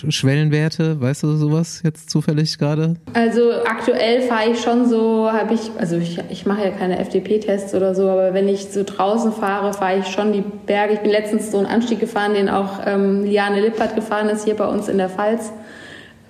[0.09, 2.95] Schwellenwerte, weißt du sowas jetzt zufällig gerade?
[3.13, 7.73] Also aktuell fahre ich schon so, habe ich, also ich, ich mache ja keine FDP-Tests
[7.73, 10.93] oder so, aber wenn ich so draußen fahre, fahre ich schon die Berge.
[10.93, 14.55] Ich bin letztens so einen Anstieg gefahren, den auch ähm, Liane Lippert gefahren ist, hier
[14.55, 15.51] bei uns in der Pfalz.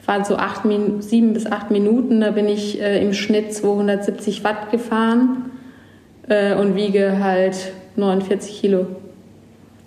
[0.01, 0.61] Fahren so acht,
[0.99, 5.49] sieben bis acht Minuten, da bin ich äh, im Schnitt 270 Watt gefahren
[6.27, 8.85] äh, und wiege halt 49 Kilo.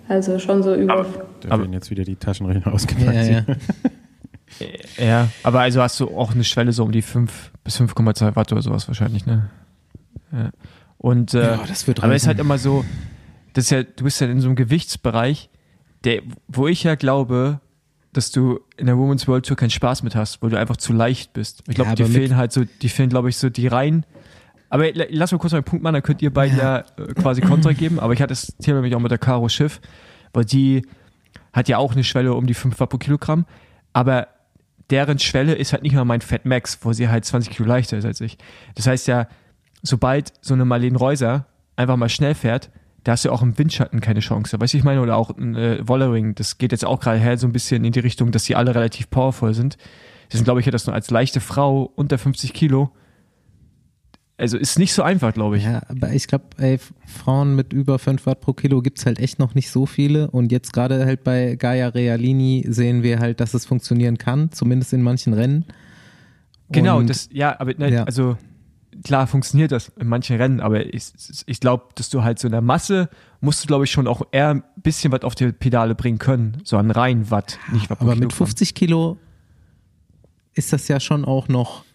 [0.09, 1.05] Also schon so über.
[1.41, 3.13] Da werden jetzt wieder die Taschenrechner ausgepackt.
[3.13, 3.45] Ja, ja.
[4.97, 8.51] Ja, aber also hast du auch eine Schwelle so um die 5 bis 5,2 Watt
[8.51, 9.49] oder sowas wahrscheinlich, ne?
[10.31, 10.49] Ja.
[10.97, 12.83] Und äh, Ja, das wird aber es ist halt immer so,
[13.53, 15.49] das ist ja, du bist ja in so einem Gewichtsbereich,
[16.03, 17.59] der, wo ich ja glaube,
[18.11, 20.93] dass du in der Women's World Tour keinen Spaß mit hast, weil du einfach zu
[20.93, 21.63] leicht bist.
[21.69, 24.03] Ich glaube, Ja, mit- fehlen halt so, die fehlen, glaube ich, so die rein.
[24.69, 27.13] Aber la- lass mal kurz mal einen Punkt machen, dann könnt ihr beide ja, äh,
[27.15, 27.99] quasi Kontra geben.
[27.99, 29.81] Aber ich hatte das Thema nämlich auch mit der Caro Schiff,
[30.33, 30.85] weil die
[31.53, 33.45] hat ja auch eine Schwelle um die 5 Watt pro Kilogramm.
[33.93, 34.27] Aber
[34.89, 37.97] deren Schwelle ist halt nicht mal mein Fat Max, wo sie halt 20 Kilo leichter
[37.97, 38.37] ist als ich.
[38.75, 39.27] Das heißt ja,
[39.81, 41.45] sobald so eine Marlene Reuser
[41.75, 42.69] einfach mal schnell fährt,
[43.03, 44.59] da hast du auch im Windschatten keine Chance.
[44.59, 47.37] Weißt du, ich meine, oder auch ein äh, Wollering, das geht jetzt auch gerade her
[47.37, 49.77] so ein bisschen in die Richtung, dass sie alle relativ powerful sind.
[50.27, 52.91] Deswegen glaube ich ja, dass du als leichte Frau unter 50 Kilo,
[54.39, 55.63] also ist nicht so einfach, glaube ich.
[55.65, 56.45] Ja, aber ich glaube,
[57.05, 60.31] Frauen mit über 5 Watt pro Kilo gibt's halt echt noch nicht so viele.
[60.31, 64.93] Und jetzt gerade halt bei Gaia Realini sehen wir halt, dass es funktionieren kann, zumindest
[64.93, 65.65] in manchen Rennen.
[66.71, 68.03] Genau, Und- das, ja, aber ne, Ja.
[68.03, 68.37] also
[69.03, 71.05] klar funktioniert das in manchen Rennen, aber ich,
[71.45, 73.09] ich glaube, dass du halt so in der Masse
[73.41, 76.57] musst du, glaube ich, schon auch eher ein bisschen was auf die Pedale bringen können.
[76.63, 78.37] So an rein Watt, nicht Watt Aber mit Kilogramm.
[78.47, 79.17] 50 Kilo
[80.53, 81.85] ist das ja schon auch noch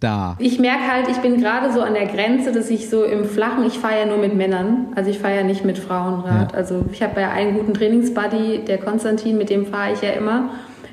[0.00, 0.36] da.
[0.38, 3.66] Ich merke halt, ich bin gerade so an der Grenze, dass ich so im Flachen,
[3.66, 6.52] ich fahre ja nur mit Männern, also ich fahre ja nicht mit Frauenrad.
[6.52, 6.58] Ja.
[6.58, 10.50] Also ich habe ja einen guten Trainingsbuddy, der Konstantin, mit dem fahre ich ja immer.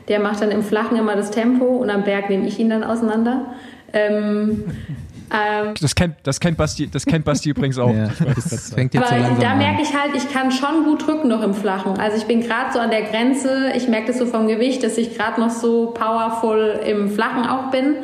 [0.08, 2.84] Der macht dann im Flachen immer das Tempo und am Berg nehme ich ihn dann
[2.84, 3.46] auseinander.
[3.94, 4.64] Ähm,
[5.32, 7.94] ähm, Das kennt, das kennt Basti, das kennt Basti übrigens auch.
[7.94, 11.06] Ja, das fängt jetzt so aber langsam da merke ich halt, ich kann schon gut
[11.06, 12.00] drücken noch im Flachen.
[12.00, 14.98] Also ich bin gerade so an der Grenze, ich merke das so vom Gewicht, dass
[14.98, 17.98] ich gerade noch so powerful im Flachen auch bin.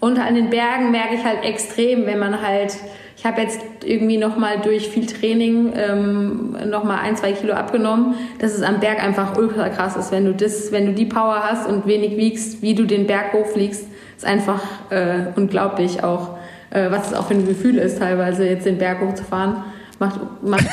[0.00, 2.76] Und an den Bergen merke ich halt extrem, wenn man halt,
[3.16, 8.54] ich habe jetzt irgendwie nochmal durch viel Training ähm, nochmal ein, zwei Kilo abgenommen, dass
[8.54, 11.68] es am Berg einfach ultra krass ist, wenn du das, wenn du die Power hast
[11.68, 13.86] und wenig wiegst, wie du den Berg hochfliegst,
[14.16, 16.38] ist einfach äh, unglaublich auch,
[16.70, 19.64] äh, was es auch für ein Gefühl ist, teilweise jetzt den Berg hochzufahren.
[19.98, 20.66] Macht, macht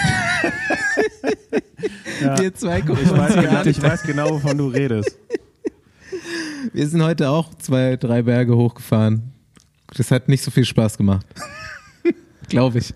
[2.21, 2.39] Ja.
[2.39, 5.17] Wir zwei gucken Ich weiß, genau, ich weiß genau, wovon du redest.
[6.73, 9.31] Wir sind heute auch zwei, drei Berge hochgefahren.
[9.95, 11.25] Das hat nicht so viel Spaß gemacht.
[12.49, 12.93] Glaube ich.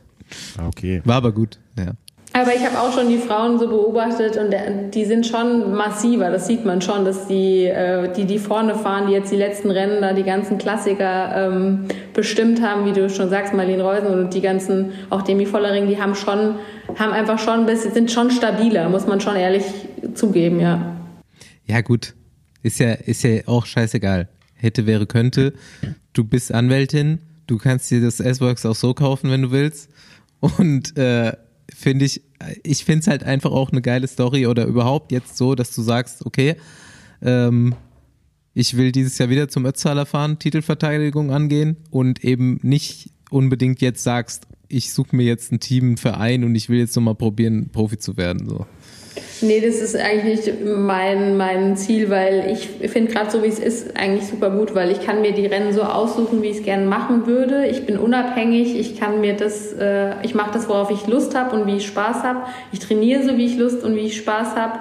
[0.57, 1.01] Ah, Okay.
[1.05, 1.57] War aber gut.
[1.77, 1.93] Ja.
[2.31, 6.29] Aber ich habe auch schon die Frauen so beobachtet und der, die sind schon massiver.
[6.29, 9.71] Das sieht man schon, dass die, äh, die, die vorne fahren, die jetzt die letzten
[9.71, 14.33] Rennen da die ganzen Klassiker ähm, bestimmt haben, wie du schon sagst, Marlene Reusen und
[14.35, 16.55] die ganzen, auch Demi Vollering, die haben schon,
[16.99, 19.63] haben einfach schon ein bisschen, sind schon stabiler, muss man schon ehrlich
[20.13, 20.95] zugeben, ja.
[21.65, 22.13] Ja, gut.
[22.61, 24.30] Ist ja, ist ja auch scheißegal.
[24.53, 25.53] Hätte, wäre, könnte.
[26.14, 27.19] Du bist Anwältin.
[27.48, 29.90] Du kannst dir das S-Works auch so kaufen, wenn du willst.
[30.40, 31.34] Und äh,
[31.73, 32.22] finde ich,
[32.64, 35.81] ich finde es halt einfach auch eine geile Story oder überhaupt jetzt so, dass du
[35.81, 36.56] sagst, okay,
[37.22, 37.76] ähm,
[38.53, 44.03] ich will dieses Jahr wieder zum Ötztaler fahren, Titelverteidigung angehen und eben nicht unbedingt jetzt
[44.03, 47.69] sagst, ich suche mir jetzt ein Team, einen Verein und ich will jetzt nochmal probieren,
[47.69, 48.48] Profi zu werden.
[48.48, 48.65] So.
[49.41, 53.59] Nee, das ist eigentlich nicht mein, mein Ziel, weil ich finde gerade so, wie es
[53.59, 56.63] ist, eigentlich super gut, weil ich kann mir die Rennen so aussuchen, wie ich es
[56.63, 57.65] gerne machen würde.
[57.67, 61.55] Ich bin unabhängig, ich kann mir das, äh, ich mache das, worauf ich Lust habe
[61.55, 62.41] und wie ich Spaß habe.
[62.71, 64.79] Ich trainiere so, wie ich Lust und wie ich Spaß habe.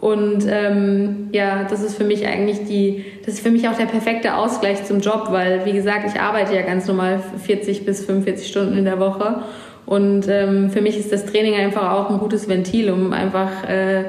[0.00, 3.84] Und ähm, ja, das ist für mich eigentlich die, das ist für mich auch der
[3.84, 8.48] perfekte Ausgleich zum Job, weil wie gesagt, ich arbeite ja ganz normal 40 bis 45
[8.48, 9.42] Stunden in der Woche
[9.90, 14.04] und ähm, für mich ist das Training einfach auch ein gutes Ventil, um einfach, äh,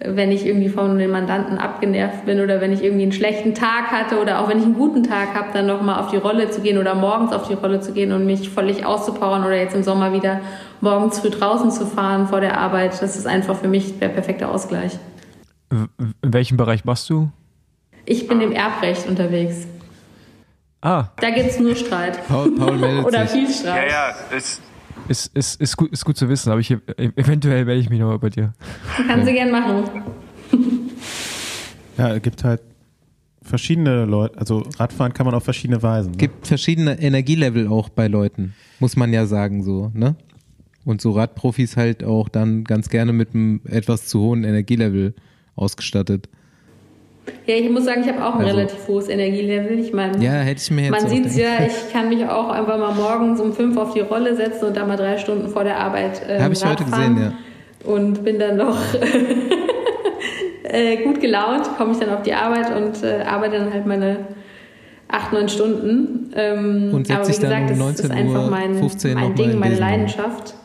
[0.00, 3.90] wenn ich irgendwie von den Mandanten abgenervt bin oder wenn ich irgendwie einen schlechten Tag
[3.90, 6.62] hatte oder auch wenn ich einen guten Tag habe, dann nochmal auf die Rolle zu
[6.62, 9.82] gehen oder morgens auf die Rolle zu gehen und mich völlig auszupowern oder jetzt im
[9.82, 10.40] Sommer wieder
[10.80, 12.92] morgens früh draußen zu fahren vor der Arbeit.
[13.02, 14.98] Das ist einfach für mich der perfekte Ausgleich.
[15.70, 17.28] In welchem Bereich machst du?
[18.06, 19.66] Ich bin im Erbrecht unterwegs.
[20.80, 21.08] Ah.
[21.20, 22.26] Da gibt es nur Streit.
[22.26, 23.38] Paul, Paul meldet Oder sich.
[23.38, 23.90] viel Streit.
[23.90, 24.62] Ja, ja, ist,
[25.08, 28.18] Ist, ist, ist, gut, ist gut zu wissen, aber ich, eventuell melde ich mich nochmal
[28.18, 28.54] bei dir.
[29.06, 29.84] Kann sie gern machen.
[31.96, 32.60] Ja, es gibt halt
[33.40, 36.12] verschiedene Leute, also Radfahren kann man auf verschiedene Weisen.
[36.12, 36.16] Ne?
[36.16, 40.16] gibt verschiedene Energielevel auch bei Leuten, muss man ja sagen so, ne?
[40.84, 45.14] Und so Radprofis halt auch dann ganz gerne mit einem etwas zu hohen Energielevel
[45.56, 46.28] ausgestattet.
[47.46, 49.78] Ja, ich muss sagen, ich habe auch ein Also- relativ hohes Energielevel.
[49.78, 52.48] Ich meine, Ja, hätte ich mir jetzt man sieht es ja, ich kann mich auch
[52.50, 55.64] einfach mal morgens um fünf auf die Rolle setzen und dann mal drei Stunden vor
[55.64, 57.32] der Arbeit ähm, Habe ich heute gesehen, ja.
[57.90, 58.76] Und bin dann noch
[60.64, 64.16] äh, gut gelaunt, komme ich dann auf die Arbeit und äh, arbeite dann halt meine
[65.08, 66.30] acht, neun Stunden.
[66.34, 69.28] Ähm, Und wie sich dann gesagt, um das ist 19 einfach Uhr mein, 15 mein
[69.28, 69.76] mal Ding, in meine.
[69.76, 70.50] Leidenschaft.
[70.50, 70.63] Ähm,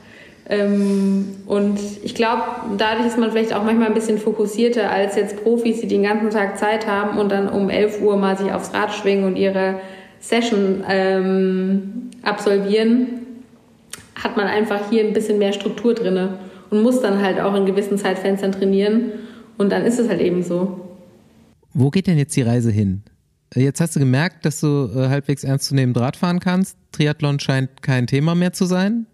[0.49, 2.41] und ich glaube,
[2.77, 6.31] dadurch ist man vielleicht auch manchmal ein bisschen fokussierter als jetzt Profis, die den ganzen
[6.31, 9.76] Tag Zeit haben und dann um 11 Uhr mal sich aufs Rad schwingen und ihre
[10.19, 13.07] Session ähm, absolvieren,
[14.15, 16.39] hat man einfach hier ein bisschen mehr Struktur drinne
[16.71, 19.11] und muss dann halt auch in gewissen Zeitfenstern trainieren
[19.59, 20.80] und dann ist es halt eben so.
[21.76, 23.03] Wo geht denn jetzt die Reise hin?
[23.55, 26.76] Äh, Jetzt hast du gemerkt, dass du äh, halbwegs ernstzunehmend Rad fahren kannst.
[26.91, 29.05] Triathlon scheint kein Thema mehr zu sein.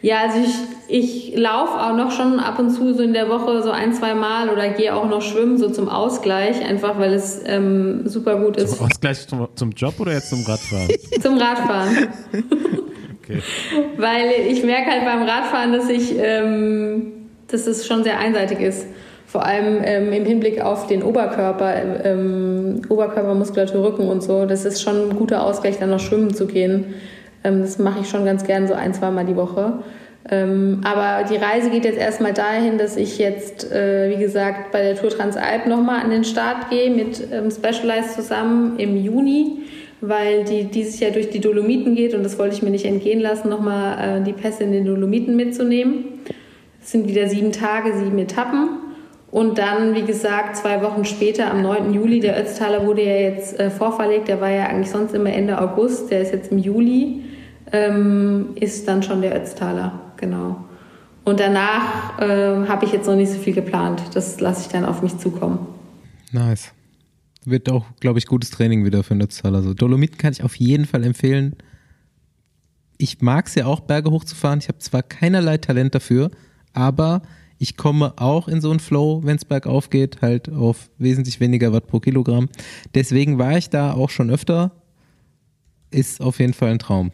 [0.00, 3.62] Ja, also ich, ich laufe auch noch schon ab und zu so in der Woche
[3.62, 7.42] so ein, zwei Mal oder gehe auch noch schwimmen, so zum Ausgleich, einfach weil es
[7.44, 10.88] ähm, super gut ist Ausgleich zum, zum Job oder jetzt zum Radfahren?
[11.20, 12.08] zum Radfahren.
[13.24, 13.42] Okay.
[13.96, 17.12] Weil ich merke halt beim Radfahren, dass ich, ähm,
[17.48, 18.86] dass es schon sehr einseitig ist.
[19.26, 24.46] Vor allem ähm, im Hinblick auf den Oberkörper, ähm, Oberkörpermuskulatur, Rücken und so.
[24.46, 26.94] Das ist schon ein guter Ausgleich, dann noch schwimmen zu gehen.
[27.44, 29.82] Ähm, das mache ich schon ganz gern so ein, zweimal die Woche.
[30.30, 34.82] Ähm, aber die Reise geht jetzt erstmal dahin, dass ich jetzt, äh, wie gesagt, bei
[34.82, 39.62] der Tour Transalp nochmal an den Start gehe mit ähm, Specialized zusammen im Juni,
[40.02, 43.20] weil die dieses Jahr durch die Dolomiten geht und das wollte ich mir nicht entgehen
[43.20, 46.04] lassen, nochmal äh, die Pässe in den Dolomiten mitzunehmen.
[46.82, 48.68] Es sind wieder sieben Tage, sieben Etappen.
[49.30, 51.92] Und dann, wie gesagt, zwei Wochen später, am 9.
[51.92, 55.60] Juli, der Ötztaler wurde ja jetzt äh, vorverlegt, der war ja eigentlich sonst immer Ende
[55.60, 57.24] August, der ist jetzt im Juli,
[57.72, 60.64] ähm, ist dann schon der Ötztaler, genau.
[61.24, 64.02] Und danach äh, habe ich jetzt noch nicht so viel geplant.
[64.14, 65.58] Das lasse ich dann auf mich zukommen.
[66.32, 66.72] Nice.
[67.44, 69.58] Wird auch, glaube ich, gutes Training wieder für Nutztaler.
[69.58, 71.56] Also Dolomiten kann ich auf jeden Fall empfehlen.
[72.96, 74.58] Ich mag es ja auch, Berge hochzufahren.
[74.58, 76.30] Ich habe zwar keinerlei Talent dafür,
[76.72, 77.22] aber
[77.58, 81.72] ich komme auch in so einen Flow, wenn es bergauf geht, halt auf wesentlich weniger
[81.72, 82.48] Watt pro Kilogramm.
[82.94, 84.72] Deswegen war ich da auch schon öfter.
[85.90, 87.12] Ist auf jeden Fall ein Traum.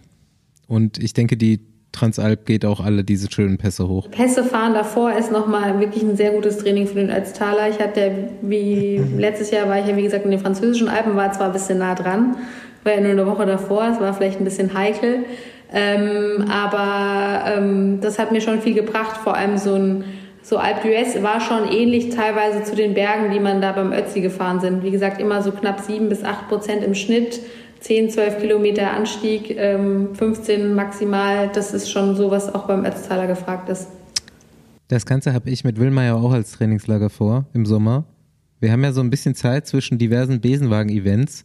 [0.66, 1.60] Und ich denke, die
[1.94, 4.10] Transalp geht auch alle diese schönen Pässe hoch.
[4.10, 7.68] Pässe fahren davor ist nochmal wirklich ein sehr gutes Training für den Ötztaler.
[7.70, 11.32] Ich hatte, wie letztes Jahr war ich ja, wie gesagt, in den französischen Alpen, war
[11.32, 12.36] zwar ein bisschen nah dran,
[12.82, 15.24] war ja nur eine Woche davor, es war vielleicht ein bisschen heikel.
[15.72, 20.04] Ähm, aber ähm, das hat mir schon viel gebracht, vor allem so ein
[20.42, 24.20] so Alpe d'Huez war schon ähnlich teilweise zu den Bergen, die man da beim Ötzi
[24.20, 24.82] gefahren sind.
[24.82, 27.40] Wie gesagt, immer so knapp sieben bis acht Prozent im Schnitt,
[27.84, 31.50] 10, 12 Kilometer Anstieg, ähm, 15 maximal.
[31.52, 33.88] Das ist schon so, was auch beim Ötztaler gefragt ist.
[34.88, 38.04] Das Ganze habe ich mit Willmeier auch als Trainingslager vor im Sommer.
[38.58, 41.44] Wir haben ja so ein bisschen Zeit zwischen diversen Besenwagen-Events,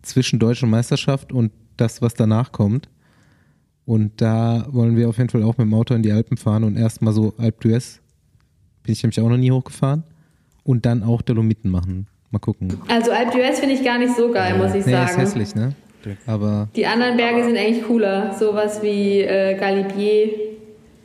[0.00, 2.88] zwischen Deutsche Meisterschaft und das, was danach kommt.
[3.84, 6.64] Und da wollen wir auf jeden Fall auch mit dem Auto in die Alpen fahren
[6.64, 7.98] und erstmal so Alpe d'Huez.
[8.82, 10.04] Bin ich nämlich auch noch nie hochgefahren.
[10.62, 12.06] Und dann auch Dolomiten machen.
[12.36, 12.78] Mal gucken.
[12.88, 15.08] Also Alpe d'Huez finde ich gar nicht so geil, muss ich Nee, sagen.
[15.10, 15.72] ist hässlich, ne?
[16.26, 18.34] Aber Die anderen Berge sind eigentlich cooler.
[18.38, 20.28] Sowas wie äh, Galibier,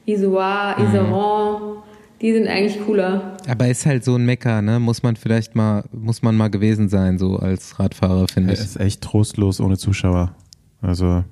[0.05, 1.77] Isoire, Iseron.
[2.21, 3.37] Die sind eigentlich cooler.
[3.47, 4.79] Aber ist halt so ein Mecker, ne?
[4.79, 8.65] Muss man vielleicht mal, muss man mal gewesen sein, so als Radfahrer, finde Es ich.
[8.65, 10.35] ist echt trostlos ohne Zuschauer.
[10.81, 11.23] Also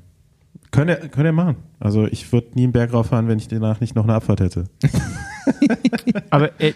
[0.72, 1.58] könnt ihr, könnt ihr machen.
[1.80, 4.64] Also ich würde nie einen Berg rauffahren, wenn ich danach nicht noch eine Abfahrt hätte.
[6.30, 6.74] Aber äh,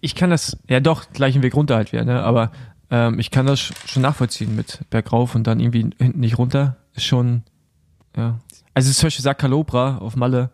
[0.00, 2.22] ich kann das, ja doch, gleichen Weg runter halt wieder, ne?
[2.22, 2.50] Aber
[2.90, 6.76] ähm, ich kann das sch- schon nachvollziehen mit bergauf und dann irgendwie hinten nicht runter.
[6.94, 7.42] Ist schon,
[8.16, 8.38] ja.
[8.74, 10.50] Also zum Beispiel Sakalobra auf Malle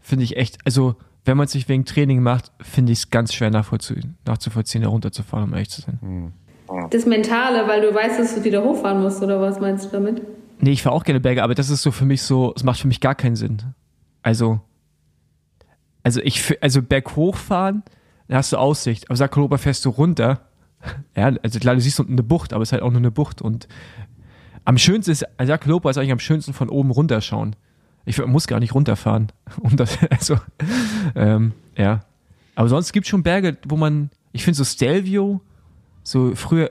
[0.00, 3.32] finde ich echt, also wenn man es nicht wegen Training macht, finde ich es ganz
[3.32, 6.32] schwer nachvollziehen, nachzuvollziehen, da runterzufahren, um ehrlich zu sein.
[6.90, 10.22] Das Mentale, weil du weißt, dass du wieder hochfahren musst, oder was meinst du damit?
[10.60, 12.80] Nee, ich fahre auch gerne Berge, aber das ist so für mich so, es macht
[12.80, 13.62] für mich gar keinen Sinn.
[14.22, 14.60] Also,
[16.04, 17.82] also ich, also berghoch fahren,
[18.28, 20.40] da hast du Aussicht, aber Sakaloba fährst du runter.
[21.16, 23.10] Ja, also klar, du siehst unten eine Bucht, aber es ist halt auch nur eine
[23.10, 23.68] Bucht und
[24.66, 27.56] am schönsten ist, Sakaloba ist eigentlich am schönsten von oben runterschauen.
[28.04, 29.28] Ich muss gar nicht runterfahren.
[29.60, 30.38] Und das, also,
[31.14, 32.00] ähm, ja.
[32.54, 35.40] Aber sonst gibt es schon Berge, wo man, ich finde so Stelvio,
[36.02, 36.70] so früher,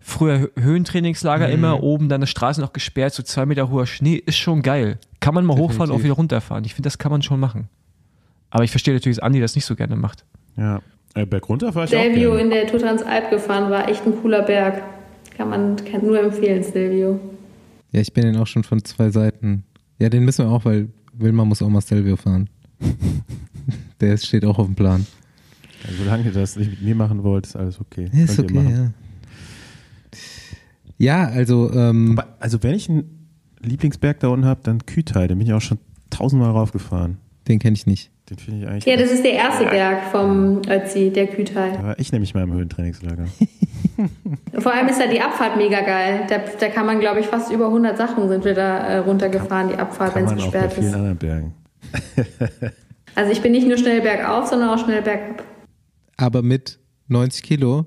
[0.00, 4.38] früher Höhentrainingslager immer, oben dann eine Straße noch gesperrt, so zwei Meter hoher Schnee, ist
[4.38, 4.98] schon geil.
[5.20, 6.04] Kann man mal hochfahren, auch Definitiv.
[6.04, 6.64] wieder runterfahren.
[6.64, 7.68] Ich finde, das kann man schon machen.
[8.52, 10.26] Aber ich verstehe natürlich, dass Andi das nicht so gerne macht.
[10.58, 10.82] Ja.
[11.14, 12.42] Äh, Berg runter fahre ich auch Stelvio gerne.
[12.42, 14.82] in der Tour Transalp gefahren, war echt ein cooler Berg.
[15.36, 17.18] Kann man kann nur empfehlen, Stelvio.
[17.92, 19.64] Ja, ich bin den auch schon von zwei Seiten.
[19.98, 22.50] Ja, den müssen wir auch, weil Wilma muss auch mal Stelvio fahren.
[24.00, 25.06] Der steht auch auf dem Plan.
[25.84, 28.10] Also, solange ihr das nicht mit mir machen wollt, ist alles okay.
[28.12, 28.92] Ist Könnt ihr okay, machen.
[30.98, 31.24] ja.
[31.24, 33.26] Ja, also, ähm, Aber, also wenn ich einen
[33.60, 35.26] Lieblingsberg da unten habe, dann Kütai.
[35.26, 35.78] Den bin ich auch schon
[36.10, 37.16] tausendmal raufgefahren.
[37.48, 38.11] den kenne ich nicht.
[38.32, 38.84] Den finde ich eigentlich.
[38.86, 41.72] Ja, das ist der erste Berg vom Ötzi, der Kütai.
[41.72, 43.26] da war ich nämlich mal im Höhentrainingslager.
[44.58, 46.26] Vor allem ist da die Abfahrt mega geil.
[46.30, 49.68] Da, da kann man, glaube ich, fast über 100 Sachen sind wir da äh, runtergefahren,
[49.68, 50.94] die Abfahrt, wenn es man auch bei gesperrt vielen ist.
[50.94, 51.54] anderen Bergen.
[53.14, 55.44] Also ich bin nicht nur schnell bergauf, sondern auch schnell bergab.
[56.16, 56.78] Aber mit
[57.08, 57.84] 90 Kilo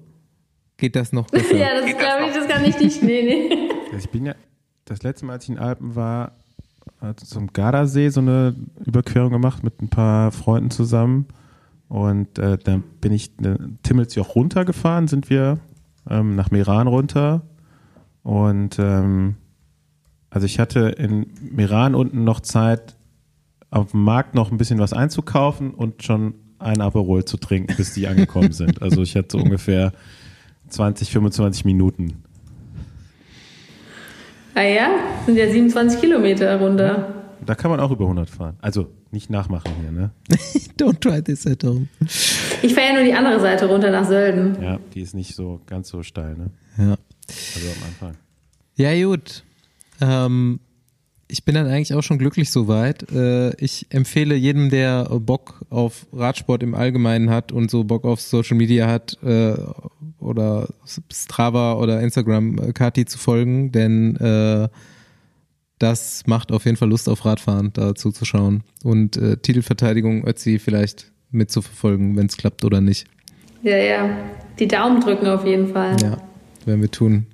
[0.77, 1.55] geht das noch besser.
[1.55, 3.01] Ja, das glaube ich, das kann ich nicht.
[3.01, 3.69] Nee, nee.
[3.85, 4.35] Also ich bin ja,
[4.85, 6.35] das letzte Mal, als ich in den Alpen war,
[7.15, 8.55] zum Gardasee so eine
[8.85, 11.27] Überquerung gemacht mit ein paar Freunden zusammen.
[11.87, 15.59] Und äh, dann bin ich eine Timmelsjoch runtergefahren, sind wir
[16.09, 17.43] ähm, nach Meran runter.
[18.23, 19.35] Und ähm,
[20.29, 22.95] also ich hatte in Meran unten noch Zeit,
[23.71, 27.93] auf dem Markt noch ein bisschen was einzukaufen und schon ein Aperol zu trinken, bis
[27.93, 28.81] die angekommen sind.
[28.81, 29.91] Also ich hatte so ungefähr
[30.69, 32.24] 20, 25 Minuten.
[34.55, 34.89] Ah ja,
[35.25, 37.13] sind ja 27 Kilometer runter.
[37.45, 38.55] Da kann man auch über 100 fahren.
[38.61, 40.11] Also nicht nachmachen hier, ne?
[40.79, 41.87] Don't try this at home.
[42.61, 44.55] Ich fahre ja nur die andere Seite runter nach Sölden.
[44.63, 46.51] Ja, die ist nicht so ganz so steil, ne?
[46.77, 46.95] Ja.
[47.27, 48.17] Also am Anfang.
[48.75, 49.43] Ja, gut.
[49.99, 50.61] Ähm,
[51.27, 53.11] ich bin dann eigentlich auch schon glücklich soweit.
[53.11, 58.21] Äh, ich empfehle jedem, der Bock auf Radsport im Allgemeinen hat und so Bock auf
[58.21, 59.55] Social Media hat äh,
[60.25, 60.67] oder
[61.11, 64.67] Strava oder Instagram äh, Kati zu folgen, denn äh,
[65.79, 71.11] das macht auf jeden Fall Lust auf Radfahren, da zuzuschauen und äh, Titelverteidigung Ötzi vielleicht
[71.31, 73.07] mitzuverfolgen, wenn es klappt oder nicht.
[73.61, 74.17] Ja, ja.
[74.59, 75.97] Die Daumen drücken auf jeden Fall.
[76.01, 76.17] Ja,
[76.65, 77.27] werden wir tun.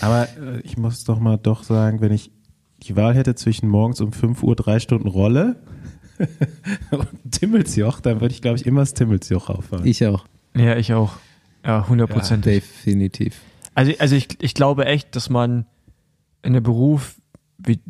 [0.00, 2.30] Aber äh, ich muss doch mal doch sagen, wenn ich
[2.82, 5.56] die Wahl hätte zwischen morgens um 5 Uhr drei Stunden Rolle
[6.90, 9.86] und Timmelsjoch, dann würde ich, glaube ich, immer das Timmelsjoch auffahren.
[9.86, 10.26] Ich auch.
[10.56, 11.14] Ja, ich auch.
[11.64, 12.62] Ja, hundertprozentig.
[12.62, 13.40] Definitiv.
[13.74, 15.66] Also, also ich, ich glaube echt, dass man
[16.42, 17.16] in einem Beruf,
[17.58, 17.80] wie,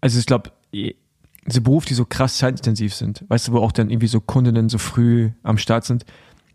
[0.00, 3.90] also ich glaube, diese Berufe, die so krass zeitintensiv sind, weißt du, wo auch dann
[3.90, 6.04] irgendwie so Kundinnen so früh am Start sind,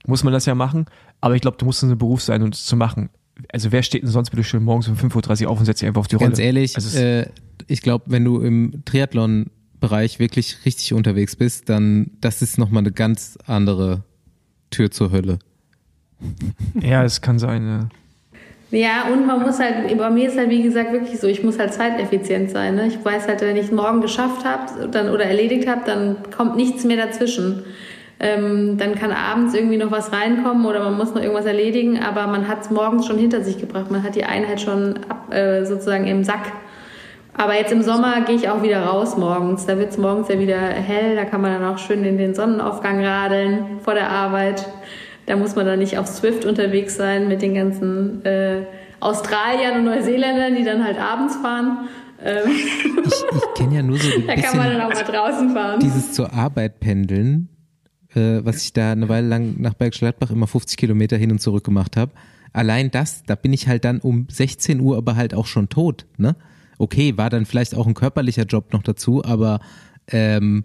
[0.05, 0.85] muss man das ja machen.
[1.21, 3.09] Aber ich glaube, du musst in einem Beruf sein, um das zu machen.
[3.51, 5.87] Also wer steht denn sonst bitte schön morgens um 5.30 Uhr auf und setzt sich
[5.87, 6.45] einfach auf die Ganz Rolle?
[6.45, 7.29] ehrlich, Also es- äh,
[7.67, 12.91] ich glaube, wenn du im Triathlon-Bereich wirklich richtig unterwegs bist, dann das ist nochmal eine
[12.91, 14.03] ganz andere
[14.69, 15.39] Tür zur Hölle.
[16.81, 17.89] Ja, es kann sein, ja.
[18.73, 21.59] Ja, und man muss halt, bei mir ist halt wie gesagt wirklich so, ich muss
[21.59, 22.73] halt zeiteffizient sein.
[22.73, 22.87] Ne?
[22.87, 26.83] Ich weiß halt, wenn ich es morgen geschafft habe oder erledigt habe, dann kommt nichts
[26.83, 27.61] mehr dazwischen.
[28.19, 32.25] Ähm, dann kann abends irgendwie noch was reinkommen oder man muss noch irgendwas erledigen, aber
[32.25, 33.91] man hat es morgens schon hinter sich gebracht.
[33.91, 36.51] Man hat die Einheit schon ab, äh, sozusagen im Sack.
[37.35, 39.67] Aber jetzt im Sommer gehe ich auch wieder raus morgens.
[39.67, 42.33] Da wird es morgens ja wieder hell, da kann man dann auch schön in den
[42.33, 44.67] Sonnenaufgang radeln vor der Arbeit.
[45.25, 48.65] Da muss man dann nicht auf Swift unterwegs sein mit den ganzen äh,
[48.99, 51.87] Australiern und Neuseeländern, die dann halt abends fahren.
[52.23, 52.49] Ähm,
[53.05, 55.79] Ich, ich kenne ja nur so ein da kann man dann auch mal draußen fahren.
[55.81, 57.49] dieses zur Arbeit pendeln,
[58.15, 61.39] äh, was ich da eine Weile lang nach Bergisch Gladbach immer 50 Kilometer hin und
[61.39, 62.11] zurück gemacht habe.
[62.53, 66.05] Allein das, da bin ich halt dann um 16 Uhr aber halt auch schon tot,
[66.17, 66.35] ne?
[66.77, 69.59] Okay, war dann vielleicht auch ein körperlicher Job noch dazu, aber
[70.07, 70.63] ähm,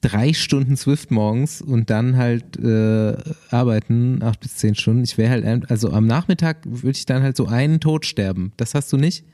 [0.00, 3.14] drei Stunden Swift morgens und dann halt äh,
[3.50, 5.04] arbeiten, acht bis zehn Stunden.
[5.04, 8.52] Ich wäre halt, also am Nachmittag würde ich dann halt so einen Tod sterben.
[8.56, 9.24] Das hast du nicht?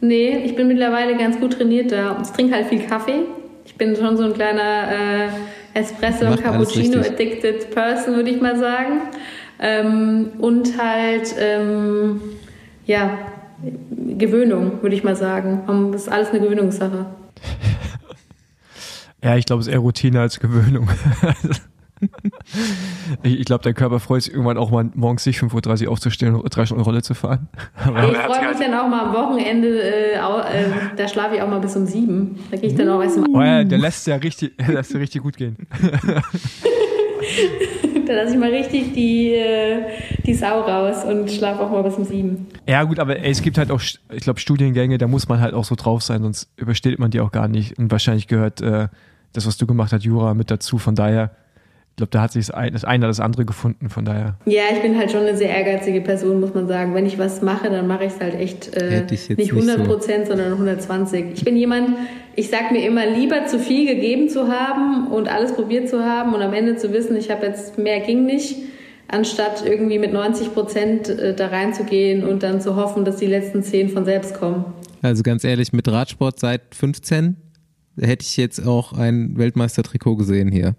[0.00, 2.20] Nee, ich bin mittlerweile ganz gut trainiert da.
[2.22, 3.20] Ich trinke halt viel Kaffee.
[3.64, 5.28] Ich bin schon so ein kleiner
[5.74, 9.02] äh, Espresso- und Cappuccino-addicted Person, würde ich mal sagen.
[9.60, 12.20] Ähm, und halt, ähm,
[12.84, 13.16] ja,
[14.18, 15.90] Gewöhnung, würde ich mal sagen.
[15.92, 17.06] Das ist alles eine Gewöhnungssache.
[19.22, 20.88] Ja, ich glaube, es ist eher Routine als Gewöhnung.
[23.22, 26.34] ich, ich glaube, dein Körper freut sich irgendwann auch mal morgens sich 5.30 Uhr aufzustehen
[26.34, 27.48] und drei Stunden Rolle zu fahren.
[27.84, 30.18] Aber ich freue mich dann auch mal am Wochenende, äh, äh,
[30.96, 32.40] da schlafe ich auch mal bis um sieben.
[32.50, 33.28] Da gehe ich dann auch erstmal.
[33.32, 35.56] Oh ja, der lässt ja richtig, der lässt ja richtig gut gehen.
[38.06, 39.84] da lasse ich mal richtig die, äh,
[40.26, 42.48] die Sau raus und schlafe auch mal bis um sieben.
[42.66, 45.54] Ja, gut, aber ey, es gibt halt auch, ich glaube, Studiengänge, da muss man halt
[45.54, 47.78] auch so drauf sein, sonst übersteht man die auch gar nicht.
[47.78, 48.88] Und wahrscheinlich gehört äh,
[49.32, 50.78] das, was du gemacht hast, Jura, mit dazu.
[50.78, 51.30] Von daher,
[51.90, 54.36] ich glaube, da hat sich das eine oder das andere gefunden, von daher.
[54.46, 56.94] Ja, ich bin halt schon eine sehr ehrgeizige Person, muss man sagen.
[56.94, 60.32] Wenn ich was mache, dann mache ich es halt echt äh, nicht 100 Prozent, so.
[60.32, 61.26] sondern 120.
[61.34, 61.96] Ich bin jemand,
[62.34, 66.34] ich sag mir immer, lieber zu viel gegeben zu haben und alles probiert zu haben
[66.34, 68.56] und am Ende zu wissen, ich habe jetzt mehr ging nicht,
[69.08, 73.62] anstatt irgendwie mit 90 Prozent äh, da reinzugehen und dann zu hoffen, dass die letzten
[73.62, 74.64] 10 von selbst kommen.
[75.02, 77.36] Also ganz ehrlich, mit Radsport seit 15
[78.00, 80.74] hätte ich jetzt auch ein Weltmeistertrikot gesehen hier.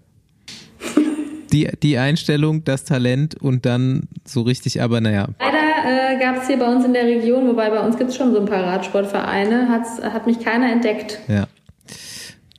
[1.52, 5.28] Die, die Einstellung, das Talent und dann so richtig, aber naja.
[5.38, 8.16] Leider äh, gab es hier bei uns in der Region, wobei bei uns gibt es
[8.16, 11.20] schon so ein paar Radsportvereine, hat's, hat mich keiner entdeckt.
[11.28, 11.46] Ja.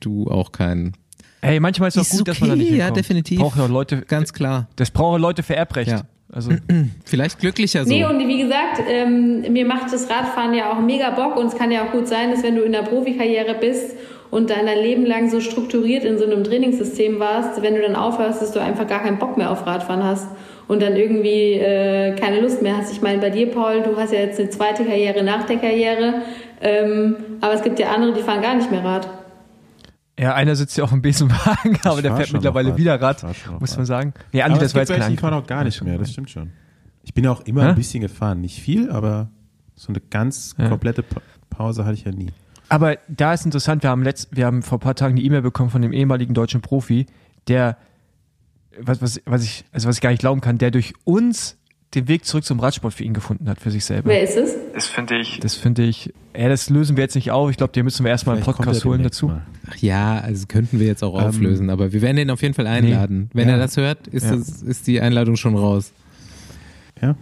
[0.00, 0.94] Du auch keinen.
[1.42, 2.88] Hey, manchmal ist es auch gut, okay, dass man da nicht hinkommt.
[2.88, 3.38] Ja, definitiv.
[3.38, 4.68] Braucht ja Leute, ganz klar.
[4.76, 5.90] Das brauchen Leute für Erbrecht.
[5.90, 6.02] Ja.
[6.32, 6.52] Also
[7.04, 7.90] vielleicht glücklicher so.
[7.90, 11.56] Nee, und wie gesagt, ähm, mir macht das Radfahren ja auch mega Bock und es
[11.56, 13.96] kann ja auch gut sein, dass wenn du in der Profikarriere bist
[14.30, 18.42] und dein Leben lang so strukturiert in so einem Trainingssystem warst, wenn du dann aufhörst,
[18.42, 20.28] dass du einfach gar keinen Bock mehr auf Radfahren hast
[20.68, 22.92] und dann irgendwie äh, keine Lust mehr hast.
[22.92, 26.22] Ich meine, bei dir, Paul, du hast ja jetzt eine zweite Karriere nach der Karriere,
[26.60, 29.08] ähm, aber es gibt ja andere, die fahren gar nicht mehr Rad.
[30.18, 33.24] Ja, einer sitzt ja auf dem Besenwagen, aber der fährt mittlerweile wieder Rad,
[33.60, 34.14] muss man sagen.
[34.32, 35.10] Nee, Andi, aber das war jetzt kein.
[35.10, 36.52] Die fahren auch gar nicht mehr, das stimmt schon.
[37.02, 37.68] Ich bin auch immer Hä?
[37.68, 39.30] ein bisschen gefahren, nicht viel, aber
[39.74, 41.04] so eine ganz komplette
[41.50, 42.32] Pause hatte ich ja nie.
[42.68, 45.42] Aber da ist interessant, wir haben, letzt, wir haben vor ein paar Tagen eine E-Mail
[45.42, 47.06] bekommen von dem ehemaligen deutschen Profi,
[47.48, 47.76] der,
[48.80, 51.56] was, was, was, ich, also was ich gar nicht glauben kann, der durch uns
[51.94, 54.10] den Weg zurück zum Radsport für ihn gefunden hat, für sich selber.
[54.10, 54.54] Wer ist es?
[54.74, 55.38] Das finde ich.
[55.40, 57.50] Das finde ich, ja, das lösen wir jetzt nicht auf.
[57.50, 59.28] Ich glaube, den müssen wir erstmal einen Podcast holen dazu.
[59.28, 59.46] Mal.
[59.70, 62.54] Ach ja, also könnten wir jetzt auch ähm, auflösen, aber wir werden ihn auf jeden
[62.54, 63.30] Fall einladen.
[63.32, 63.54] Nee, Wenn ja.
[63.54, 64.36] er das hört, ist, ja.
[64.36, 65.92] das, ist die Einladung schon raus.
[67.00, 67.16] Ja.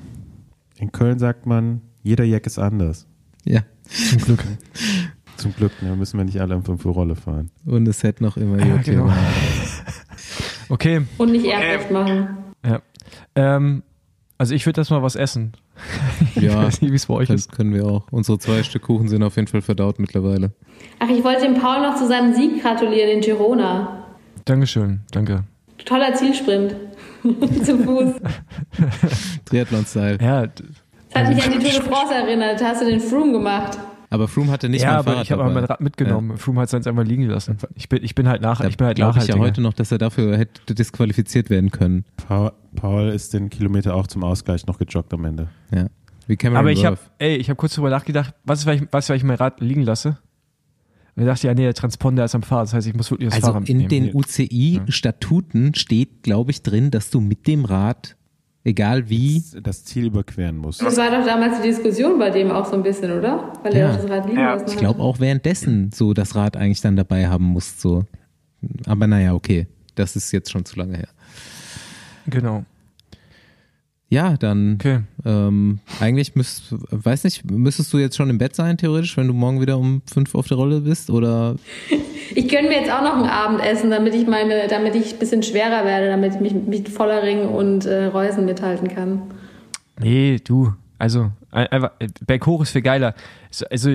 [0.79, 3.07] In Köln sagt man, jeder Jack ist anders.
[3.45, 3.61] Ja.
[3.89, 4.45] Zum Glück.
[5.37, 7.51] Zum Glück, ne, müssen wir nicht alle im 5 Uhr Rolle fahren.
[7.67, 9.13] Und es hätte noch immer ja, genau.
[10.69, 11.03] Okay.
[11.19, 12.39] Und nicht Erbrecht machen.
[12.65, 12.81] Ja.
[13.35, 13.83] Ähm,
[14.39, 15.53] also ich würde das mal was essen.
[16.37, 17.53] ja, weiß nicht, wie es bei euch das ist.
[17.53, 18.07] können wir auch.
[18.11, 20.53] Unsere zwei Stück Kuchen sind auf jeden Fall verdaut mittlerweile.
[21.01, 24.07] Ach, ich wollte dem Paul noch zu seinem Sieg gratulieren in Girona.
[24.45, 25.45] Dankeschön, danke.
[25.85, 26.77] Toller Zielsprint.
[27.65, 28.15] Zu Fuß.
[29.47, 30.19] Triathlon-Style.
[30.21, 30.47] Ja.
[30.47, 30.63] Das
[31.15, 32.61] hat mich an die Tour de France erinnert.
[32.61, 33.79] Da hast du den Froome gemacht.
[34.15, 36.31] Aber Froome hatte nicht ja, mein aber Fahrrad ich habe mein Rad mitgenommen.
[36.31, 36.37] Ja.
[36.37, 37.59] Froome hat es einfach liegen lassen.
[37.75, 39.73] Ich bin, ich bin halt nach, da ich bin halt glaube ich ja heute noch,
[39.73, 42.05] dass er dafür hätte disqualifiziert werden können.
[42.17, 45.49] Paul, Paul ist den Kilometer auch zum Ausgleich noch gejoggt am Ende.
[45.75, 45.87] Ja.
[46.29, 48.89] Wie Cameron aber ich habe, ey, ich habe kurz drüber nachgedacht, was ist, wenn ich,
[48.93, 50.19] was, wenn ich mein Rad liegen lasse?
[51.17, 53.31] Und ich dachte, ja, nee, der Transponder ist am Fahrrad, das heißt, ich muss wirklich
[53.31, 53.91] das also Fahrrad mitnehmen.
[53.91, 58.17] in den UCI-Statuten steht, glaube ich, drin, dass du mit dem Rad
[58.65, 59.43] egal wie.
[59.53, 60.79] Das, das, Ziel überqueren muss.
[60.79, 63.53] Das war doch damals die Diskussion bei dem auch so ein bisschen, oder?
[63.63, 63.91] Weil ja.
[63.91, 64.67] er das Rad liegen ja.
[64.67, 67.81] Ich glaube auch währenddessen so das Rad eigentlich dann dabei haben muss.
[67.81, 68.05] So.
[68.87, 69.67] Aber naja, okay.
[69.95, 71.09] Das ist jetzt schon zu lange her.
[72.27, 72.65] Genau.
[74.15, 75.01] Ja, dann okay.
[75.25, 79.35] ähm, eigentlich müsst, weiß nicht, müsstest du jetzt schon im Bett sein, theoretisch, wenn du
[79.35, 81.11] morgen wieder um fünf auf der Rolle bist?
[81.11, 81.57] Oder
[82.37, 85.43] Ich gönne mir jetzt auch noch ein Abendessen, damit ich meine, damit ich ein bisschen
[85.43, 89.23] schwerer werde, damit ich mich mit Vollering und äh, Reusen mithalten kann.
[90.01, 90.73] Nee, du.
[90.97, 91.91] Also, einfach,
[92.25, 93.15] Berghoch ist viel geiler.
[93.69, 93.95] Also,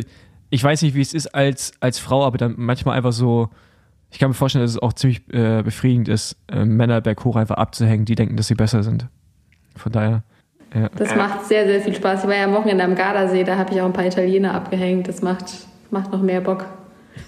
[0.50, 3.50] ich weiß nicht, wie es ist als, als Frau, aber dann manchmal einfach so,
[4.12, 7.56] ich kann mir vorstellen, dass es auch ziemlich äh, befriedigend ist, äh, Männer berghoch einfach
[7.56, 9.08] abzuhängen, die denken, dass sie besser sind.
[9.76, 10.24] Von daher.
[10.74, 10.90] Ja.
[10.96, 12.24] Das macht sehr, sehr viel Spaß.
[12.24, 15.08] Ich war ja am Wochenende am Gardasee, da habe ich auch ein paar Italiener abgehängt.
[15.08, 15.46] Das macht,
[15.90, 16.66] macht noch mehr Bock.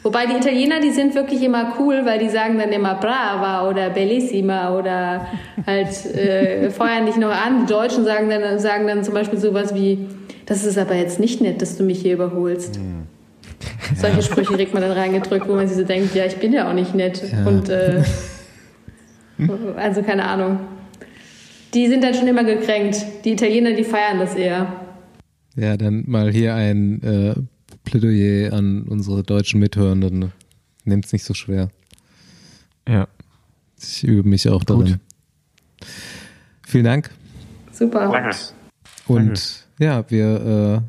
[0.03, 3.89] Wobei die Italiener, die sind wirklich immer cool, weil die sagen dann immer brava oder
[3.89, 5.27] bellissima oder
[5.65, 7.65] halt äh, feuern dich noch an.
[7.65, 10.07] Die Deutschen sagen dann, sagen dann zum Beispiel sowas wie,
[10.45, 12.79] das ist aber jetzt nicht nett, dass du mich hier überholst.
[12.79, 13.03] Mhm.
[13.95, 16.69] Solche Sprüche kriegt man dann reingedrückt, wo man sich so denkt, ja, ich bin ja
[16.69, 17.21] auch nicht nett.
[17.31, 17.45] Ja.
[17.45, 18.01] Und äh,
[19.77, 20.59] also keine Ahnung.
[21.73, 22.97] Die sind dann schon immer gekränkt.
[23.25, 24.85] Die Italiener, die feiern das eher.
[25.55, 27.35] Ja, dann mal hier ein äh,
[27.83, 30.31] Plädoyer an unsere deutschen Mithörenden.
[30.83, 31.69] Nehmt's nicht so schwer.
[32.87, 33.07] Ja.
[33.79, 34.69] Ich übe mich auch Gut.
[34.69, 34.99] darin.
[36.65, 37.09] Vielen Dank.
[37.71, 38.09] Super.
[38.11, 38.35] Danke.
[39.07, 40.83] Und ja, wir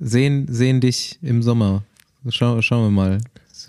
[0.00, 1.84] äh, sehen, sehen dich im Sommer.
[2.28, 3.18] Schau, schauen wir mal.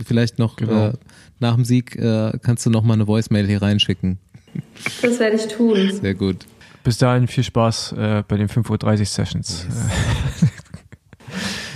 [0.05, 0.89] Vielleicht noch Genau.
[0.89, 0.93] äh,
[1.39, 4.18] nach dem Sieg äh, kannst du noch mal eine Voicemail hier reinschicken.
[5.01, 5.91] Das werde ich tun.
[5.91, 6.45] Sehr gut.
[6.83, 9.65] Bis dahin viel Spaß äh, bei den 5.30 Uhr Sessions.
[9.65, 10.45] Äh,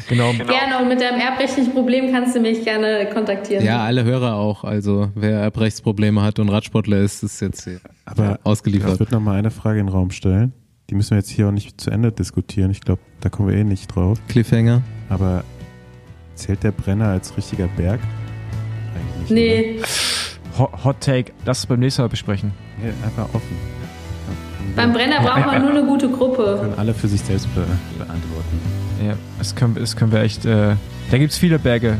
[0.09, 0.31] genau.
[0.31, 3.65] Gerne und mit deinem erbrechtlichen Problem kannst du mich gerne kontaktieren.
[3.65, 4.63] Ja, alle Hörer auch.
[4.63, 8.99] Also wer Erbrechtsprobleme hat und Radsportler ist, ist jetzt hier Aber ich ausgeliefert.
[8.99, 10.53] würde noch mal eine Frage in den Raum stellen.
[10.89, 12.71] Die müssen wir jetzt hier auch nicht zu Ende diskutieren.
[12.71, 14.17] Ich glaube, da kommen wir eh nicht drauf.
[14.27, 14.81] Cliffhanger.
[15.09, 15.43] Aber
[16.35, 17.99] zählt der Brenner als richtiger Berg?
[18.95, 19.31] Eigentlich nicht.
[19.31, 19.89] Nee, Hot,
[20.83, 22.51] Hot Take, lass es beim nächsten Mal besprechen.
[22.81, 23.57] Nee, einfach offen.
[24.27, 26.57] Ja, beim Brenner braucht man nur eine gute Gruppe.
[26.61, 27.65] können alle für sich selbst be
[27.97, 28.59] beantworten.
[29.05, 30.45] Ja, das können, das können wir echt.
[30.45, 30.75] Äh,
[31.09, 31.97] da gibt es viele Berge,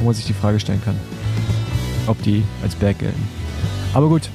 [0.00, 0.98] wo man sich die Frage stellen kann,
[2.06, 3.28] ob die als Berg gelten.
[3.92, 4.28] Aber gut.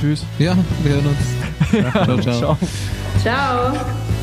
[0.00, 0.24] Tschüss.
[0.38, 1.92] Ja, wir hören uns.
[1.92, 2.38] ciao, ciao.
[2.38, 2.58] Ciao.
[3.22, 4.17] Ciao.